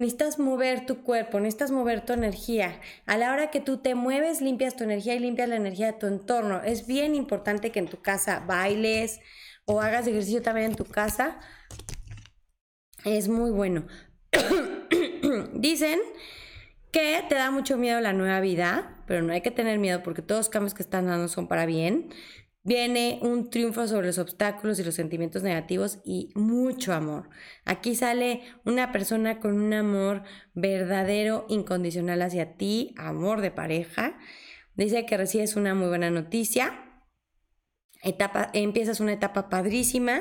Necesitas 0.00 0.38
mover 0.38 0.86
tu 0.86 1.02
cuerpo, 1.02 1.40
necesitas 1.40 1.72
mover 1.72 2.06
tu 2.06 2.12
energía. 2.12 2.80
A 3.04 3.16
la 3.16 3.32
hora 3.32 3.50
que 3.50 3.60
tú 3.60 3.78
te 3.78 3.96
mueves, 3.96 4.40
limpias 4.40 4.76
tu 4.76 4.84
energía 4.84 5.16
y 5.16 5.18
limpias 5.18 5.48
la 5.48 5.56
energía 5.56 5.86
de 5.86 5.98
tu 5.98 6.06
entorno. 6.06 6.62
Es 6.62 6.86
bien 6.86 7.16
importante 7.16 7.72
que 7.72 7.80
en 7.80 7.88
tu 7.88 8.00
casa 8.00 8.38
bailes, 8.46 9.18
o 9.68 9.82
hagas 9.82 10.06
ejercicio 10.06 10.40
también 10.40 10.70
en 10.70 10.76
tu 10.76 10.86
casa, 10.86 11.38
es 13.04 13.28
muy 13.28 13.50
bueno. 13.50 13.86
Dicen 15.52 16.00
que 16.90 17.22
te 17.28 17.34
da 17.34 17.50
mucho 17.50 17.76
miedo 17.76 18.00
la 18.00 18.14
nueva 18.14 18.40
vida, 18.40 19.02
pero 19.06 19.22
no 19.22 19.32
hay 19.32 19.42
que 19.42 19.50
tener 19.50 19.78
miedo 19.78 20.02
porque 20.02 20.22
todos 20.22 20.40
los 20.40 20.48
cambios 20.48 20.72
que 20.72 20.82
están 20.82 21.06
dando 21.06 21.28
son 21.28 21.48
para 21.48 21.66
bien. 21.66 22.08
Viene 22.62 23.18
un 23.20 23.50
triunfo 23.50 23.86
sobre 23.86 24.06
los 24.06 24.18
obstáculos 24.18 24.78
y 24.78 24.84
los 24.84 24.94
sentimientos 24.94 25.42
negativos 25.42 26.00
y 26.02 26.30
mucho 26.34 26.94
amor. 26.94 27.28
Aquí 27.66 27.94
sale 27.94 28.40
una 28.64 28.90
persona 28.90 29.38
con 29.38 29.52
un 29.52 29.74
amor 29.74 30.22
verdadero, 30.54 31.44
incondicional 31.50 32.22
hacia 32.22 32.56
ti, 32.56 32.94
amor 32.96 33.42
de 33.42 33.50
pareja. 33.50 34.18
Dice 34.76 35.04
que 35.04 35.18
recibes 35.18 35.56
una 35.56 35.74
muy 35.74 35.88
buena 35.88 36.10
noticia 36.10 36.87
etapa, 38.02 38.50
empiezas 38.52 39.00
una 39.00 39.12
etapa 39.12 39.48
padrísima 39.48 40.20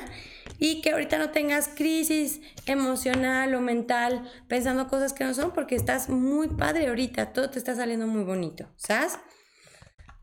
y 0.60 0.82
que 0.82 0.92
ahorita 0.92 1.18
no 1.18 1.30
tengas 1.30 1.70
crisis 1.70 2.42
emocional 2.66 3.54
o 3.54 3.62
mental 3.62 4.30
pensando 4.48 4.88
cosas 4.88 5.14
que 5.14 5.24
no 5.24 5.34
son 5.34 5.52
porque 5.52 5.76
estás 5.76 6.10
muy 6.10 6.48
padre 6.48 6.88
ahorita, 6.88 7.34
todo 7.34 7.50
te 7.50 7.60
está 7.60 7.76
saliendo 7.76 8.08
muy 8.08 8.24
bonito, 8.24 8.68
¿sabes? 8.78 9.20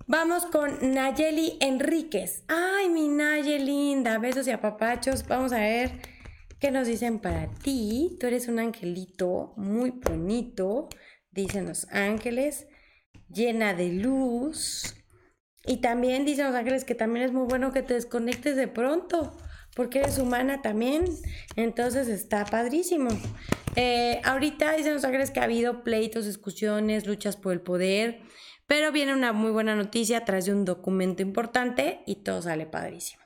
Vamos 0.07 0.45
con 0.45 0.93
Nayeli 0.93 1.57
Enríquez. 1.61 2.45
Ay, 2.49 2.91
mi 2.91 3.09
Nayeli 3.09 3.65
linda, 3.65 4.19
besos 4.19 4.47
y 4.47 4.51
apapachos. 4.51 5.27
Vamos 5.27 5.53
a 5.53 5.61
ver 5.61 5.93
qué 6.61 6.71
nos 6.71 6.87
dicen 6.87 7.21
para 7.21 7.49
ti. 7.55 8.19
Tú 8.21 8.27
eres 8.27 8.49
un 8.49 8.59
angelito 8.59 9.55
muy 9.57 9.93
bonito, 9.93 10.91
dicen 11.31 11.65
los 11.67 11.87
ángeles, 11.91 12.67
llena 13.31 13.73
de 13.73 13.93
luz 13.93 14.95
y 15.67 15.79
también 15.79 16.25
dicen 16.25 16.47
los 16.47 16.55
ángeles 16.55 16.85
que 16.85 16.95
también 16.95 17.25
es 17.25 17.33
muy 17.33 17.47
bueno 17.47 17.73
que 17.73 17.83
te 17.83 17.95
desconectes 17.95 18.57
de 18.57 18.69
pronto, 18.69 19.37
porque 19.75 20.01
eres 20.01 20.19
humana 20.19 20.63
también. 20.63 21.05
Entonces 21.57 22.09
está 22.09 22.45
padrísimo. 22.45 23.11
Eh, 23.77 24.21
ahorita 24.25 24.77
dicen 24.77 24.95
los 24.95 25.05
ángeles 25.05 25.31
que 25.31 25.41
ha 25.41 25.45
habido 25.45 25.83
pleitos, 25.83 26.27
discusiones, 26.27 27.07
luchas 27.07 27.37
por 27.37 27.53
el 27.53 27.61
poder, 27.61 28.21
pero 28.67 28.93
viene 28.93 29.13
una 29.13 29.33
muy 29.33 29.51
buena 29.51 29.75
noticia 29.75 30.19
atrás 30.19 30.47
de 30.47 30.53
un 30.53 30.65
documento 30.65 31.23
importante 31.23 32.03
y 32.07 32.17
todo 32.17 32.43
sale 32.43 32.67
padrísimo. 32.67 33.23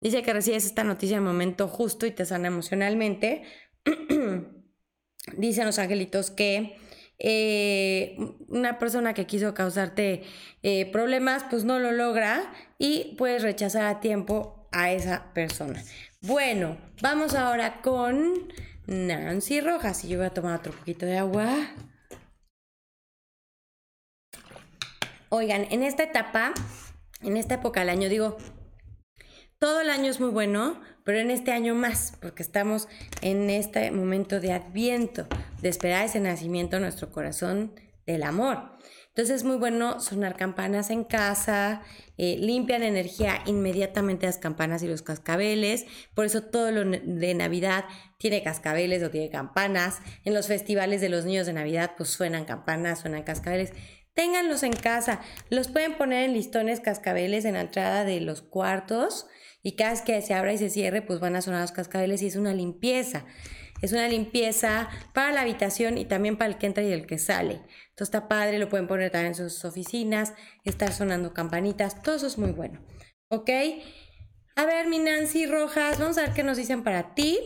Dice 0.00 0.22
que 0.22 0.32
recibes 0.32 0.64
esta 0.64 0.84
noticia 0.84 1.18
en 1.18 1.24
momento 1.24 1.68
justo 1.68 2.06
y 2.06 2.10
te 2.10 2.24
sana 2.24 2.48
emocionalmente. 2.48 3.42
dicen 5.36 5.66
los 5.66 5.78
angelitos 5.78 6.30
que 6.30 6.76
eh, 7.22 8.16
una 8.48 8.78
persona 8.78 9.12
que 9.12 9.26
quiso 9.26 9.52
causarte 9.52 10.22
eh, 10.62 10.90
problemas, 10.90 11.44
pues 11.50 11.64
no 11.64 11.78
lo 11.78 11.92
logra 11.92 12.50
y 12.78 13.14
puedes 13.18 13.42
rechazar 13.42 13.84
a 13.84 14.00
tiempo 14.00 14.68
a 14.72 14.90
esa 14.90 15.32
persona. 15.34 15.82
Bueno, 16.22 16.78
vamos 17.02 17.34
ahora 17.34 17.82
con 17.82 18.52
Nancy 18.86 19.60
Rojas 19.60 20.02
y 20.04 20.08
yo 20.08 20.18
voy 20.18 20.26
a 20.26 20.34
tomar 20.34 20.58
otro 20.58 20.72
poquito 20.72 21.04
de 21.04 21.18
agua. 21.18 21.46
Oigan, 25.28 25.66
en 25.70 25.82
esta 25.82 26.02
etapa, 26.02 26.54
en 27.22 27.36
esta 27.36 27.54
época 27.54 27.80
del 27.80 27.90
año, 27.90 28.08
digo, 28.08 28.38
todo 29.58 29.82
el 29.82 29.90
año 29.90 30.10
es 30.10 30.20
muy 30.20 30.30
bueno, 30.30 30.80
pero 31.04 31.18
en 31.18 31.30
este 31.30 31.52
año 31.52 31.74
más, 31.74 32.16
porque 32.20 32.42
estamos 32.42 32.88
en 33.20 33.50
este 33.50 33.90
momento 33.90 34.40
de 34.40 34.52
adviento, 34.52 35.26
de 35.62 35.68
esperar 35.68 36.04
ese 36.04 36.20
nacimiento 36.20 36.76
en 36.76 36.82
nuestro 36.82 37.10
corazón 37.10 37.74
del 38.06 38.22
amor. 38.22 38.80
Entonces 39.08 39.36
es 39.36 39.44
muy 39.44 39.56
bueno 39.56 40.00
sonar 40.00 40.36
campanas 40.36 40.88
en 40.90 41.02
casa, 41.02 41.82
eh, 42.16 42.36
limpian 42.38 42.82
energía 42.82 43.42
inmediatamente 43.44 44.26
las 44.26 44.38
campanas 44.38 44.82
y 44.84 44.86
los 44.86 45.02
cascabeles, 45.02 45.84
por 46.14 46.26
eso 46.26 46.42
todo 46.44 46.70
lo 46.70 46.84
de 46.84 47.34
Navidad 47.34 47.84
tiene 48.18 48.42
cascabeles 48.42 49.02
o 49.02 49.10
tiene 49.10 49.28
campanas. 49.28 49.98
En 50.24 50.32
los 50.32 50.46
festivales 50.46 51.00
de 51.00 51.08
los 51.08 51.24
niños 51.24 51.46
de 51.46 51.52
Navidad 51.52 51.92
pues 51.96 52.10
suenan 52.10 52.44
campanas, 52.44 53.00
suenan 53.00 53.24
cascabeles. 53.24 53.72
Ténganlos 54.14 54.62
en 54.62 54.72
casa, 54.72 55.20
los 55.50 55.68
pueden 55.68 55.98
poner 55.98 56.28
en 56.28 56.32
listones 56.32 56.80
cascabeles 56.80 57.44
en 57.44 57.54
la 57.54 57.62
entrada 57.62 58.04
de 58.04 58.20
los 58.20 58.42
cuartos 58.42 59.26
y 59.62 59.76
cada 59.76 59.90
vez 59.90 60.02
que 60.02 60.22
se 60.22 60.34
abra 60.34 60.52
y 60.52 60.58
se 60.58 60.70
cierre 60.70 61.02
pues 61.02 61.18
van 61.18 61.36
a 61.36 61.42
sonar 61.42 61.62
los 61.62 61.72
cascabeles 61.72 62.22
y 62.22 62.28
es 62.28 62.36
una 62.36 62.54
limpieza. 62.54 63.24
Es 63.82 63.92
una 63.92 64.08
limpieza 64.08 64.88
para 65.12 65.32
la 65.32 65.40
habitación 65.42 65.98
y 65.98 66.04
también 66.04 66.36
para 66.36 66.50
el 66.50 66.58
que 66.58 66.66
entra 66.66 66.82
y 66.82 66.92
el 66.92 67.06
que 67.06 67.18
sale. 67.18 67.54
Entonces 67.90 68.14
está 68.14 68.28
padre, 68.28 68.58
lo 68.58 68.68
pueden 68.68 68.86
poner 68.86 69.10
también 69.10 69.32
en 69.32 69.34
sus 69.34 69.64
oficinas, 69.64 70.34
estar 70.64 70.92
sonando 70.92 71.32
campanitas, 71.32 72.02
todo 72.02 72.16
eso 72.16 72.26
es 72.26 72.38
muy 72.38 72.52
bueno. 72.52 72.80
¿Ok? 73.28 73.50
A 74.56 74.66
ver, 74.66 74.88
mi 74.88 74.98
Nancy 74.98 75.46
Rojas, 75.46 75.98
vamos 75.98 76.18
a 76.18 76.22
ver 76.22 76.32
qué 76.32 76.42
nos 76.42 76.56
dicen 76.56 76.82
para 76.82 77.14
ti. 77.14 77.38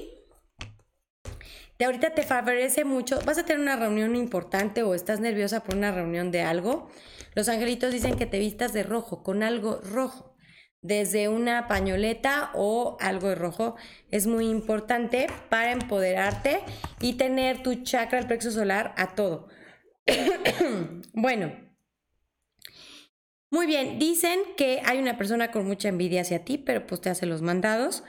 De 1.79 1.85
ahorita 1.85 2.15
te 2.15 2.23
favorece 2.23 2.85
mucho, 2.85 3.21
vas 3.25 3.39
a 3.39 3.45
tener 3.45 3.61
una 3.61 3.77
reunión 3.77 4.15
importante 4.17 4.83
o 4.83 4.95
estás 4.95 5.21
nerviosa 5.21 5.63
por 5.63 5.77
una 5.77 5.93
reunión 5.93 6.31
de 6.31 6.43
algo. 6.43 6.89
Los 7.35 7.49
angelitos 7.49 7.93
dicen 7.93 8.17
que 8.17 8.27
te 8.27 8.39
vistas 8.39 8.73
de 8.73 8.85
rojo, 8.85 9.23
con 9.23 9.43
algo 9.43 9.81
rojo 9.83 10.34
desde 10.85 11.29
una 11.31 11.67
pañoleta 11.67 12.51
o 12.53 12.99
algo 13.01 13.31
de 13.31 13.35
rojo 13.35 13.75
es 14.11 14.27
muy 14.27 14.51
importante 14.51 15.29
para 15.49 15.73
empoderarte 15.73 16.61
y 17.01 17.15
tener 17.15 17.63
tu 17.63 17.83
chakra, 17.83 18.19
el 18.19 18.27
plexo 18.27 18.51
solar, 18.51 18.95
a 18.99 19.15
todo. 19.15 19.49
bueno, 21.15 21.53
muy 23.51 23.67
bien, 23.67 23.99
dicen 23.99 24.39
que 24.59 24.83
hay 24.85 24.99
una 24.99 25.17
persona 25.17 25.51
con 25.51 25.67
mucha 25.67 25.89
envidia 25.89 26.21
hacia 26.21 26.45
ti, 26.45 26.59
pero 26.59 26.87
pues 26.87 27.01
te 27.01 27.09
hace 27.09 27.25
los 27.25 27.41
mandados. 27.41 28.05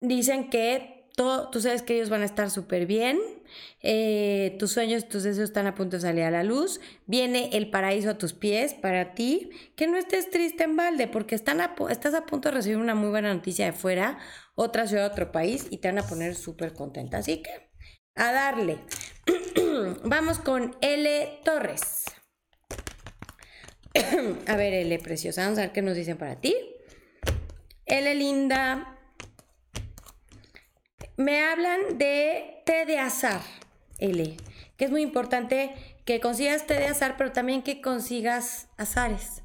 Dicen 0.00 0.50
que 0.50 0.93
tú 1.14 1.60
sabes 1.60 1.82
que 1.82 1.94
ellos 1.94 2.10
van 2.10 2.22
a 2.22 2.24
estar 2.24 2.50
súper 2.50 2.86
bien, 2.86 3.18
eh, 3.82 4.56
tus 4.58 4.72
sueños, 4.72 5.08
tus 5.08 5.22
deseos 5.22 5.48
están 5.48 5.66
a 5.66 5.74
punto 5.74 5.96
de 5.96 6.02
salir 6.02 6.24
a 6.24 6.30
la 6.30 6.42
luz, 6.42 6.80
viene 7.06 7.50
el 7.52 7.70
paraíso 7.70 8.10
a 8.10 8.18
tus 8.18 8.32
pies 8.32 8.74
para 8.74 9.14
ti, 9.14 9.50
que 9.76 9.86
no 9.86 9.96
estés 9.96 10.30
triste 10.30 10.64
en 10.64 10.76
balde, 10.76 11.06
porque 11.06 11.34
estás 11.34 12.14
a 12.14 12.26
punto 12.26 12.48
de 12.48 12.54
recibir 12.54 12.78
una 12.78 12.94
muy 12.94 13.10
buena 13.10 13.32
noticia 13.32 13.66
de 13.66 13.72
fuera, 13.72 14.18
otra 14.54 14.86
ciudad, 14.86 15.06
otro 15.06 15.30
país, 15.30 15.66
y 15.70 15.78
te 15.78 15.88
van 15.88 15.98
a 15.98 16.06
poner 16.06 16.34
súper 16.34 16.72
contenta. 16.72 17.18
Así 17.18 17.42
que, 17.42 17.70
a 18.16 18.32
darle. 18.32 18.78
Vamos 20.04 20.38
con 20.38 20.76
L. 20.80 21.40
Torres. 21.44 22.04
a 24.48 24.56
ver, 24.56 24.74
L, 24.74 24.98
preciosa, 24.98 25.44
vamos 25.44 25.58
a 25.58 25.62
ver 25.62 25.72
qué 25.72 25.80
nos 25.80 25.94
dicen 25.94 26.16
para 26.16 26.40
ti. 26.40 26.56
L, 27.86 28.14
linda, 28.16 28.93
me 31.16 31.42
hablan 31.42 31.98
de 31.98 32.62
té 32.64 32.86
de 32.86 32.98
azar, 32.98 33.42
L, 33.98 34.36
que 34.76 34.84
es 34.84 34.90
muy 34.90 35.02
importante 35.02 35.74
que 36.04 36.20
consigas 36.20 36.66
té 36.66 36.74
de 36.74 36.86
azar, 36.86 37.16
pero 37.16 37.32
también 37.32 37.62
que 37.62 37.80
consigas 37.80 38.68
azares. 38.76 39.42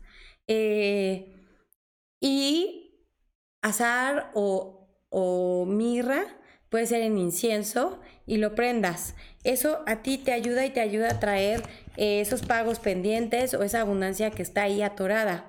Eh, 0.47 1.35
y 2.19 3.05
azar 3.61 4.31
o, 4.33 4.75
mirra 5.67 6.23
puede 6.69 6.85
ser 6.85 7.01
en 7.01 7.17
incienso 7.17 7.99
y 8.25 8.37
lo 8.37 8.55
prendas. 8.55 9.15
Eso 9.43 9.83
a 9.87 10.03
ti 10.03 10.17
te 10.17 10.33
ayuda 10.33 10.65
y 10.65 10.69
te 10.69 10.81
ayuda 10.81 11.11
a 11.11 11.19
traer 11.19 11.63
eh, 11.97 12.21
esos 12.21 12.43
pagos 12.43 12.79
pendientes 12.79 13.53
o 13.53 13.63
esa 13.63 13.81
abundancia 13.81 14.31
que 14.31 14.43
está 14.43 14.63
ahí 14.63 14.81
atorada 14.81 15.47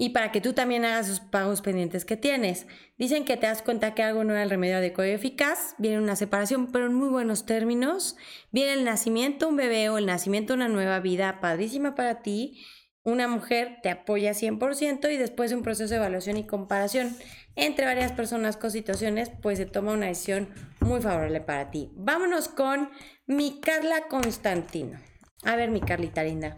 y 0.00 0.10
para 0.10 0.30
que 0.30 0.40
tú 0.40 0.52
también 0.52 0.84
hagas 0.84 1.08
esos 1.08 1.18
pagos 1.18 1.60
pendientes 1.60 2.04
que 2.04 2.16
tienes. 2.16 2.68
Dicen 2.98 3.24
que 3.24 3.36
te 3.36 3.48
das 3.48 3.62
cuenta 3.62 3.94
que 3.94 4.04
algo 4.04 4.22
no 4.22 4.32
era 4.32 4.44
el 4.44 4.50
remedio 4.50 4.76
adecuado 4.76 5.10
y 5.10 5.14
eficaz, 5.14 5.74
viene 5.76 5.98
una 5.98 6.14
separación, 6.14 6.70
pero 6.70 6.86
en 6.86 6.94
muy 6.94 7.08
buenos 7.08 7.46
términos, 7.46 8.16
viene 8.52 8.74
el 8.74 8.84
nacimiento 8.84 9.48
un 9.48 9.56
bebé 9.56 9.88
o 9.88 9.98
el 9.98 10.06
nacimiento 10.06 10.54
una 10.54 10.68
nueva 10.68 11.00
vida 11.00 11.40
padrísima 11.40 11.96
para 11.96 12.22
ti, 12.22 12.64
una 13.02 13.26
mujer 13.26 13.78
te 13.82 13.90
apoya 13.90 14.34
100% 14.34 15.12
y 15.12 15.16
después 15.16 15.50
de 15.50 15.56
un 15.56 15.64
proceso 15.64 15.90
de 15.90 15.96
evaluación 15.96 16.36
y 16.36 16.46
comparación 16.46 17.16
entre 17.56 17.84
varias 17.84 18.12
personas 18.12 18.56
con 18.56 18.70
situaciones, 18.70 19.32
pues 19.42 19.58
se 19.58 19.66
toma 19.66 19.94
una 19.94 20.06
decisión 20.06 20.48
muy 20.78 21.00
favorable 21.00 21.40
para 21.40 21.72
ti. 21.72 21.90
Vámonos 21.96 22.46
con 22.46 22.88
mi 23.26 23.60
Carla 23.60 24.02
Constantino. 24.08 24.96
A 25.42 25.56
ver, 25.56 25.70
mi 25.70 25.80
Carlita 25.80 26.22
linda. 26.22 26.54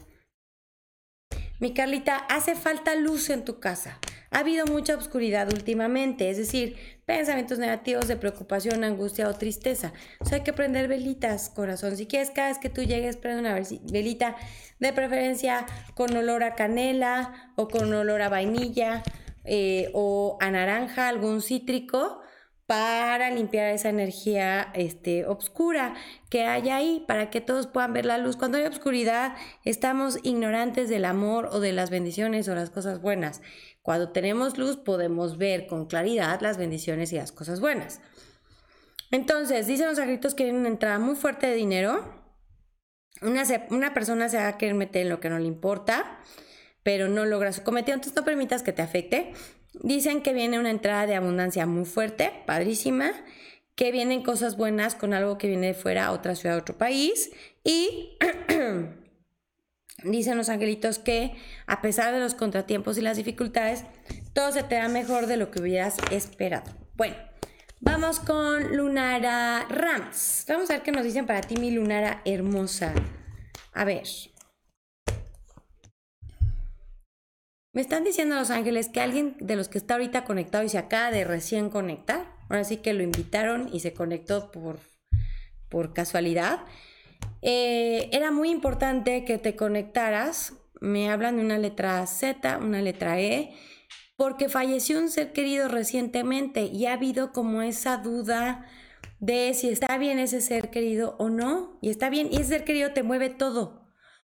Mi 1.60 1.74
Carlita, 1.74 2.16
hace 2.16 2.54
falta 2.54 2.94
luz 2.94 3.28
en 3.28 3.44
tu 3.44 3.60
casa. 3.60 3.98
Ha 4.30 4.38
habido 4.38 4.64
mucha 4.64 4.96
oscuridad 4.96 5.52
últimamente, 5.52 6.30
es 6.30 6.38
decir, 6.38 6.76
pensamientos 7.04 7.58
negativos 7.58 8.08
de 8.08 8.16
preocupación, 8.16 8.82
angustia 8.82 9.28
o 9.28 9.34
tristeza. 9.34 9.92
O 10.20 10.34
hay 10.34 10.40
que 10.40 10.54
prender 10.54 10.88
velitas, 10.88 11.50
corazón. 11.50 11.98
Si 11.98 12.06
quieres, 12.06 12.30
cada 12.30 12.48
vez 12.48 12.56
que 12.56 12.70
tú 12.70 12.82
llegues, 12.82 13.18
prende 13.18 13.40
una 13.40 13.60
velita, 13.92 14.36
de 14.78 14.92
preferencia 14.94 15.66
con 15.94 16.16
olor 16.16 16.44
a 16.44 16.54
canela 16.54 17.52
o 17.56 17.68
con 17.68 17.92
olor 17.92 18.22
a 18.22 18.30
vainilla 18.30 19.02
eh, 19.44 19.90
o 19.92 20.38
a 20.40 20.50
naranja, 20.50 21.08
algún 21.08 21.42
cítrico 21.42 22.22
para 22.70 23.30
limpiar 23.30 23.74
esa 23.74 23.88
energía 23.88 24.70
este, 24.74 25.26
obscura 25.26 25.94
que 26.28 26.44
hay 26.44 26.70
ahí, 26.70 27.04
para 27.08 27.28
que 27.28 27.40
todos 27.40 27.66
puedan 27.66 27.92
ver 27.92 28.06
la 28.06 28.16
luz. 28.16 28.36
Cuando 28.36 28.58
hay 28.58 28.64
oscuridad, 28.64 29.34
estamos 29.64 30.20
ignorantes 30.22 30.88
del 30.88 31.04
amor 31.04 31.48
o 31.50 31.58
de 31.58 31.72
las 31.72 31.90
bendiciones 31.90 32.48
o 32.48 32.54
las 32.54 32.70
cosas 32.70 33.02
buenas. 33.02 33.42
Cuando 33.82 34.12
tenemos 34.12 34.56
luz, 34.56 34.76
podemos 34.76 35.36
ver 35.36 35.66
con 35.66 35.86
claridad 35.86 36.40
las 36.42 36.58
bendiciones 36.58 37.12
y 37.12 37.16
las 37.16 37.32
cosas 37.32 37.58
buenas. 37.58 38.00
Entonces, 39.10 39.66
dicen 39.66 39.88
los 39.88 39.98
agritos 39.98 40.36
que 40.36 40.44
viene 40.44 40.60
una 40.60 40.68
entrada 40.68 41.00
muy 41.00 41.16
fuerte 41.16 41.48
de 41.48 41.56
dinero. 41.56 42.22
Una, 43.20 43.42
una 43.70 43.92
persona 43.94 44.28
se 44.28 44.36
va 44.36 44.46
a 44.46 44.58
querer 44.58 44.76
meter 44.76 45.02
en 45.02 45.08
lo 45.08 45.18
que 45.18 45.28
no 45.28 45.40
le 45.40 45.46
importa, 45.46 46.20
pero 46.84 47.08
no 47.08 47.24
logra 47.24 47.52
su 47.52 47.64
cometido. 47.64 47.96
Entonces, 47.96 48.14
no 48.14 48.24
permitas 48.24 48.62
que 48.62 48.72
te 48.72 48.82
afecte. 48.82 49.32
Dicen 49.74 50.22
que 50.22 50.32
viene 50.32 50.58
una 50.58 50.70
entrada 50.70 51.06
de 51.06 51.14
abundancia 51.14 51.66
muy 51.66 51.84
fuerte, 51.84 52.32
padrísima, 52.46 53.12
que 53.74 53.92
vienen 53.92 54.22
cosas 54.22 54.56
buenas 54.56 54.94
con 54.94 55.14
algo 55.14 55.38
que 55.38 55.48
viene 55.48 55.68
de 55.68 55.74
fuera, 55.74 56.12
otra 56.12 56.34
ciudad, 56.34 56.58
otro 56.58 56.76
país. 56.76 57.30
Y 57.64 58.18
dicen 60.04 60.36
los 60.36 60.48
angelitos 60.48 60.98
que 60.98 61.34
a 61.66 61.80
pesar 61.80 62.12
de 62.12 62.20
los 62.20 62.34
contratiempos 62.34 62.98
y 62.98 63.00
las 63.00 63.16
dificultades, 63.16 63.84
todo 64.32 64.52
se 64.52 64.62
te 64.62 64.74
da 64.74 64.88
mejor 64.88 65.26
de 65.26 65.36
lo 65.36 65.50
que 65.50 65.60
hubieras 65.60 65.96
esperado. 66.10 66.70
Bueno, 66.94 67.16
vamos 67.80 68.20
con 68.20 68.76
Lunara 68.76 69.66
Rams. 69.68 70.44
Vamos 70.48 70.68
a 70.70 70.74
ver 70.74 70.82
qué 70.82 70.92
nos 70.92 71.04
dicen 71.04 71.26
para 71.26 71.40
ti, 71.40 71.56
mi 71.56 71.70
Lunara 71.70 72.22
hermosa. 72.24 72.92
A 73.72 73.84
ver. 73.84 74.04
Me 77.80 77.84
están 77.84 78.04
diciendo 78.04 78.36
los 78.36 78.50
ángeles 78.50 78.90
que 78.90 79.00
alguien 79.00 79.36
de 79.40 79.56
los 79.56 79.70
que 79.70 79.78
está 79.78 79.94
ahorita 79.94 80.24
conectado 80.24 80.62
y 80.62 80.68
se 80.68 80.76
acaba 80.76 81.10
de 81.10 81.24
recién 81.24 81.70
conectar, 81.70 82.30
ahora 82.50 82.62
sí 82.62 82.76
que 82.76 82.92
lo 82.92 83.02
invitaron 83.02 83.70
y 83.72 83.80
se 83.80 83.94
conectó 83.94 84.52
por, 84.52 84.80
por 85.70 85.94
casualidad, 85.94 86.60
eh, 87.40 88.10
era 88.12 88.32
muy 88.32 88.50
importante 88.50 89.24
que 89.24 89.38
te 89.38 89.56
conectaras. 89.56 90.52
Me 90.82 91.08
hablan 91.08 91.38
de 91.38 91.42
una 91.42 91.56
letra 91.56 92.06
Z, 92.06 92.58
una 92.58 92.82
letra 92.82 93.18
E, 93.18 93.54
porque 94.18 94.50
falleció 94.50 94.98
un 94.98 95.08
ser 95.08 95.32
querido 95.32 95.66
recientemente 95.68 96.64
y 96.64 96.84
ha 96.84 96.92
habido 96.92 97.32
como 97.32 97.62
esa 97.62 97.96
duda 97.96 98.66
de 99.20 99.54
si 99.54 99.70
está 99.70 99.96
bien 99.96 100.18
ese 100.18 100.42
ser 100.42 100.68
querido 100.68 101.16
o 101.18 101.30
no. 101.30 101.78
Y 101.80 101.88
está 101.88 102.10
bien, 102.10 102.28
y 102.30 102.36
ese 102.36 102.50
ser 102.50 102.64
querido 102.64 102.92
te 102.92 103.02
mueve 103.02 103.30
todo. 103.30 103.79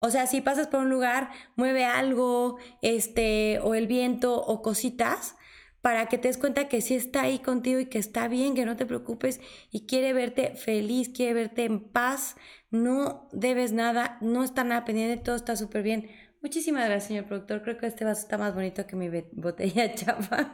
O 0.01 0.11
sea, 0.11 0.27
si 0.27 0.41
pasas 0.41 0.67
por 0.69 0.81
un 0.81 0.91
lugar, 0.91 1.31
mueve 1.57 1.85
algo, 1.85 2.59
este, 2.83 3.59
o 3.61 3.75
el 3.75 3.87
viento, 3.87 4.41
o 4.41 4.61
cositas, 4.61 5.37
para 5.85 6.07
que 6.07 6.17
te 6.17 6.29
des 6.29 6.39
cuenta 6.39 6.67
que 6.67 6.81
sí 6.81 6.95
está 6.95 7.23
ahí 7.23 7.41
contigo 7.41 7.79
y 7.79 7.87
que 7.87 7.99
está 7.99 8.27
bien, 8.27 8.55
que 8.55 8.65
no 8.65 8.75
te 8.75 8.87
preocupes 8.87 9.41
y 9.71 9.87
quiere 9.87 10.15
verte 10.15 10.55
feliz, 10.57 11.11
quiere 11.11 11.35
verte 11.35 11.65
en 11.65 11.81
paz, 11.81 12.37
no 12.71 13.29
debes 13.33 13.73
nada, 13.73 14.17
no 14.23 14.45
está 14.45 14.65
nada 14.65 14.87
pendiente, 14.87 15.23
todo 15.23 15.37
está 15.37 15.57
súper 15.57 15.83
bien. 15.83 16.09
Muchísimas 16.41 16.85
gracias, 16.85 17.09
señor 17.09 17.25
productor. 17.25 17.63
Creo 17.63 17.79
que 17.79 17.87
este 17.87 18.05
vaso 18.05 18.23
está 18.23 18.37
más 18.39 18.55
bonito 18.55 18.87
que 18.87 18.97
mi 18.97 19.11
botella 19.33 19.95
chapa. 19.95 20.53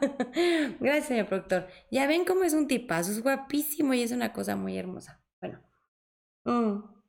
gracias, 0.79 1.07
señor 1.07 1.27
productor. 1.27 1.67
Ya 1.91 2.07
ven 2.07 2.25
cómo 2.25 2.43
es 2.43 2.53
un 2.53 2.67
tipazo, 2.67 3.11
es 3.11 3.21
guapísimo 3.21 3.93
y 3.93 4.01
es 4.01 4.11
una 4.11 4.33
cosa 4.33 4.55
muy 4.55 4.77
hermosa. 4.77 5.21
Bueno. 5.39 5.61
Mm. 6.45 7.00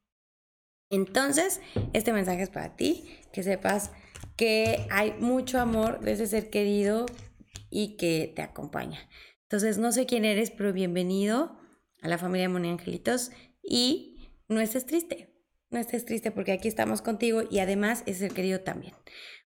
Entonces, 0.93 1.63
este 1.95 2.13
mensaje 2.13 2.43
es 2.43 2.51
para 2.51 2.77
ti, 2.77 3.19
que 3.33 3.43
sepas 3.43 3.93
que 4.37 4.87
hay 4.91 5.15
mucho 5.19 5.59
amor 5.59 6.01
de 6.01 6.13
ese 6.13 6.27
ser 6.27 6.51
querido 6.51 7.07
y 7.71 7.97
que 7.97 8.31
te 8.37 8.43
acompaña. 8.43 9.09
Entonces, 9.45 9.79
no 9.79 9.91
sé 9.91 10.05
quién 10.05 10.27
eres, 10.27 10.51
pero 10.51 10.75
bienvenido 10.75 11.59
a 12.03 12.09
la 12.09 12.19
familia 12.19 12.51
Moni 12.51 12.69
Angelitos 12.69 13.31
y 13.63 14.29
no 14.49 14.61
estés 14.61 14.85
triste. 14.85 15.31
no 15.71 15.79
estés 15.79 16.05
triste 16.05 16.31
porque 16.31 16.53
aquí 16.53 16.69
estamos 16.69 17.01
contigo 17.01 17.45
y 17.51 17.61
además 17.61 18.03
es 18.05 18.21
el 18.21 18.35
querido 18.35 18.61
también. 18.61 18.93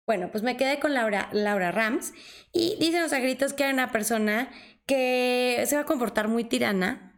Bueno, 0.06 0.30
pues 0.30 0.44
me 0.44 0.58
quedé 0.58 0.80
con 0.80 0.94
Laura, 0.94 1.30
Laura 1.32 1.72
Rams 1.72 2.14
y 2.54 2.76
dicen 2.80 3.02
los 3.02 3.14
agritos 3.14 3.54
que 3.54 3.64
era 3.64 3.74
una 3.74 3.92
persona 3.92 4.52
que 4.86 5.64
se 5.66 5.76
va 5.76 5.82
a 5.82 5.86
comportar 5.86 6.28
muy 6.28 6.44
tirana, 6.44 7.11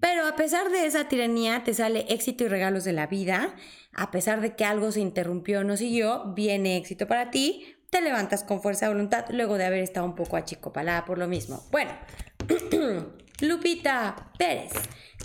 pero 0.00 0.26
a 0.26 0.36
pesar 0.36 0.70
de 0.70 0.86
esa 0.86 1.08
tiranía 1.08 1.64
te 1.64 1.74
sale 1.74 2.06
éxito 2.08 2.44
y 2.44 2.48
regalos 2.48 2.84
de 2.84 2.92
la 2.92 3.06
vida, 3.06 3.54
a 3.92 4.10
pesar 4.10 4.40
de 4.40 4.54
que 4.54 4.64
algo 4.64 4.92
se 4.92 5.00
interrumpió 5.00 5.60
o 5.60 5.64
no 5.64 5.76
siguió, 5.76 6.32
viene 6.34 6.76
éxito 6.76 7.06
para 7.06 7.30
ti, 7.30 7.76
te 7.90 8.00
levantas 8.00 8.42
con 8.42 8.60
fuerza 8.60 8.86
de 8.86 8.92
voluntad 8.94 9.26
luego 9.30 9.56
de 9.56 9.66
haber 9.66 9.80
estado 9.80 10.06
un 10.06 10.14
poco 10.14 10.36
achicopalada 10.36 11.04
por 11.04 11.18
lo 11.18 11.28
mismo. 11.28 11.64
Bueno, 11.70 11.92
Lupita 13.40 14.32
Pérez, 14.36 14.72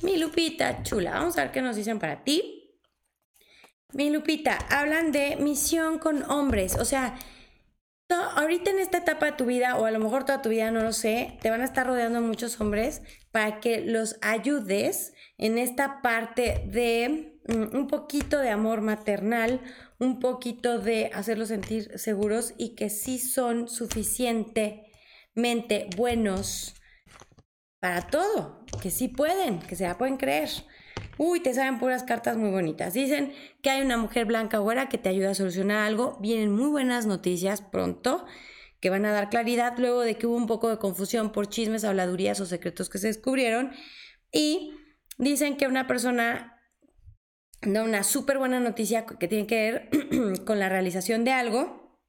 mi 0.03 0.17
Lupita 0.17 0.83
chula, 0.83 1.11
vamos 1.11 1.37
a 1.37 1.43
ver 1.43 1.51
qué 1.51 1.61
nos 1.61 1.75
dicen 1.75 1.99
para 1.99 2.23
ti. 2.23 2.77
Mi 3.91 4.11
Lupita, 4.11 4.55
hablan 4.69 5.11
de 5.11 5.35
misión 5.37 5.97
con 5.97 6.23
hombres, 6.29 6.75
o 6.75 6.85
sea, 6.85 7.17
ahorita 8.15 8.71
en 8.71 8.79
esta 8.79 8.99
etapa 8.99 9.27
de 9.27 9.31
tu 9.33 9.45
vida, 9.45 9.77
o 9.77 9.85
a 9.85 9.91
lo 9.91 9.99
mejor 9.99 10.25
toda 10.25 10.41
tu 10.41 10.49
vida, 10.49 10.71
no 10.71 10.81
lo 10.81 10.93
sé, 10.93 11.37
te 11.41 11.49
van 11.49 11.61
a 11.61 11.65
estar 11.65 11.85
rodeando 11.85 12.21
muchos 12.21 12.59
hombres 12.59 13.01
para 13.31 13.59
que 13.59 13.81
los 13.81 14.17
ayudes 14.21 15.13
en 15.37 15.57
esta 15.57 16.01
parte 16.01 16.63
de 16.67 17.39
mm, 17.47 17.75
un 17.75 17.87
poquito 17.87 18.39
de 18.39 18.49
amor 18.49 18.81
maternal, 18.81 19.61
un 19.99 20.19
poquito 20.19 20.79
de 20.79 21.11
hacerlos 21.13 21.49
sentir 21.49 21.99
seguros 21.99 22.53
y 22.57 22.75
que 22.75 22.89
sí 22.89 23.19
son 23.19 23.67
suficientemente 23.67 25.89
buenos 25.95 26.75
para 27.79 28.07
todo, 28.07 28.65
que 28.81 28.91
sí 28.91 29.07
pueden, 29.07 29.59
que 29.59 29.75
se 29.75 29.87
la 29.87 29.97
pueden 29.97 30.17
creer. 30.17 30.49
Uy, 31.17 31.41
te 31.41 31.53
saben 31.53 31.79
puras 31.79 32.03
cartas 32.03 32.37
muy 32.37 32.49
bonitas. 32.49 32.93
Dicen 32.93 33.33
que 33.61 33.69
hay 33.69 33.81
una 33.81 33.97
mujer 33.97 34.25
blanca 34.25 34.59
güera 34.59 34.89
que 34.89 34.97
te 34.97 35.09
ayuda 35.09 35.31
a 35.31 35.35
solucionar 35.35 35.85
algo. 35.85 36.17
Vienen 36.21 36.51
muy 36.51 36.69
buenas 36.69 37.05
noticias 37.05 37.61
pronto 37.61 38.25
que 38.79 38.89
van 38.89 39.05
a 39.05 39.11
dar 39.11 39.29
claridad 39.29 39.77
luego 39.77 40.01
de 40.01 40.17
que 40.17 40.27
hubo 40.27 40.35
un 40.35 40.47
poco 40.47 40.69
de 40.69 40.77
confusión 40.77 41.31
por 41.31 41.49
chismes, 41.49 41.83
habladurías 41.83 42.39
o 42.39 42.45
secretos 42.45 42.89
que 42.89 42.97
se 42.97 43.07
descubrieron. 43.07 43.71
Y 44.31 44.73
dicen 45.17 45.57
que 45.57 45.67
una 45.67 45.87
persona 45.87 46.57
da 47.61 47.83
una 47.83 48.03
súper 48.03 48.37
buena 48.37 48.59
noticia 48.59 49.05
que 49.05 49.27
tiene 49.27 49.47
que 49.47 49.55
ver 49.55 50.43
con 50.45 50.59
la 50.59 50.69
realización 50.69 51.25
de 51.25 51.31
algo 51.31 51.99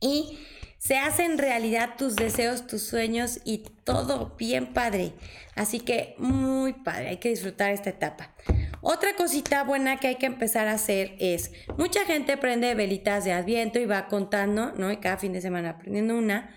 y 0.00 0.38
se 0.78 0.96
hacen 0.96 1.38
realidad 1.38 1.96
tus 1.98 2.16
deseos, 2.16 2.66
tus 2.66 2.82
sueños 2.82 3.40
y 3.44 3.64
todo 3.84 4.34
bien 4.38 4.72
padre. 4.72 5.12
Así 5.56 5.80
que 5.80 6.14
muy 6.18 6.72
padre, 6.72 7.08
hay 7.08 7.16
que 7.16 7.30
disfrutar 7.30 7.72
esta 7.72 7.90
etapa. 7.90 8.32
Otra 8.80 9.16
cosita 9.16 9.64
buena 9.64 9.98
que 9.98 10.06
hay 10.06 10.14
que 10.14 10.26
empezar 10.26 10.68
a 10.68 10.74
hacer 10.74 11.16
es, 11.18 11.52
mucha 11.76 12.04
gente 12.04 12.36
prende 12.36 12.74
velitas 12.76 13.24
de 13.24 13.32
adviento 13.32 13.80
y 13.80 13.86
va 13.86 14.06
contando, 14.06 14.72
¿no? 14.72 14.92
Y 14.92 14.98
cada 14.98 15.16
fin 15.16 15.32
de 15.32 15.40
semana 15.40 15.70
aprendiendo 15.70 16.16
una. 16.16 16.54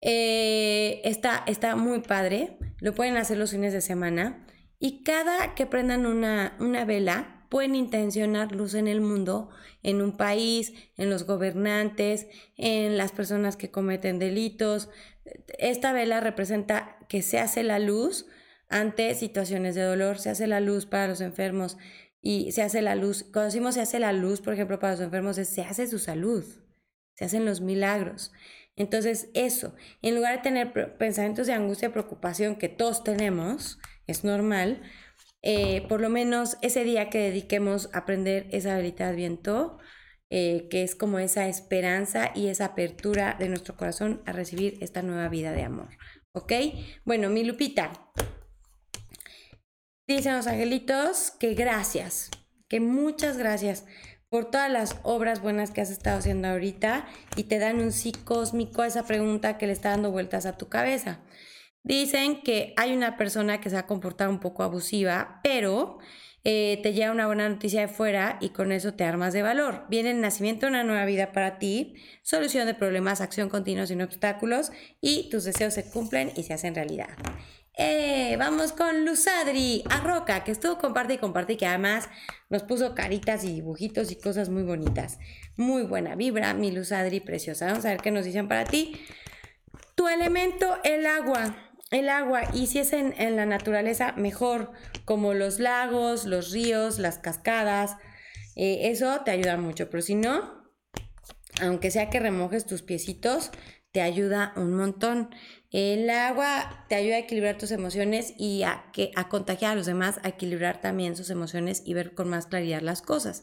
Eh, 0.00 1.00
está, 1.04 1.42
está 1.46 1.74
muy 1.74 2.00
padre, 2.00 2.56
lo 2.78 2.94
pueden 2.94 3.16
hacer 3.16 3.36
los 3.36 3.50
fines 3.50 3.72
de 3.72 3.80
semana. 3.80 4.46
Y 4.78 5.02
cada 5.02 5.54
que 5.56 5.66
prendan 5.66 6.06
una, 6.06 6.56
una 6.60 6.84
vela, 6.84 7.39
pueden 7.50 7.74
intencionar 7.74 8.52
luz 8.52 8.74
en 8.74 8.88
el 8.88 9.02
mundo, 9.02 9.50
en 9.82 10.00
un 10.00 10.16
país, 10.16 10.72
en 10.96 11.10
los 11.10 11.24
gobernantes, 11.26 12.28
en 12.56 12.96
las 12.96 13.12
personas 13.12 13.56
que 13.56 13.70
cometen 13.70 14.18
delitos. 14.18 14.88
Esta 15.58 15.92
vela 15.92 16.20
representa 16.20 16.96
que 17.08 17.20
se 17.20 17.38
hace 17.38 17.62
la 17.62 17.78
luz 17.78 18.26
ante 18.68 19.14
situaciones 19.14 19.74
de 19.74 19.82
dolor, 19.82 20.18
se 20.18 20.30
hace 20.30 20.46
la 20.46 20.60
luz 20.60 20.86
para 20.86 21.08
los 21.08 21.20
enfermos 21.20 21.76
y 22.22 22.52
se 22.52 22.62
hace 22.62 22.82
la 22.82 22.94
luz, 22.94 23.24
cuando 23.24 23.46
decimos 23.46 23.74
se 23.74 23.80
hace 23.80 23.98
la 23.98 24.12
luz, 24.12 24.40
por 24.40 24.54
ejemplo, 24.54 24.78
para 24.78 24.92
los 24.92 25.02
enfermos, 25.02 25.36
es 25.36 25.48
se 25.48 25.62
hace 25.62 25.86
su 25.88 25.98
salud, 25.98 26.44
se 27.14 27.24
hacen 27.24 27.44
los 27.44 27.60
milagros. 27.60 28.30
Entonces, 28.76 29.28
eso, 29.34 29.74
en 30.02 30.14
lugar 30.14 30.36
de 30.36 30.42
tener 30.42 30.96
pensamientos 30.96 31.46
de 31.46 31.52
angustia 31.52 31.92
preocupación 31.92 32.56
que 32.56 32.68
todos 32.68 33.02
tenemos, 33.02 33.78
es 34.06 34.22
normal, 34.22 34.82
eh, 35.42 35.86
por 35.88 36.00
lo 36.00 36.10
menos 36.10 36.58
ese 36.62 36.84
día 36.84 37.08
que 37.10 37.18
dediquemos 37.18 37.88
a 37.92 37.98
aprender 37.98 38.46
esa 38.52 38.74
habilidad 38.74 39.14
viento, 39.14 39.78
eh, 40.28 40.68
que 40.70 40.82
es 40.82 40.94
como 40.94 41.18
esa 41.18 41.48
esperanza 41.48 42.30
y 42.34 42.48
esa 42.48 42.66
apertura 42.66 43.36
de 43.38 43.48
nuestro 43.48 43.76
corazón 43.76 44.22
a 44.26 44.32
recibir 44.32 44.78
esta 44.80 45.02
nueva 45.02 45.28
vida 45.28 45.52
de 45.52 45.64
amor. 45.64 45.88
¿Ok? 46.32 46.52
Bueno, 47.04 47.30
mi 47.30 47.42
Lupita, 47.42 47.90
dicen 50.06 50.36
los 50.36 50.46
angelitos 50.46 51.32
que 51.32 51.54
gracias, 51.54 52.30
que 52.68 52.78
muchas 52.78 53.36
gracias 53.36 53.84
por 54.28 54.48
todas 54.48 54.70
las 54.70 54.96
obras 55.02 55.42
buenas 55.42 55.72
que 55.72 55.80
has 55.80 55.90
estado 55.90 56.18
haciendo 56.18 56.46
ahorita 56.46 57.06
y 57.34 57.44
te 57.44 57.58
dan 57.58 57.80
un 57.80 57.90
sí 57.90 58.12
cósmico 58.12 58.82
a 58.82 58.86
esa 58.86 59.04
pregunta 59.04 59.58
que 59.58 59.66
le 59.66 59.72
está 59.72 59.90
dando 59.90 60.12
vueltas 60.12 60.46
a 60.46 60.56
tu 60.56 60.68
cabeza. 60.68 61.18
Dicen 61.82 62.42
que 62.42 62.74
hay 62.76 62.92
una 62.92 63.16
persona 63.16 63.60
que 63.60 63.70
se 63.70 63.76
ha 63.76 63.86
comportado 63.86 64.30
un 64.30 64.40
poco 64.40 64.62
abusiva, 64.62 65.40
pero 65.42 65.98
eh, 66.42 66.80
te 66.82 66.92
llega 66.92 67.10
una 67.10 67.26
buena 67.26 67.48
noticia 67.48 67.82
de 67.82 67.88
fuera 67.88 68.38
y 68.40 68.50
con 68.50 68.72
eso 68.72 68.94
te 68.94 69.04
armas 69.04 69.32
de 69.32 69.42
valor. 69.42 69.84
Viene 69.88 70.10
el 70.10 70.20
nacimiento 70.20 70.66
de 70.66 70.70
una 70.70 70.84
nueva 70.84 71.04
vida 71.04 71.32
para 71.32 71.58
ti, 71.58 71.94
solución 72.22 72.66
de 72.66 72.74
problemas, 72.74 73.20
acción 73.20 73.48
continua 73.48 73.86
sin 73.86 74.00
obstáculos 74.02 74.72
y 75.00 75.28
tus 75.30 75.44
deseos 75.44 75.74
se 75.74 75.90
cumplen 75.90 76.32
y 76.36 76.44
se 76.44 76.54
hacen 76.54 76.74
realidad. 76.74 77.10
Eh, 77.76 78.36
vamos 78.38 78.72
con 78.72 79.06
Luzadri 79.06 79.84
Arroca, 79.88 80.44
que 80.44 80.52
estuvo 80.52 80.76
comparte 80.76 81.14
y 81.14 81.18
comparte 81.18 81.54
y 81.54 81.56
que 81.56 81.66
además 81.66 82.08
nos 82.50 82.62
puso 82.62 82.94
caritas 82.94 83.44
y 83.44 83.54
dibujitos 83.54 84.10
y 84.10 84.16
cosas 84.16 84.48
muy 84.48 84.64
bonitas. 84.64 85.18
Muy 85.56 85.84
buena 85.84 86.14
vibra, 86.14 86.52
mi 86.52 86.70
Luzadri 86.70 87.20
preciosa. 87.20 87.66
Vamos 87.66 87.84
a 87.84 87.90
ver 87.90 88.00
qué 88.00 88.10
nos 88.10 88.24
dicen 88.24 88.48
para 88.48 88.64
ti. 88.64 89.00
Tu 89.94 90.08
elemento, 90.08 90.78
el 90.84 91.06
agua 91.06 91.69
el 91.90 92.08
agua 92.08 92.42
y 92.54 92.66
si 92.68 92.78
es 92.78 92.92
en, 92.92 93.36
la 93.36 93.46
naturaleza, 93.46 94.12
mejor, 94.12 94.72
como 95.04 95.34
los 95.34 95.58
lagos, 95.58 96.24
los 96.24 96.52
ríos, 96.52 96.98
las 96.98 97.18
cascadas, 97.18 97.96
eh, 98.56 98.90
eso 98.90 99.20
te 99.24 99.30
ayuda 99.32 99.56
mucho, 99.56 99.90
pero 99.90 100.02
si 100.02 100.14
no, 100.14 100.70
aunque 101.60 101.90
sea 101.90 102.10
que 102.10 102.20
remojes 102.20 102.66
tus 102.66 102.82
piecitos, 102.82 103.50
te 103.92 104.00
ayuda 104.00 104.52
un 104.56 104.74
montón. 104.74 105.30
El 105.70 106.08
agua 106.10 106.86
te 106.88 106.94
ayuda 106.94 107.16
a 107.16 107.20
equilibrar 107.20 107.58
tus 107.58 107.70
emociones 107.72 108.34
y 108.38 108.62
a, 108.62 108.84
que, 108.92 109.10
a 109.16 109.28
contagiar 109.28 109.72
a 109.72 109.74
los 109.74 109.86
demás, 109.86 110.20
a 110.22 110.28
equilibrar 110.28 110.80
también 110.80 111.16
sus 111.16 111.30
emociones 111.30 111.82
y 111.84 111.94
ver 111.94 112.14
con 112.14 112.28
más 112.28 112.46
claridad 112.46 112.82
las 112.82 113.02
cosas. 113.02 113.42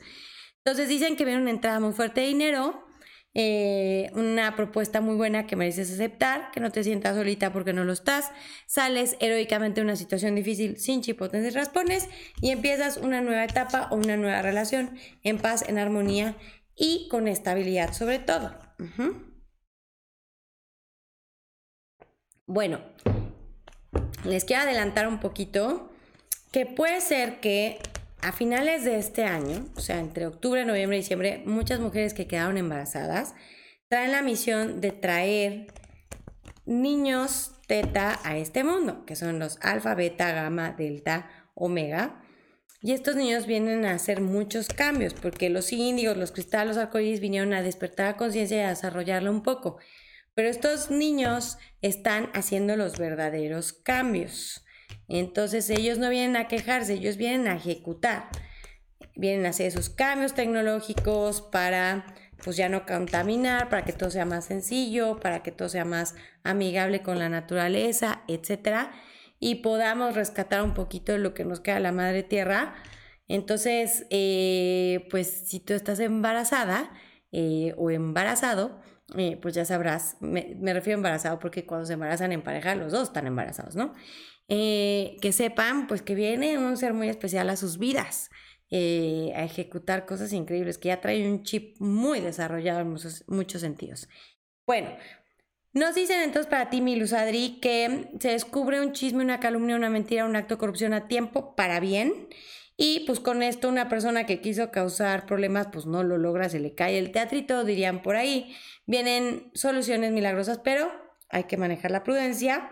Entonces 0.64 0.90
dicen 0.90 1.16
que 1.16 1.26
viene 1.26 1.42
una 1.42 1.52
entrada 1.52 1.80
muy 1.80 1.94
fuerte 1.94 2.22
de 2.22 2.28
dinero, 2.28 2.87
eh, 3.40 4.10
una 4.16 4.56
propuesta 4.56 5.00
muy 5.00 5.14
buena 5.14 5.46
que 5.46 5.56
mereces 5.56 5.92
aceptar, 5.92 6.50
que 6.50 6.60
no 6.60 6.72
te 6.72 6.84
sientas 6.84 7.16
solita 7.16 7.54
porque 7.54 7.72
no 7.72 7.84
lo 7.84 7.94
estás, 7.94 8.32
sales 8.66 9.16
heroicamente 9.20 9.80
de 9.80 9.86
una 9.86 9.96
situación 9.96 10.34
difícil 10.34 10.78
sin 10.78 11.04
chipotes 11.04 11.46
y 11.46 11.50
raspones 11.52 12.10
y 12.42 12.50
empiezas 12.50 12.98
una 12.98 13.22
nueva 13.22 13.44
etapa 13.44 13.90
o 13.92 13.96
una 13.96 14.18
nueva 14.18 14.42
relación 14.42 14.98
en 15.22 15.38
paz, 15.38 15.64
en 15.70 15.78
armonía 15.78 16.36
y 16.76 17.08
con 17.12 17.28
estabilidad 17.28 17.94
sobre 17.94 18.18
todo. 18.18 18.56
Bueno, 22.48 22.82
les 24.26 24.46
quiero 24.46 24.64
adelantar 24.64 25.08
un 25.08 25.20
poquito 25.20 25.92
que 26.52 26.66
puede 26.66 27.02
ser 27.02 27.40
que 27.40 27.78
a 28.22 28.32
finales 28.32 28.84
de 28.84 28.98
este 28.98 29.26
año, 29.26 29.66
o 29.76 29.80
sea, 29.80 30.00
entre 30.00 30.26
octubre, 30.26 30.66
noviembre 30.66 30.98
y 30.98 31.02
diciembre, 31.02 31.44
muchas 31.46 31.80
mujeres 31.80 32.14
que 32.14 32.28
quedaron 32.28 32.58
embarazadas 32.58 33.36
traen 33.90 34.12
la 34.12 34.22
misión 34.22 34.82
de 34.82 34.92
traer 34.92 35.68
niños 36.66 37.54
teta 37.68 38.20
a 38.24 38.38
este 38.38 38.64
mundo, 38.64 39.06
que 39.06 39.16
son 39.16 39.40
los 39.40 39.58
alfa, 39.62 39.96
beta, 39.96 40.32
gamma, 40.32 40.72
delta, 40.72 41.30
omega. 41.54 42.22
Y 42.82 42.94
estos 42.94 43.16
niños 43.16 43.48
vienen 43.48 43.86
a 43.86 43.94
hacer 43.94 44.22
muchos 44.22 44.68
cambios, 44.68 45.14
porque 45.14 45.50
los 45.50 45.72
índigos, 45.72 46.18
los 46.18 46.32
cristales, 46.32 46.76
los 46.76 46.78
arcoíris 46.78 47.20
vinieron 47.20 47.54
a 47.54 47.62
despertar 47.62 48.08
la 48.08 48.18
conciencia 48.18 48.58
y 48.58 48.62
a 48.62 48.70
desarrollarla 48.70 49.32
un 49.32 49.44
poco. 49.44 49.78
Pero 50.36 50.50
estos 50.50 50.92
niños 50.92 51.58
están 51.82 52.30
haciendo 52.34 52.76
los 52.76 52.98
verdaderos 53.00 53.74
cambios. 53.74 54.64
Entonces 55.08 55.70
ellos 55.70 55.98
no 55.98 56.10
vienen 56.10 56.36
a 56.36 56.48
quejarse, 56.48 56.94
ellos 56.94 57.18
vienen 57.18 57.48
a 57.48 57.56
ejecutar. 57.56 58.30
Vienen 59.16 59.46
a 59.46 59.50
hacer 59.50 59.68
esos 59.68 59.90
cambios 59.90 60.34
tecnológicos 60.34 61.42
para 61.42 62.06
pues 62.44 62.56
ya 62.56 62.70
no 62.70 62.86
contaminar, 62.86 63.70
para 63.70 63.84
que 63.84 63.94
todo 63.94 64.10
sea 64.12 64.26
más 64.26 64.46
sencillo, 64.46 65.20
para 65.20 65.42
que 65.42 65.52
todo 65.52 65.70
sea 65.70 65.86
más 65.86 66.16
amigable 66.44 67.02
con 67.02 67.20
la 67.20 67.30
naturaleza, 67.30 68.22
etcétera, 68.28 68.92
y 69.40 69.56
podamos 69.56 70.16
rescatar 70.16 70.64
un 70.64 70.74
poquito 70.74 71.12
de 71.12 71.20
lo 71.20 71.34
que 71.34 71.46
nos 71.46 71.60
queda 71.60 71.80
la 71.80 71.92
madre 71.92 72.24
tierra. 72.24 72.76
Entonces, 73.28 74.06
eh, 74.10 75.08
pues 75.10 75.48
si 75.48 75.60
tú 75.60 75.74
estás 75.74 76.00
embarazada 76.00 76.92
eh, 77.32 77.74
o 77.78 77.92
embarazado, 77.92 78.82
eh, 79.18 79.38
pues 79.42 79.54
ya 79.56 79.66
sabrás, 79.66 80.18
me, 80.20 80.56
me, 80.60 80.74
refiero 80.74 80.98
a 80.98 81.00
embarazado 81.00 81.40
porque 81.40 81.66
cuando 81.66 81.86
se 81.86 81.94
embarazan 81.94 82.32
en 82.32 82.42
pareja, 82.42 82.76
los 82.76 82.92
dos 82.92 83.04
están 83.04 83.28
embarazados, 83.28 83.76
¿no? 83.76 83.94
Eh, 84.50 85.18
que 85.22 85.34
sepan 85.34 85.88
pues 85.88 86.02
que 86.02 86.16
viene 86.16 86.58
un 86.58 86.78
ser 86.78 86.94
muy 86.94 87.10
especial 87.10 87.50
a 87.50 87.58
sus 87.58 87.78
vidas. 87.78 88.30
eh, 88.70 89.32
a 89.36 89.44
ejecutar 89.46 90.06
cosas 90.06 90.34
increíbles, 90.34 90.78
que 90.78 90.90
ya 90.90 91.00
trae 91.00 91.30
un 91.30 91.44
chip 91.44 91.78
muy 91.80 92.20
desarrollado 92.20 92.82
en 92.82 92.90
muchos, 93.28 93.62
sentidos. 93.62 94.10
Bueno, 94.66 94.90
nos 95.74 95.96
dicen 95.96 96.22
entonces 96.22 96.50
para 96.50 96.70
ti, 96.70 96.82
Milus 96.82 97.14
Adri, 97.14 97.60
que 97.62 98.10
se 98.20 98.30
descubre 98.30 98.82
un 98.82 98.92
chisme, 98.92 99.24
una 99.24 99.40
calumnia, 99.40 99.76
una 99.76 99.90
mentira, 99.90 100.26
un 100.26 100.36
acto 100.36 100.56
de 100.56 100.60
corrupción 100.60 100.94
a 100.94 101.08
tiempo 101.08 101.56
para 101.56 101.80
bien. 101.80 102.28
Y 102.76 103.06
pues 103.08 103.20
con 103.20 103.42
esto 103.42 103.70
una 103.70 103.90
persona 103.90 104.26
que 104.26 104.40
quiso 104.42 104.70
causar 104.70 105.26
problemas 105.26 105.68
pues 105.72 105.86
no 105.86 106.04
lo 106.04 106.18
logra, 106.18 106.50
se 106.50 106.60
le 106.60 106.76
cae 106.76 107.00
el 107.00 107.12
teatrito, 107.12 107.64
dirían 107.64 108.02
por 108.04 108.16
ahí. 108.16 108.56
Vienen 108.86 109.50
soluciones 109.54 110.12
milagrosas, 110.12 110.60
pero 110.60 110.92
hay 111.30 111.46
que 111.46 111.58
manejar 111.58 111.92
la 111.92 112.04
prudencia. 112.04 112.70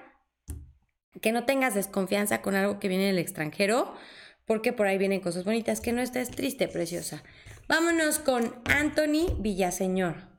Que 1.21 1.31
no 1.31 1.45
tengas 1.45 1.75
desconfianza 1.75 2.41
con 2.41 2.55
algo 2.55 2.79
que 2.79 2.87
viene 2.87 3.07
del 3.07 3.19
extranjero 3.19 3.95
porque 4.45 4.73
por 4.73 4.87
ahí 4.87 4.97
vienen 4.97 5.21
cosas 5.21 5.43
bonitas, 5.43 5.81
que 5.81 5.91
no 5.91 6.01
estés 6.01 6.31
triste, 6.31 6.67
preciosa. 6.67 7.23
Vámonos 7.67 8.19
con 8.19 8.55
Anthony 8.65 9.35
Villaseñor. 9.39 10.35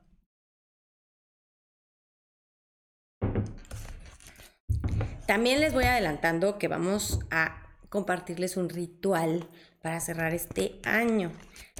También 5.25 5.59
les 5.59 5.73
voy 5.73 5.83
adelantando 5.83 6.57
que 6.57 6.69
vamos 6.69 7.19
a 7.31 7.61
compartirles 7.89 8.55
un 8.55 8.69
ritual 8.69 9.49
para 9.81 9.99
cerrar 9.99 10.33
este 10.33 10.79
año, 10.83 11.33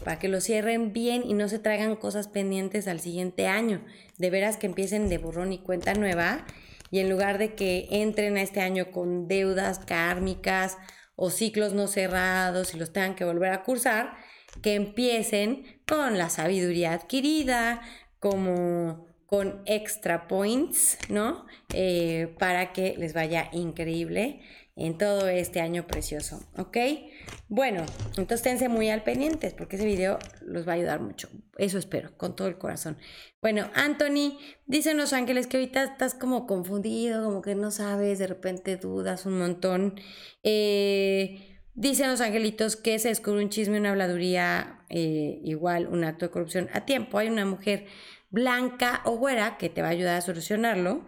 para 0.04 0.20
que 0.20 0.28
lo 0.28 0.42
cierren 0.42 0.92
bien 0.92 1.24
y 1.26 1.34
no 1.34 1.48
se 1.48 1.60
traigan 1.60 1.96
cosas 1.96 2.28
pendientes 2.28 2.90
al 2.90 3.00
siguiente 3.00 3.48
año. 3.48 3.82
De 4.18 4.30
veras 4.30 4.58
que 4.58 4.68
empiecen 4.68 5.08
de 5.08 5.18
borrón 5.18 5.54
y 5.54 5.60
cuenta 5.60 5.94
nueva 5.94 6.46
y 6.92 7.00
en 7.00 7.10
lugar 7.10 7.38
de 7.38 7.56
que 7.56 7.88
entren 7.92 8.38
a 8.38 8.42
este 8.42 8.62
año 8.62 8.92
con 8.92 9.28
deudas 9.28 9.80
kármicas, 9.80 10.78
o 11.18 11.32
ciclos 11.32 11.74
no 11.74 11.88
cerrados 11.88 12.74
y 12.74 12.78
los 12.78 12.94
tengan 12.94 13.16
que 13.16 13.26
volver 13.26 13.52
a 13.52 13.64
cursar, 13.64 14.16
que 14.62 14.76
empiecen 14.76 15.82
con 15.86 16.18
la 16.18 16.30
sabiduría 16.30 16.94
adquirida, 16.94 17.82
como 18.20 19.08
con 19.26 19.62
extra 19.66 20.28
points, 20.28 20.98
¿no? 21.10 21.46
Eh, 21.74 22.34
para 22.40 22.72
que 22.72 22.96
les 22.98 23.14
vaya 23.14 23.50
increíble 23.52 24.42
en 24.76 24.98
todo 24.98 25.28
este 25.28 25.60
año 25.60 25.88
precioso, 25.88 26.48
¿ok? 26.56 26.78
Bueno, 27.50 27.86
entonces 28.10 28.42
tense 28.42 28.68
muy 28.68 28.90
al 28.90 29.04
pendientes 29.04 29.54
porque 29.54 29.78
ese 29.78 29.86
video 29.86 30.20
los 30.42 30.68
va 30.68 30.74
a 30.74 30.76
ayudar 30.76 31.00
mucho. 31.00 31.30
Eso 31.58 31.78
espero, 31.78 32.16
con 32.18 32.36
todo 32.36 32.48
el 32.48 32.58
corazón. 32.58 32.98
Bueno, 33.42 33.70
Anthony, 33.74 34.38
dicen 34.66 34.98
los 34.98 35.14
ángeles 35.14 35.48
que 35.48 35.58
ahorita 35.58 35.84
estás 35.84 36.14
como 36.14 36.46
confundido, 36.46 37.24
como 37.24 37.42
que 37.42 37.56
no 37.56 37.72
sabes, 37.72 38.20
de 38.20 38.28
repente 38.28 38.76
dudas 38.76 39.26
un 39.26 39.38
montón. 39.40 40.00
Eh, 40.44 41.62
dicen 41.74 42.10
los 42.10 42.20
angelitos 42.20 42.76
que 42.76 43.00
se 43.00 43.10
descubre 43.10 43.42
un 43.42 43.50
chisme, 43.50 43.80
una 43.80 43.92
habladuría, 43.92 44.86
eh, 44.90 45.40
igual 45.44 45.88
un 45.88 46.04
acto 46.04 46.26
de 46.26 46.32
corrupción 46.32 46.70
a 46.74 46.86
tiempo. 46.86 47.18
Hay 47.18 47.30
una 47.30 47.46
mujer 47.46 47.86
blanca 48.30 49.02
o 49.06 49.18
güera 49.18 49.58
que 49.58 49.70
te 49.70 49.82
va 49.82 49.88
a 49.88 49.92
ayudar 49.92 50.18
a 50.18 50.22
solucionarlo. 50.22 51.06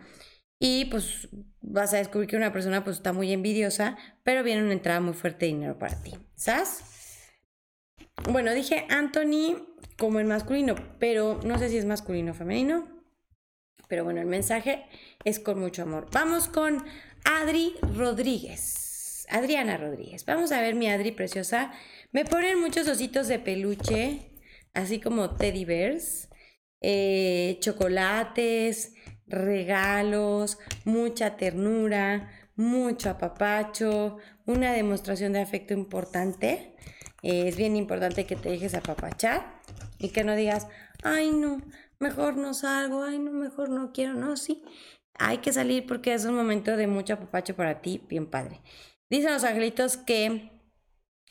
Y 0.57 0.85
pues 0.85 1.29
vas 1.61 1.93
a 1.93 1.97
descubrir 1.97 2.29
que 2.29 2.37
una 2.37 2.53
persona 2.53 2.83
pues 2.83 2.97
está 2.97 3.13
muy 3.13 3.31
envidiosa, 3.31 3.97
pero 4.23 4.43
viene 4.43 4.63
una 4.63 4.73
entrada 4.73 4.99
muy 4.99 5.13
fuerte 5.13 5.45
de 5.45 5.53
dinero 5.53 5.77
para 5.77 6.01
ti. 6.01 6.13
¿Sabes? 6.35 6.83
Bueno, 8.29 8.53
dije 8.53 8.85
Anthony 8.89 9.67
como 9.97 10.19
el 10.19 10.25
masculino, 10.25 10.75
pero 10.99 11.39
no 11.43 11.57
sé 11.57 11.69
si 11.69 11.77
es 11.77 11.85
masculino 11.85 12.31
o 12.31 12.35
femenino. 12.35 12.87
Pero 13.87 14.03
bueno, 14.03 14.21
el 14.21 14.27
mensaje 14.27 14.85
es 15.23 15.39
con 15.39 15.59
mucho 15.59 15.81
amor. 15.81 16.07
Vamos 16.11 16.47
con 16.47 16.83
Adri 17.25 17.75
Rodríguez. 17.95 19.25
Adriana 19.29 19.77
Rodríguez. 19.77 20.25
Vamos 20.25 20.51
a 20.51 20.61
ver 20.61 20.75
mi 20.75 20.89
Adri 20.89 21.11
preciosa. 21.11 21.71
Me 22.11 22.25
ponen 22.25 22.59
muchos 22.59 22.87
ositos 22.87 23.27
de 23.27 23.39
peluche, 23.39 24.19
así 24.73 24.99
como 24.99 25.35
teddy 25.35 25.65
bears, 25.65 26.29
eh, 26.81 27.57
chocolates, 27.61 28.93
regalos, 29.29 30.59
mucha 30.85 31.37
ternura, 31.37 32.29
mucho 32.55 33.09
apapacho, 33.09 34.17
una 34.45 34.73
demostración 34.73 35.33
de 35.33 35.41
afecto 35.41 35.73
importante. 35.73 36.75
Es 37.21 37.55
bien 37.55 37.75
importante 37.75 38.25
que 38.25 38.35
te 38.35 38.49
dejes 38.49 38.75
apapachar 38.75 39.61
y 39.97 40.09
que 40.09 40.23
no 40.23 40.35
digas, 40.35 40.67
ay 41.03 41.31
no, 41.31 41.61
mejor 41.99 42.37
no 42.37 42.53
salgo, 42.53 43.03
ay 43.03 43.19
no, 43.19 43.31
mejor 43.31 43.69
no 43.69 43.91
quiero, 43.91 44.13
no, 44.13 44.37
sí. 44.37 44.63
Hay 45.17 45.39
que 45.39 45.51
salir 45.51 45.85
porque 45.85 46.13
es 46.13 46.25
un 46.25 46.35
momento 46.35 46.77
de 46.77 46.87
mucho 46.87 47.13
apapacho 47.13 47.55
para 47.55 47.81
ti, 47.81 48.05
bien 48.07 48.29
padre. 48.29 48.61
Dicen 49.09 49.33
los 49.33 49.43
angelitos 49.43 49.97
que 49.97 50.51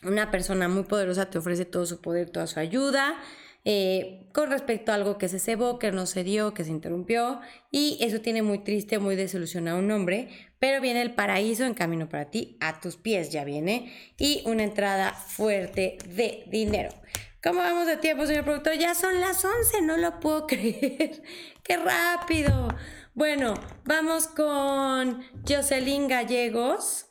una 0.03 0.31
persona 0.31 0.69
muy 0.69 0.85
poderosa 0.85 1.31
te 1.31 1.39
ofrece 1.39 1.65
todo 1.65 1.87
su 1.87 2.01
poder, 2.01 2.31
toda 2.31 2.47
su 2.47 2.61
ayuda. 2.61 3.17
Eh, 3.65 4.29
con 4.33 4.51
respecto 4.51 4.93
a 4.93 4.95
algo 4.95 5.19
que 5.19 5.29
se 5.29 5.39
cebó, 5.39 5.79
que 5.79 5.93
no 5.93 6.07
se 6.07 6.25
dio, 6.25 6.55
que 6.55 6.65
se 6.65 6.71
interrumpió, 6.71 7.41
y 7.71 7.99
eso 8.01 8.21
tiene 8.21 8.43
muy 8.43 8.61
triste, 8.61 8.99
muy 8.99 9.17
desilusionado 9.17 9.79
un 9.79 9.91
hombre, 9.91 10.29
pero 10.59 10.81
viene 10.81 11.03
el 11.03 11.15
paraíso 11.15 11.65
en 11.65 11.75
camino 11.75 12.09
para 12.09 12.31
ti, 12.31 12.57
a 12.61 12.81
tus 12.81 12.97
pies 12.97 13.31
ya 13.31 13.45
viene, 13.45 13.93
y 14.17 14.43
una 14.47 14.63
entrada 14.63 15.13
fuerte 15.13 15.99
de 16.09 16.45
dinero. 16.47 16.91
¿Cómo 17.43 17.61
vamos 17.61 17.87
de 17.87 17.97
tiempo, 17.97 18.27
señor 18.27 18.45
productor? 18.45 18.75
Ya 18.75 18.95
son 18.95 19.21
las 19.21 19.45
11, 19.45 19.83
no 19.83 19.97
lo 19.97 20.19
puedo 20.19 20.47
creer. 20.49 21.23
¡Qué 21.63 21.77
rápido! 21.77 22.69
Bueno, 23.15 23.55
vamos 23.85 24.29
con 24.29 25.25
Jocelyn 25.49 26.09
Gallegos. 26.09 27.07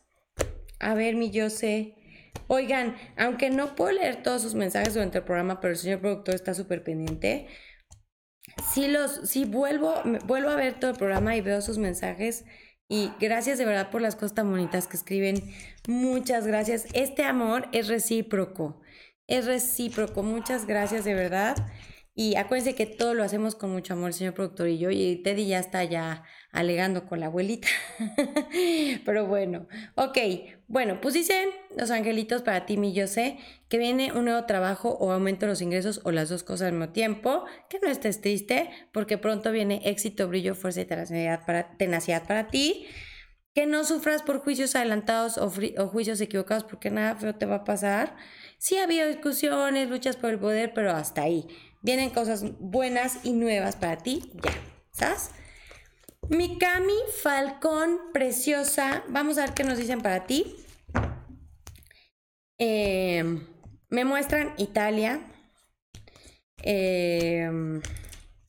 A 0.79 0.93
ver, 0.93 1.15
mi 1.15 1.37
Jose. 1.37 1.95
Oigan, 2.47 2.95
aunque 3.17 3.49
no 3.49 3.75
puedo 3.75 3.91
leer 3.91 4.23
todos 4.23 4.41
sus 4.41 4.53
mensajes 4.53 4.93
durante 4.93 5.17
el 5.17 5.23
programa, 5.23 5.59
pero 5.59 5.73
el 5.73 5.77
señor 5.77 5.99
productor 5.99 6.35
está 6.35 6.53
súper 6.53 6.83
pendiente. 6.83 7.47
Si 8.73 8.87
los, 8.87 9.29
si 9.29 9.45
vuelvo, 9.45 9.95
vuelvo 10.25 10.49
a 10.49 10.55
ver 10.55 10.79
todo 10.79 10.91
el 10.91 10.97
programa 10.97 11.35
y 11.35 11.41
veo 11.41 11.61
sus 11.61 11.77
mensajes. 11.77 12.45
Y 12.89 13.11
gracias 13.19 13.57
de 13.57 13.65
verdad 13.65 13.89
por 13.89 14.01
las 14.01 14.15
cosas 14.15 14.33
tan 14.33 14.49
bonitas 14.49 14.87
que 14.87 14.97
escriben. 14.97 15.43
Muchas 15.87 16.47
gracias. 16.47 16.85
Este 16.93 17.23
amor 17.23 17.67
es 17.73 17.87
recíproco. 17.87 18.81
Es 19.27 19.45
recíproco. 19.45 20.23
Muchas 20.23 20.65
gracias 20.65 21.03
de 21.03 21.13
verdad. 21.13 21.57
Y 22.19 22.35
acuérdense 22.35 22.73
que 22.73 22.87
todo 22.87 23.13
lo 23.13 23.23
hacemos 23.23 23.53
con 23.53 23.69
mucho 23.69 23.93
amor, 23.93 24.11
señor 24.11 24.33
productor 24.33 24.69
y 24.69 24.79
yo. 24.79 24.89
Y 24.89 25.17
Teddy 25.17 25.45
ya 25.45 25.59
está 25.59 25.83
ya 25.83 26.23
alegando 26.51 27.05
con 27.05 27.19
la 27.19 27.27
abuelita. 27.27 27.67
Pero 29.05 29.27
bueno, 29.27 29.67
ok. 29.93 30.17
Bueno, 30.67 30.99
pues 30.99 31.13
dicen 31.13 31.49
los 31.77 31.91
angelitos 31.91 32.41
para 32.41 32.65
ti, 32.65 32.75
mi 32.75 32.91
yo 32.91 33.05
sé, 33.05 33.37
que 33.69 33.77
viene 33.77 34.13
un 34.13 34.25
nuevo 34.25 34.43
trabajo 34.45 34.97
o 34.99 35.11
aumento 35.11 35.45
de 35.45 35.51
los 35.51 35.61
ingresos 35.61 36.01
o 36.05 36.11
las 36.11 36.29
dos 36.29 36.41
cosas 36.41 36.69
al 36.69 36.73
mismo 36.73 36.89
tiempo. 36.89 37.45
Que 37.69 37.77
no 37.79 37.87
estés 37.87 38.19
triste 38.19 38.71
porque 38.91 39.19
pronto 39.19 39.51
viene 39.51 39.81
éxito, 39.85 40.27
brillo, 40.27 40.55
fuerza 40.55 40.81
y 40.81 40.85
tenacidad 40.85 41.45
para, 41.45 41.77
tenacidad 41.77 42.25
para 42.25 42.47
ti. 42.47 42.87
Que 43.53 43.67
no 43.67 43.83
sufras 43.83 44.23
por 44.23 44.39
juicios 44.39 44.75
adelantados 44.75 45.37
o, 45.37 45.53
o 45.77 45.87
juicios 45.87 46.19
equivocados 46.19 46.63
porque 46.63 46.89
nada 46.89 47.15
feo 47.15 47.35
te 47.35 47.45
va 47.45 47.57
a 47.57 47.63
pasar. 47.63 48.15
Sí 48.57 48.77
ha 48.77 48.85
habido 48.85 49.07
discusiones, 49.07 49.87
luchas 49.87 50.15
por 50.15 50.31
el 50.31 50.39
poder, 50.39 50.73
pero 50.73 50.89
hasta 50.93 51.21
ahí 51.21 51.47
Vienen 51.81 52.09
cosas 52.09 52.43
buenas 52.59 53.19
y 53.23 53.33
nuevas 53.33 53.75
para 53.75 53.97
ti, 53.97 54.31
ya, 54.43 54.51
¿sabes? 54.91 55.31
Mikami 56.29 56.93
Falcón, 57.21 57.99
preciosa. 58.11 59.03
Vamos 59.07 59.37
a 59.37 59.45
ver 59.45 59.53
qué 59.53 59.63
nos 59.63 59.77
dicen 59.77 60.01
para 60.01 60.25
ti. 60.25 60.57
Em, 62.57 63.47
me 63.89 64.03
muestran 64.03 64.53
Italia. 64.57 65.21
Em, 66.63 67.81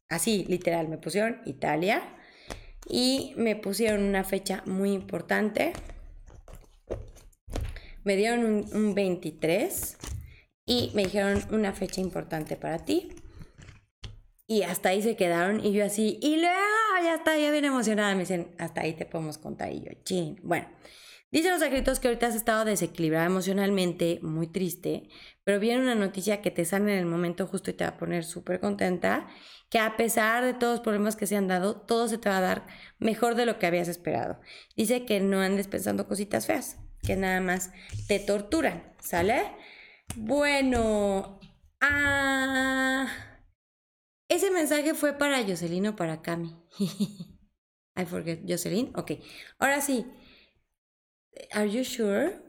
así, 0.08 0.44
literal, 0.48 0.88
me 0.88 0.98
pusieron 0.98 1.40
Italia. 1.46 2.02
Y 2.88 3.34
me 3.36 3.54
pusieron 3.54 4.02
una 4.02 4.24
fecha 4.24 4.62
muy 4.66 4.92
importante. 4.92 5.72
Me 8.02 8.16
dieron 8.16 8.44
un, 8.44 8.76
un 8.76 8.94
23 8.94 9.98
y 10.68 10.92
me 10.94 11.02
dijeron 11.04 11.42
una 11.50 11.72
fecha 11.72 12.00
importante 12.02 12.54
para 12.54 12.84
ti. 12.84 13.08
Y 14.46 14.62
hasta 14.62 14.90
ahí 14.90 15.02
se 15.02 15.16
quedaron 15.16 15.64
y 15.64 15.72
yo 15.72 15.84
así, 15.84 16.18
y 16.22 16.36
luego 16.36 16.54
ya 17.02 17.14
está, 17.16 17.36
ya 17.36 17.50
bien 17.50 17.64
emocionada. 17.64 18.14
Me 18.14 18.20
dicen, 18.20 18.54
hasta 18.58 18.82
ahí 18.82 18.92
te 18.92 19.06
podemos 19.06 19.38
contar. 19.38 19.72
Y 19.72 19.80
yo, 19.80 19.90
chin. 20.04 20.38
Bueno, 20.42 20.68
dicen 21.30 21.52
los 21.52 21.62
escritos 21.62 22.00
que 22.00 22.08
ahorita 22.08 22.28
has 22.28 22.34
estado 22.34 22.64
desequilibrada 22.66 23.26
emocionalmente, 23.26 24.20
muy 24.22 24.46
triste, 24.46 25.08
pero 25.42 25.58
viene 25.58 25.82
una 25.82 25.94
noticia 25.94 26.42
que 26.42 26.50
te 26.50 26.66
sale 26.66 26.92
en 26.92 26.98
el 26.98 27.06
momento 27.06 27.46
justo 27.46 27.70
y 27.70 27.74
te 27.74 27.84
va 27.84 27.90
a 27.90 27.98
poner 27.98 28.24
súper 28.24 28.60
contenta, 28.60 29.26
que 29.70 29.78
a 29.78 29.96
pesar 29.96 30.44
de 30.44 30.54
todos 30.54 30.74
los 30.74 30.80
problemas 30.80 31.16
que 31.16 31.26
se 31.26 31.36
han 31.36 31.48
dado, 31.48 31.80
todo 31.80 32.08
se 32.08 32.18
te 32.18 32.28
va 32.28 32.38
a 32.38 32.42
dar 32.42 32.66
mejor 32.98 33.34
de 33.36 33.46
lo 33.46 33.58
que 33.58 33.66
habías 33.66 33.88
esperado. 33.88 34.40
Dice 34.76 35.06
que 35.06 35.20
no 35.20 35.40
andes 35.40 35.66
pensando 35.66 36.08
cositas 36.08 36.46
feas, 36.46 36.78
que 37.02 37.16
nada 37.16 37.40
más 37.40 37.70
te 38.06 38.18
torturan, 38.18 38.94
¿sale? 39.00 39.44
Bueno, 40.16 41.38
ah, 41.80 43.06
ese 44.28 44.50
mensaje 44.50 44.94
fue 44.94 45.12
para 45.12 45.42
Jocelyn 45.42 45.88
o 45.88 45.96
para 45.96 46.22
Cami. 46.22 46.56
I 47.96 48.04
forget. 48.04 48.40
Jocelyn, 48.46 48.92
ok. 48.94 49.12
Ahora 49.58 49.80
sí. 49.80 50.06
Are 51.52 51.70
you 51.70 51.84
sure? 51.84 52.40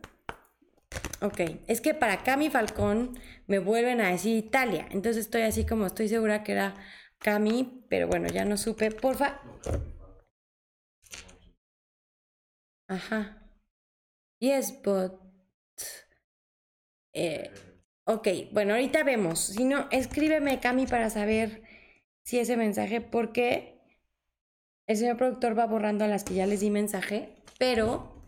Ok, 1.21 1.39
es 1.67 1.81
que 1.81 1.93
para 1.93 2.23
Cami 2.23 2.49
Falcón 2.49 3.19
me 3.47 3.59
vuelven 3.59 4.01
a 4.01 4.09
decir 4.09 4.37
Italia. 4.37 4.87
Entonces 4.91 5.25
estoy 5.25 5.41
así 5.43 5.65
como 5.65 5.85
estoy 5.85 6.07
segura 6.07 6.43
que 6.43 6.53
era 6.53 6.75
Cami, 7.19 7.85
pero 7.89 8.07
bueno, 8.07 8.27
ya 8.27 8.45
no 8.45 8.57
supe. 8.57 8.91
Porfa. 8.91 9.41
Ajá. 12.87 13.49
Yes, 14.39 14.73
but. 14.83 15.13
Eh, 17.13 17.51
ok, 18.05 18.27
bueno, 18.51 18.73
ahorita 18.73 19.03
vemos. 19.03 19.39
Si 19.39 19.63
no, 19.63 19.87
escríbeme, 19.91 20.59
Cami, 20.59 20.85
para 20.87 21.09
saber 21.09 21.63
si 22.23 22.39
ese 22.39 22.57
mensaje, 22.57 23.01
porque 23.01 23.81
el 24.87 24.97
señor 24.97 25.17
productor 25.17 25.57
va 25.57 25.67
borrando 25.67 26.05
a 26.05 26.07
las 26.07 26.23
que 26.23 26.35
ya 26.35 26.45
les 26.45 26.61
di 26.61 26.69
mensaje, 26.69 27.35
pero 27.57 28.23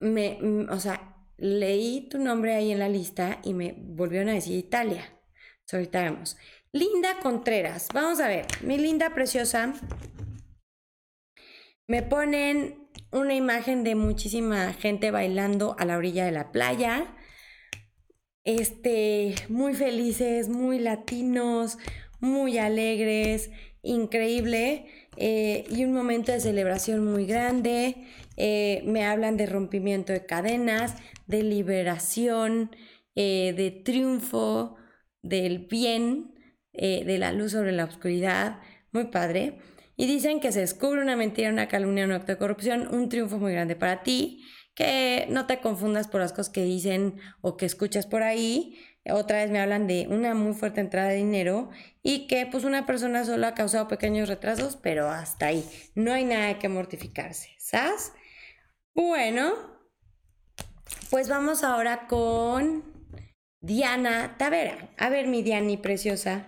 me, 0.00 0.38
mm, 0.40 0.70
o 0.70 0.80
sea, 0.80 1.14
leí 1.36 2.08
tu 2.08 2.18
nombre 2.18 2.54
ahí 2.54 2.70
en 2.72 2.78
la 2.78 2.88
lista 2.88 3.40
y 3.42 3.54
me 3.54 3.74
volvieron 3.78 4.28
a 4.28 4.34
decir 4.34 4.56
Italia. 4.56 5.10
ahorita 5.72 6.02
vemos. 6.02 6.36
Linda 6.72 7.18
Contreras, 7.22 7.88
vamos 7.94 8.20
a 8.20 8.28
ver, 8.28 8.46
mi 8.62 8.78
linda 8.78 9.10
preciosa. 9.14 9.72
Me 11.86 12.02
ponen 12.02 12.88
una 13.12 13.34
imagen 13.34 13.84
de 13.84 13.94
muchísima 13.94 14.72
gente 14.72 15.10
bailando 15.10 15.76
a 15.78 15.84
la 15.84 15.96
orilla 15.96 16.24
de 16.24 16.32
la 16.32 16.50
playa. 16.50 17.14
Este, 18.44 19.34
muy 19.48 19.72
felices, 19.72 20.50
muy 20.50 20.78
latinos, 20.78 21.78
muy 22.20 22.58
alegres, 22.58 23.50
increíble. 23.82 24.86
Eh, 25.16 25.64
y 25.70 25.84
un 25.84 25.94
momento 25.94 26.32
de 26.32 26.40
celebración 26.40 27.04
muy 27.04 27.24
grande. 27.24 27.96
Eh, 28.36 28.82
me 28.84 29.04
hablan 29.04 29.36
de 29.38 29.46
rompimiento 29.46 30.12
de 30.12 30.26
cadenas, 30.26 30.96
de 31.26 31.42
liberación, 31.42 32.70
eh, 33.14 33.54
de 33.56 33.70
triunfo, 33.70 34.76
del 35.22 35.60
bien, 35.60 36.32
de 36.72 37.18
la 37.18 37.32
luz 37.32 37.52
sobre 37.52 37.70
la 37.72 37.84
oscuridad. 37.84 38.58
Muy 38.92 39.04
padre. 39.04 39.58
Y 39.96 40.06
dicen 40.06 40.40
que 40.40 40.50
se 40.52 40.60
descubre 40.60 41.00
una 41.00 41.16
mentira, 41.16 41.50
una 41.50 41.68
calumnia, 41.68 42.04
un 42.04 42.12
acto 42.12 42.32
de 42.32 42.38
corrupción, 42.38 42.92
un 42.92 43.08
triunfo 43.08 43.38
muy 43.38 43.52
grande 43.52 43.76
para 43.76 44.02
ti, 44.02 44.42
que 44.74 45.26
no 45.30 45.46
te 45.46 45.60
confundas 45.60 46.08
por 46.08 46.20
las 46.20 46.32
cosas 46.32 46.50
que 46.50 46.64
dicen 46.64 47.20
o 47.40 47.56
que 47.56 47.66
escuchas 47.66 48.06
por 48.06 48.22
ahí. 48.22 48.78
Otra 49.10 49.38
vez 49.38 49.50
me 49.50 49.60
hablan 49.60 49.86
de 49.86 50.06
una 50.08 50.34
muy 50.34 50.54
fuerte 50.54 50.80
entrada 50.80 51.08
de 51.08 51.16
dinero 51.16 51.70
y 52.02 52.26
que 52.26 52.46
pues 52.46 52.64
una 52.64 52.86
persona 52.86 53.24
solo 53.24 53.46
ha 53.46 53.54
causado 53.54 53.86
pequeños 53.86 54.28
retrasos, 54.28 54.76
pero 54.76 55.08
hasta 55.10 55.46
ahí. 55.46 55.64
No 55.94 56.12
hay 56.12 56.24
nada 56.24 56.58
que 56.58 56.68
mortificarse, 56.68 57.50
¿sabes? 57.58 58.12
Bueno, 58.94 59.54
pues 61.10 61.28
vamos 61.28 61.62
ahora 61.64 62.06
con 62.06 62.82
Diana 63.60 64.36
Tavera. 64.38 64.90
A 64.96 65.08
ver, 65.08 65.26
mi 65.26 65.42
Diani 65.42 65.76
preciosa. 65.76 66.46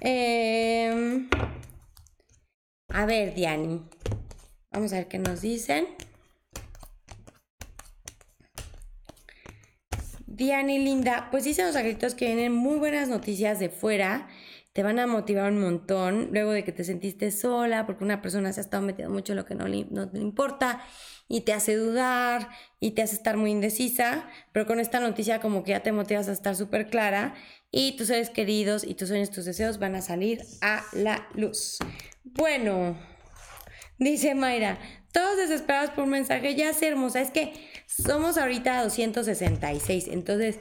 Eh... 0.00 1.28
A 2.92 3.06
ver, 3.06 3.34
Diani. 3.34 3.82
Vamos 4.72 4.92
a 4.92 4.96
ver 4.96 5.08
qué 5.08 5.18
nos 5.18 5.40
dicen. 5.40 5.86
Diani, 10.40 10.78
linda, 10.78 11.28
pues 11.30 11.44
dicen 11.44 11.66
los 11.66 11.76
agritos 11.76 12.14
que 12.14 12.24
vienen 12.24 12.54
muy 12.54 12.78
buenas 12.78 13.10
noticias 13.10 13.58
de 13.58 13.68
fuera. 13.68 14.26
Te 14.72 14.82
van 14.82 14.98
a 14.98 15.06
motivar 15.06 15.52
un 15.52 15.60
montón 15.60 16.30
luego 16.32 16.52
de 16.52 16.64
que 16.64 16.72
te 16.72 16.82
sentiste 16.82 17.30
sola 17.30 17.84
porque 17.84 18.04
una 18.04 18.22
persona 18.22 18.50
se 18.54 18.60
ha 18.60 18.62
estado 18.62 18.82
metiendo 18.82 19.12
mucho 19.12 19.34
en 19.34 19.36
lo 19.36 19.44
que 19.44 19.54
no 19.54 19.68
le, 19.68 19.84
no 19.90 20.08
le 20.10 20.18
importa 20.18 20.82
y 21.28 21.42
te 21.42 21.52
hace 21.52 21.76
dudar 21.76 22.48
y 22.80 22.92
te 22.92 23.02
hace 23.02 23.16
estar 23.16 23.36
muy 23.36 23.50
indecisa, 23.50 24.30
pero 24.52 24.64
con 24.64 24.80
esta 24.80 24.98
noticia 24.98 25.42
como 25.42 25.62
que 25.62 25.72
ya 25.72 25.82
te 25.82 25.92
motivas 25.92 26.26
a 26.30 26.32
estar 26.32 26.56
súper 26.56 26.88
clara 26.88 27.34
y 27.70 27.98
tus 27.98 28.06
seres 28.06 28.30
queridos 28.30 28.82
y 28.82 28.94
tus 28.94 29.08
sueños, 29.08 29.30
tus 29.30 29.44
deseos 29.44 29.78
van 29.78 29.94
a 29.94 30.00
salir 30.00 30.40
a 30.62 30.82
la 30.94 31.28
luz. 31.34 31.80
Bueno, 32.24 32.96
dice 33.98 34.34
Mayra, 34.34 34.78
todos 35.12 35.36
desesperados 35.36 35.90
por 35.90 36.04
un 36.04 36.10
mensaje, 36.10 36.54
ya 36.54 36.72
sé 36.72 36.88
hermosa, 36.88 37.20
es 37.20 37.30
que 37.30 37.52
somos 38.02 38.38
ahorita 38.38 38.82
266, 38.82 40.08
entonces 40.08 40.58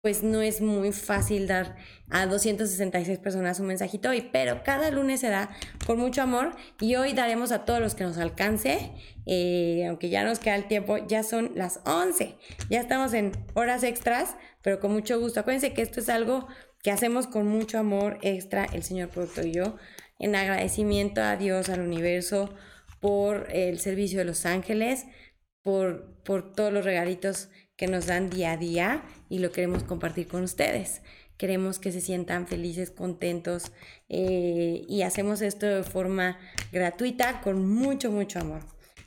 pues 0.00 0.22
no 0.22 0.42
es 0.42 0.60
muy 0.60 0.92
fácil 0.92 1.48
dar 1.48 1.76
a 2.08 2.26
266 2.26 3.18
personas 3.18 3.58
un 3.58 3.66
mensajito 3.66 4.10
hoy, 4.10 4.28
pero 4.32 4.62
cada 4.62 4.90
lunes 4.90 5.20
se 5.20 5.28
da 5.28 5.50
con 5.86 5.98
mucho 5.98 6.22
amor 6.22 6.54
y 6.80 6.94
hoy 6.94 7.14
daremos 7.14 7.50
a 7.50 7.64
todos 7.64 7.80
los 7.80 7.94
que 7.94 8.04
nos 8.04 8.16
alcance, 8.16 8.92
eh, 9.26 9.86
aunque 9.88 10.08
ya 10.08 10.24
nos 10.24 10.38
queda 10.38 10.54
el 10.54 10.68
tiempo, 10.68 10.98
ya 11.08 11.24
son 11.24 11.50
las 11.56 11.80
11, 11.84 12.36
ya 12.70 12.80
estamos 12.80 13.12
en 13.12 13.32
horas 13.54 13.82
extras, 13.82 14.36
pero 14.62 14.78
con 14.78 14.92
mucho 14.92 15.18
gusto. 15.18 15.40
Acuérdense 15.40 15.74
que 15.74 15.82
esto 15.82 16.00
es 16.00 16.08
algo 16.08 16.46
que 16.82 16.92
hacemos 16.92 17.26
con 17.26 17.48
mucho 17.48 17.78
amor 17.78 18.18
extra 18.22 18.66
el 18.66 18.84
señor 18.84 19.08
productor 19.08 19.46
y 19.46 19.52
yo 19.52 19.76
en 20.20 20.36
agradecimiento 20.36 21.22
a 21.22 21.36
Dios, 21.36 21.68
al 21.68 21.80
universo, 21.80 22.54
por 23.00 23.48
el 23.50 23.78
servicio 23.78 24.18
de 24.20 24.24
los 24.24 24.46
ángeles, 24.46 25.06
por, 25.62 26.17
por 26.28 26.52
todos 26.52 26.70
los 26.70 26.84
regalitos 26.84 27.48
que 27.74 27.86
nos 27.86 28.04
dan 28.04 28.28
día 28.28 28.52
a 28.52 28.56
día 28.58 29.02
y 29.30 29.38
lo 29.38 29.50
queremos 29.50 29.82
compartir 29.82 30.28
con 30.28 30.42
ustedes. 30.42 31.00
Queremos 31.38 31.78
que 31.78 31.90
se 31.90 32.02
sientan 32.02 32.46
felices, 32.46 32.90
contentos 32.90 33.72
eh, 34.10 34.84
y 34.86 35.00
hacemos 35.00 35.40
esto 35.40 35.64
de 35.64 35.82
forma 35.84 36.38
gratuita 36.70 37.40
con 37.40 37.66
mucho, 37.66 38.10
mucho 38.10 38.40
amor. 38.40 38.60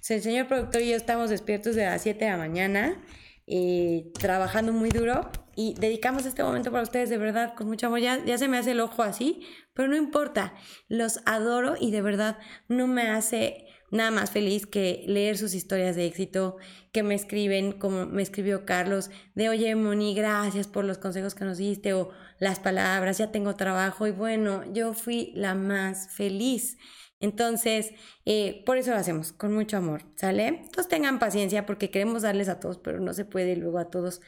el 0.10 0.22
señor 0.24 0.48
productor 0.48 0.82
y 0.82 0.90
yo 0.90 0.96
estamos 0.96 1.30
despiertos 1.30 1.76
de 1.76 1.86
las 1.86 2.02
7 2.02 2.26
de 2.26 2.32
la 2.32 2.38
mañana, 2.38 3.00
eh, 3.46 4.12
trabajando 4.20 4.74
muy 4.74 4.90
duro 4.90 5.30
y 5.56 5.76
dedicamos 5.76 6.26
este 6.26 6.42
momento 6.42 6.72
para 6.72 6.82
ustedes 6.82 7.12
de 7.12 7.20
verdad 7.20 7.54
con 7.54 7.68
mucho 7.68 7.86
amor. 7.86 8.00
Ya, 8.00 8.26
ya 8.26 8.40
se 8.40 8.48
me 8.48 8.58
hace 8.58 8.72
el 8.72 8.80
ojo 8.80 9.04
así, 9.04 9.46
pero 9.76 9.90
no 9.90 9.96
importa, 9.96 10.56
los 10.88 11.20
adoro 11.28 11.76
y 11.80 11.92
de 11.92 12.02
verdad 12.02 12.40
no 12.68 12.88
me 12.88 13.10
hace 13.10 13.68
nada 13.92 14.12
más 14.12 14.32
feliz 14.32 14.66
que 14.66 15.04
leer 15.08 15.38
sus 15.38 15.54
historias 15.54 15.96
de 15.96 16.06
éxito, 16.06 16.58
que 16.92 17.04
me 17.04 17.14
escriben, 17.14 17.74
como 17.74 18.06
me 18.06 18.22
escribió 18.22 18.66
Carlos, 18.66 19.12
de 19.36 19.50
oye 19.50 19.76
Moni, 19.76 20.16
gracias 20.16 20.68
por 20.68 20.86
los 20.86 20.98
consejos 20.98 21.36
que 21.36 21.46
nos 21.46 21.58
diste 21.58 21.94
o 21.94 22.10
las 22.40 22.60
palabras, 22.60 23.18
ya 23.18 23.32
tengo 23.32 23.56
trabajo 23.56 24.08
y 24.08 24.12
bueno, 24.12 24.64
yo 24.74 24.94
fui 24.94 25.32
la 25.36 25.54
más 25.54 26.10
feliz. 26.10 26.78
Entonces, 27.20 27.92
eh, 28.26 28.64
por 28.66 28.78
eso 28.78 28.92
lo 28.92 28.98
hacemos, 28.98 29.32
con 29.32 29.54
mucho 29.54 29.78
amor, 29.78 30.04
¿sale? 30.16 30.48
Entonces 30.48 30.88
tengan 30.88 31.20
paciencia 31.20 31.68
porque 31.68 31.92
queremos 31.92 32.24
darles 32.24 32.50
a 32.50 32.60
todos, 32.60 32.80
pero 32.80 33.00
no 33.00 33.14
se 33.14 33.26
puede 33.26 33.56
luego 33.56 33.78
a 33.78 33.92
todos 33.92 34.22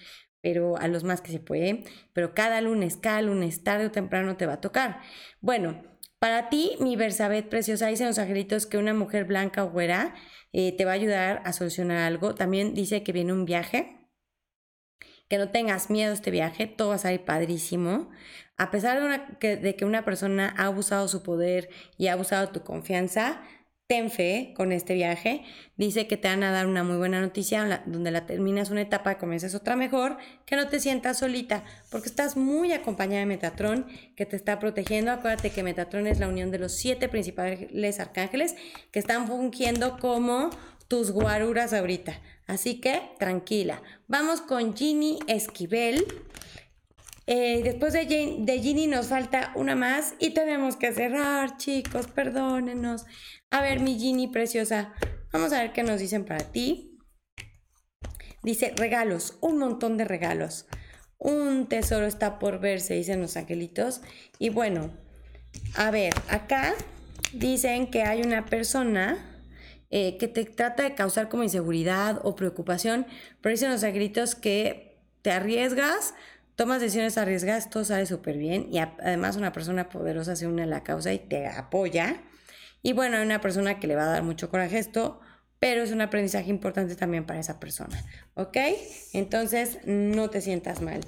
pero 0.44 0.78
a 0.78 0.90
los 0.90 1.06
más 1.06 1.22
que 1.22 1.32
se 1.32 1.40
puede, 1.40 1.86
pero 2.12 2.34
cada 2.34 2.60
lunes, 2.60 2.98
cada 2.98 3.22
lunes, 3.22 3.64
tarde 3.64 3.86
o 3.86 3.92
temprano 3.92 4.36
te 4.36 4.46
va 4.46 4.56
a 4.56 4.62
tocar. 4.62 5.00
Bueno, 5.40 5.82
para 6.24 6.48
ti, 6.48 6.78
mi 6.80 6.96
Versabet 6.96 7.50
preciosa, 7.50 7.88
dicen 7.88 8.08
los 8.08 8.18
angelitos 8.18 8.66
que 8.66 8.78
una 8.78 8.94
mujer 8.94 9.26
blanca 9.26 9.66
o 9.66 9.72
güera 9.72 10.16
eh, 10.54 10.74
te 10.78 10.86
va 10.86 10.92
a 10.92 10.94
ayudar 10.94 11.42
a 11.44 11.52
solucionar 11.52 11.98
algo. 11.98 12.34
También 12.34 12.74
dice 12.74 13.04
que 13.04 13.12
viene 13.12 13.34
un 13.34 13.44
viaje, 13.44 14.08
que 15.28 15.38
no 15.38 15.50
tengas 15.50 15.90
miedo 15.90 16.12
a 16.12 16.14
este 16.14 16.32
viaje, 16.32 16.66
todo 16.66 16.88
va 16.88 16.96
a 16.96 17.00
salir 17.00 17.26
padrísimo. 17.26 18.10
A 18.56 18.72
pesar 18.72 19.28
de, 19.42 19.58
de 19.58 19.76
que 19.76 19.84
una 19.84 20.06
persona 20.06 20.56
ha 20.58 20.68
abusado 20.68 21.10
su 21.10 21.24
poder 21.24 21.68
y 21.98 22.08
ha 22.08 22.14
abusado 22.14 22.48
tu 22.54 22.64
confianza, 22.64 23.42
ten 23.88 24.10
fe 24.10 24.54
con 24.56 24.72
este 24.72 24.94
viaje. 24.94 25.44
Dice 25.78 26.08
que 26.08 26.18
te 26.18 26.28
van 26.28 26.44
a 26.44 26.52
dar 26.52 26.68
una 26.68 26.84
muy 26.84 26.98
buena 26.98 27.20
noticia 27.22 27.84
donde 27.86 28.12
la 28.12 28.26
terminas 28.26 28.70
una 28.70 28.82
etapa 28.82 29.18
comienzas 29.18 29.56
otra 29.56 29.76
mejor, 29.76 30.18
que 30.46 30.56
no 30.56 30.68
te 30.68 30.80
sientas 30.80 31.20
solita, 31.20 31.64
porque 31.90 32.08
estás 32.08 32.38
muy 32.38 32.72
acompañada 32.72 33.20
de 33.20 33.26
Metatron, 33.26 33.86
que 34.16 34.26
te 34.26 34.36
está 34.36 34.60
protegiendo. 34.60 35.12
Acuérdate 35.12 35.52
que 35.52 35.64
Metatron 35.64 36.08
es 36.08 36.20
la 36.20 36.28
unión 36.28 36.52
de 36.52 36.60
los 36.60 36.76
siete 36.76 37.10
principales 37.10 38.00
arcángeles 38.00 38.56
que 38.92 39.00
están 39.00 39.28
fungiendo 39.28 40.00
como 40.00 40.50
tus 40.88 41.12
guaruras 41.12 41.74
ahorita. 41.74 42.20
Así 42.48 42.80
que 42.80 43.02
tranquila. 43.20 43.82
Vamos 44.08 44.42
con 44.42 44.76
Ginny 44.76 45.20
Esquivel. 45.28 46.06
Eh, 47.26 47.62
después 47.64 47.94
de, 47.94 48.36
de 48.40 48.60
Ginny 48.60 48.88
nos 48.88 49.08
falta 49.08 49.52
una 49.56 49.76
más 49.76 50.16
y 50.20 50.32
tenemos 50.32 50.76
que 50.76 50.92
cerrar, 50.92 51.58
chicos, 51.58 52.08
perdónenos. 52.08 53.06
A 53.50 53.62
ver, 53.62 53.80
mi 53.80 53.98
Ginny 53.98 54.28
preciosa, 54.28 54.94
vamos 55.32 55.54
a 55.54 55.62
ver 55.62 55.72
qué 55.72 55.84
nos 55.84 56.00
dicen 56.00 56.26
para 56.26 56.52
ti. 56.52 56.98
Dice 58.44 58.74
regalos, 58.76 59.38
un 59.40 59.58
montón 59.58 59.98
de 59.98 60.04
regalos. 60.04 60.66
Un 61.18 61.68
tesoro 61.68 62.06
está 62.06 62.40
por 62.40 62.60
verse, 62.60 62.96
dicen 62.96 63.22
los 63.22 63.38
angelitos. 63.38 64.02
Y 64.38 64.50
bueno, 64.50 64.92
a 65.76 65.92
ver, 65.92 66.14
acá 66.28 66.74
dicen 67.32 67.90
que 67.90 68.04
hay 68.04 68.22
una 68.22 68.46
persona 68.46 69.34
eh, 69.90 70.18
que 70.18 70.28
te 70.28 70.44
trata 70.44 70.84
de 70.84 70.96
causar 70.96 71.30
como 71.30 71.44
inseguridad 71.44 72.20
o 72.24 72.36
preocupación, 72.36 73.06
pero 73.40 73.54
dicen 73.54 73.72
los 73.72 73.84
angelitos 73.84 74.36
que 74.36 75.00
te 75.22 75.32
arriesgas, 75.32 76.14
tomas 76.56 76.82
decisiones 76.82 77.18
arriesgadas, 77.18 77.70
todo 77.70 77.84
sale 77.84 78.06
súper 78.06 78.38
bien 78.38 78.68
y 78.72 78.80
además 78.80 79.36
una 79.36 79.52
persona 79.52 79.90
poderosa 79.90 80.36
se 80.36 80.48
une 80.48 80.64
a 80.64 80.68
la 80.68 80.84
causa 80.84 81.14
y 81.14 81.20
te 81.20 81.48
apoya. 81.48 82.22
Y 82.82 82.94
bueno, 82.94 83.18
hay 83.18 83.26
una 83.26 83.42
persona 83.42 83.80
que 83.80 83.88
le 83.88 83.96
va 83.96 84.04
a 84.04 84.14
dar 84.14 84.24
mucho 84.24 84.50
coraje 84.50 84.78
esto 84.78 85.22
pero 85.64 85.82
es 85.82 85.94
un 85.94 86.02
aprendizaje 86.02 86.50
importante 86.50 86.94
también 86.94 87.26
para 87.26 87.40
esa 87.40 87.58
persona, 87.58 87.98
¿ok? 88.34 88.58
Entonces, 89.14 89.80
no 89.86 90.30
te 90.30 90.42
sientas 90.42 90.82
mal. 90.82 91.00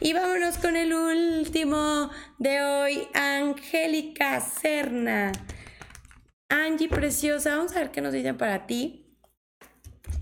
Y 0.00 0.12
vámonos 0.12 0.58
con 0.58 0.76
el 0.76 0.92
último 0.92 2.10
de 2.38 2.60
hoy, 2.62 3.08
Angélica 3.14 4.38
Serna. 4.40 5.32
Angie 6.50 6.90
Preciosa, 6.90 7.56
vamos 7.56 7.74
a 7.74 7.78
ver 7.78 7.90
qué 7.90 8.02
nos 8.02 8.12
dicen 8.12 8.36
para 8.36 8.66
ti. 8.66 9.01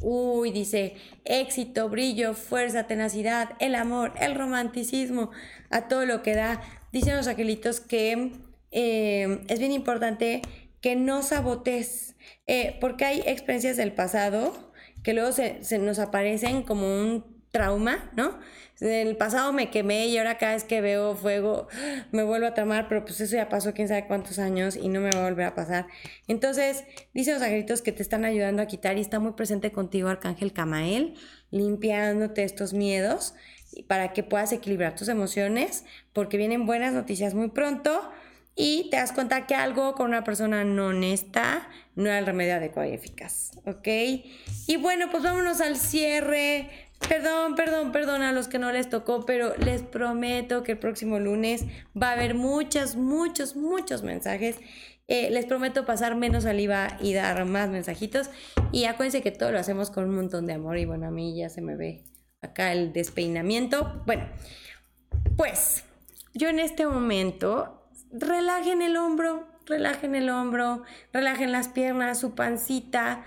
Uy, 0.01 0.51
dice 0.51 0.94
éxito, 1.24 1.88
brillo, 1.88 2.34
fuerza, 2.34 2.86
tenacidad, 2.86 3.51
el 3.59 3.74
amor, 3.74 4.14
el 4.18 4.34
romanticismo, 4.34 5.30
a 5.68 5.88
todo 5.88 6.07
lo 6.07 6.22
que 6.22 6.34
da. 6.34 6.62
Dicen 6.92 7.16
los 7.16 7.26
angelitos 7.26 7.80
que 7.80 8.32
eh, 8.70 9.44
es 9.48 9.59
bien 9.59 9.72
importante 9.72 10.42
que 10.80 10.96
no 10.96 11.22
sabotes, 11.22 12.16
eh, 12.46 12.78
porque 12.80 13.05
hay 13.05 13.22
experiencias 13.26 13.76
del 13.76 13.92
pasado 13.92 14.72
que 15.03 15.14
luego 15.14 15.32
se, 15.32 15.62
se, 15.64 15.78
nos 15.78 15.98
aparecen 15.98 16.62
como 16.62 16.86
un 16.86 17.30
trauma, 17.51 18.11
¿no? 18.16 18.38
En 18.80 19.09
el 19.09 19.16
pasado 19.16 19.53
me 19.53 19.70
quemé 19.70 20.07
y 20.07 20.16
ahora 20.16 20.38
cada 20.38 20.55
vez 20.55 20.64
que 20.64 20.80
veo 20.80 21.14
fuego 21.14 21.68
me 22.12 22.22
vuelvo 22.22 22.46
a 22.46 22.55
tramar, 22.55 22.88
pero 22.88 23.05
pues 23.05 23.20
eso 23.20 23.36
ya 23.36 23.48
pasó 23.48 23.74
quién 23.74 23.88
sabe 23.88 24.07
cuántos 24.07 24.38
años 24.38 24.74
y 24.76 24.88
no 24.88 25.01
me 25.01 25.11
va 25.11 25.20
a 25.20 25.28
volver 25.28 25.46
a 25.46 25.55
pasar. 25.55 25.86
Entonces, 26.28 26.84
dice 27.12 27.34
los 27.34 27.42
angelitos 27.42 27.82
que 27.82 27.92
te 27.92 28.03
están 28.03 28.24
ayudando 28.24 28.62
a 28.62 28.66
quitar 28.66 28.96
y 28.96 29.03
está 29.03 29.18
muy 29.18 29.32
presente 29.32 29.70
contigo 29.70 30.09
Arcángel 30.09 30.55
Camael, 30.55 31.14
limpiándote 31.51 32.42
estos 32.42 32.72
miedos 32.72 33.34
para 33.86 34.12
que 34.12 34.22
puedas 34.22 34.53
equilibrar 34.53 34.94
tus 34.96 35.09
emociones, 35.09 35.84
porque 36.12 36.38
vienen 36.38 36.64
buenas 36.64 36.94
noticias 36.94 37.34
muy 37.34 37.51
pronto 37.51 38.11
y 38.57 38.88
te 38.90 38.96
das 38.96 39.12
cuenta 39.12 39.46
que 39.46 39.55
algo 39.55 39.94
con 39.94 40.09
una 40.09 40.24
persona 40.24 40.64
no 40.64 40.86
honesta 40.86 41.68
no 41.94 42.07
era 42.07 42.18
el 42.18 42.26
remedio 42.26 42.55
adecuado 42.55 42.90
y 42.90 42.94
eficaz, 42.94 43.53
¿ok? 43.66 43.88
Y 44.66 44.76
bueno, 44.76 45.11
pues 45.11 45.22
vámonos 45.22 45.61
al 45.61 45.76
cierre. 45.76 46.89
Perdón, 47.09 47.55
perdón, 47.57 47.92
perdón 47.92 48.22
a 48.22 48.32
los 48.32 48.46
que 48.48 48.59
no 48.59 48.70
les 48.70 48.88
tocó, 48.88 49.26
pero 49.26 49.55
les 49.57 49.82
prometo 49.82 50.62
que 50.62 50.72
el 50.72 50.78
próximo 50.78 51.18
lunes 51.18 51.64
va 52.01 52.11
a 52.11 52.12
haber 52.12 52.34
muchos, 52.34 52.96
muchos, 52.96 53.57
muchos 53.57 54.03
mensajes. 54.03 54.57
Eh, 55.09 55.28
les 55.30 55.44
prometo 55.44 55.84
pasar 55.84 56.14
menos 56.14 56.44
saliva 56.44 56.96
y 57.01 57.14
dar 57.14 57.44
más 57.44 57.68
mensajitos. 57.68 58.30
Y 58.70 58.84
acuérdense 58.84 59.22
que 59.22 59.32
todo 59.32 59.51
lo 59.51 59.59
hacemos 59.59 59.90
con 59.90 60.05
un 60.09 60.14
montón 60.14 60.46
de 60.46 60.53
amor. 60.53 60.78
Y 60.78 60.84
bueno, 60.84 61.09
a 61.09 61.11
mí 61.11 61.36
ya 61.36 61.48
se 61.48 61.62
me 61.62 61.74
ve 61.74 62.05
acá 62.42 62.72
el 62.72 62.92
despeinamiento. 62.92 64.03
Bueno, 64.07 64.28
pues 65.36 65.84
yo 66.34 66.48
en 66.48 66.61
este 66.61 66.86
momento 66.86 67.88
relajen 68.12 68.82
el 68.82 68.96
hombro, 68.96 69.48
relajen 69.66 70.14
el 70.14 70.30
hombro, 70.30 70.84
relajen 71.12 71.51
las 71.51 71.68
piernas, 71.68 72.20
su 72.20 72.34
pancita. 72.34 73.24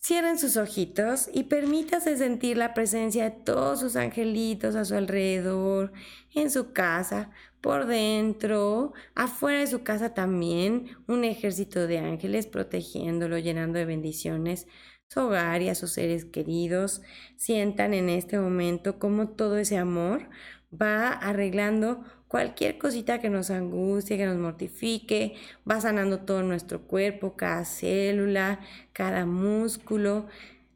Cierren 0.00 0.38
sus 0.38 0.56
ojitos 0.56 1.28
y 1.32 1.44
permítase 1.44 2.16
sentir 2.16 2.56
la 2.56 2.72
presencia 2.72 3.24
de 3.24 3.30
todos 3.32 3.80
sus 3.80 3.96
angelitos 3.96 4.76
a 4.76 4.84
su 4.84 4.94
alrededor, 4.94 5.92
en 6.34 6.50
su 6.50 6.72
casa, 6.72 7.30
por 7.60 7.86
dentro, 7.86 8.92
afuera 9.14 9.58
de 9.60 9.66
su 9.66 9.82
casa 9.82 10.14
también, 10.14 10.96
un 11.08 11.24
ejército 11.24 11.86
de 11.88 11.98
ángeles 11.98 12.46
protegiéndolo, 12.46 13.38
llenando 13.38 13.78
de 13.78 13.84
bendiciones 13.86 14.68
su 15.08 15.20
hogar 15.20 15.62
y 15.62 15.68
a 15.68 15.74
sus 15.74 15.92
seres 15.92 16.24
queridos. 16.24 17.02
Sientan 17.36 17.94
en 17.94 18.08
este 18.08 18.38
momento 18.38 18.98
cómo 18.98 19.28
todo 19.30 19.58
ese 19.58 19.78
amor 19.78 20.28
va 20.70 21.08
arreglando 21.12 22.04
cualquier 22.28 22.78
cosita 22.78 23.20
que 23.20 23.30
nos 23.30 23.50
angustie, 23.50 24.16
que 24.16 24.26
nos 24.26 24.36
mortifique, 24.36 25.34
va 25.68 25.80
sanando 25.80 26.20
todo 26.20 26.42
nuestro 26.42 26.82
cuerpo, 26.82 27.36
cada 27.36 27.64
célula, 27.64 28.60
cada 28.92 29.26
músculo. 29.26 30.26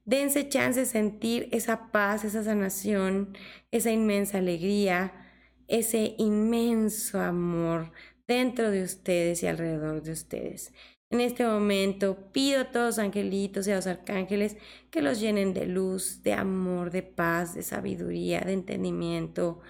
Dense 0.05 0.49
chance 0.49 0.81
de 0.81 0.87
sentir 0.87 1.49
esa 1.53 1.93
paz, 1.93 2.25
esa 2.25 2.43
sanación, 2.43 3.37
esa 3.71 3.93
inmensa 3.93 4.39
alegría, 4.39 5.13
ese 5.69 6.15
inmenso 6.19 7.21
amor 7.21 7.93
dentro 8.27 8.71
de 8.71 8.83
ustedes 8.83 9.43
y 9.43 9.47
alrededor 9.47 10.03
de 10.03 10.13
ustedes. 10.13 10.73
En 11.11 11.21
este 11.21 11.45
momento 11.45 12.33
pido 12.33 12.63
a 12.63 12.71
todos 12.71 12.87
los 12.87 12.99
angelitos 12.99 13.67
y 13.67 13.71
a 13.71 13.77
los 13.77 13.87
arcángeles 13.87 14.57
que 14.91 15.03
los 15.03 15.21
llenen 15.21 15.53
de 15.53 15.67
luz, 15.67 16.23
de 16.23 16.33
amor, 16.33 16.91
de 16.91 17.03
paz, 17.03 17.55
de 17.55 17.63
sabiduría, 17.63 18.41
de 18.41 18.55
entendimiento, 18.55 19.61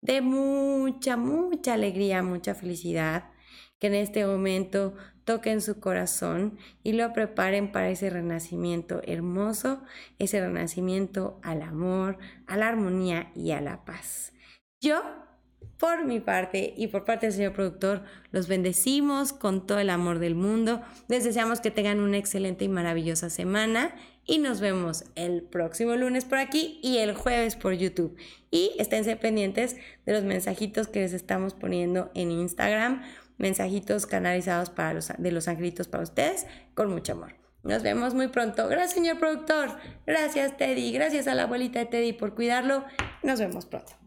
de 0.00 0.20
mucha, 0.20 1.16
mucha 1.16 1.74
alegría, 1.74 2.22
mucha 2.22 2.54
felicidad, 2.54 3.30
que 3.78 3.88
en 3.88 3.94
este 3.94 4.26
momento 4.26 4.94
toquen 5.24 5.60
su 5.60 5.80
corazón 5.80 6.58
y 6.82 6.92
lo 6.92 7.12
preparen 7.12 7.72
para 7.72 7.90
ese 7.90 8.10
renacimiento 8.10 9.00
hermoso, 9.04 9.82
ese 10.18 10.40
renacimiento 10.40 11.40
al 11.42 11.62
amor, 11.62 12.18
a 12.46 12.56
la 12.56 12.68
armonía 12.68 13.30
y 13.34 13.52
a 13.52 13.60
la 13.60 13.84
paz. 13.84 14.32
Yo 14.80 15.02
por 15.78 16.04
mi 16.04 16.20
parte 16.20 16.74
y 16.76 16.88
por 16.88 17.04
parte 17.04 17.26
del 17.26 17.34
señor 17.34 17.54
productor, 17.54 18.02
los 18.32 18.48
bendecimos 18.48 19.32
con 19.32 19.66
todo 19.66 19.78
el 19.78 19.90
amor 19.90 20.18
del 20.18 20.34
mundo. 20.34 20.82
Les 21.08 21.24
deseamos 21.24 21.60
que 21.60 21.70
tengan 21.70 22.00
una 22.00 22.18
excelente 22.18 22.66
y 22.66 22.68
maravillosa 22.68 23.30
semana 23.30 23.94
y 24.26 24.38
nos 24.38 24.60
vemos 24.60 25.04
el 25.16 25.42
próximo 25.42 25.96
lunes 25.96 26.24
por 26.24 26.38
aquí 26.38 26.78
y 26.82 26.98
el 26.98 27.14
jueves 27.14 27.56
por 27.56 27.74
YouTube. 27.74 28.16
Y 28.50 28.72
esténse 28.78 29.16
pendientes 29.16 29.76
de 30.06 30.12
los 30.12 30.24
mensajitos 30.24 30.88
que 30.88 31.00
les 31.00 31.12
estamos 31.12 31.54
poniendo 31.54 32.10
en 32.14 32.30
Instagram, 32.30 33.02
mensajitos 33.38 34.06
canalizados 34.06 34.70
para 34.70 34.94
los, 34.94 35.12
de 35.16 35.32
los 35.32 35.48
angelitos 35.48 35.88
para 35.88 36.02
ustedes 36.02 36.46
con 36.74 36.90
mucho 36.90 37.12
amor. 37.12 37.34
Nos 37.62 37.82
vemos 37.82 38.14
muy 38.14 38.28
pronto. 38.28 38.68
Gracias, 38.68 38.94
señor 38.94 39.18
productor. 39.18 39.76
Gracias, 40.06 40.56
Teddy. 40.56 40.92
Gracias 40.92 41.26
a 41.26 41.34
la 41.34 41.42
abuelita 41.42 41.78
de 41.78 41.86
Teddy 41.86 42.12
por 42.14 42.34
cuidarlo. 42.34 42.84
Nos 43.22 43.38
vemos 43.38 43.66
pronto. 43.66 43.99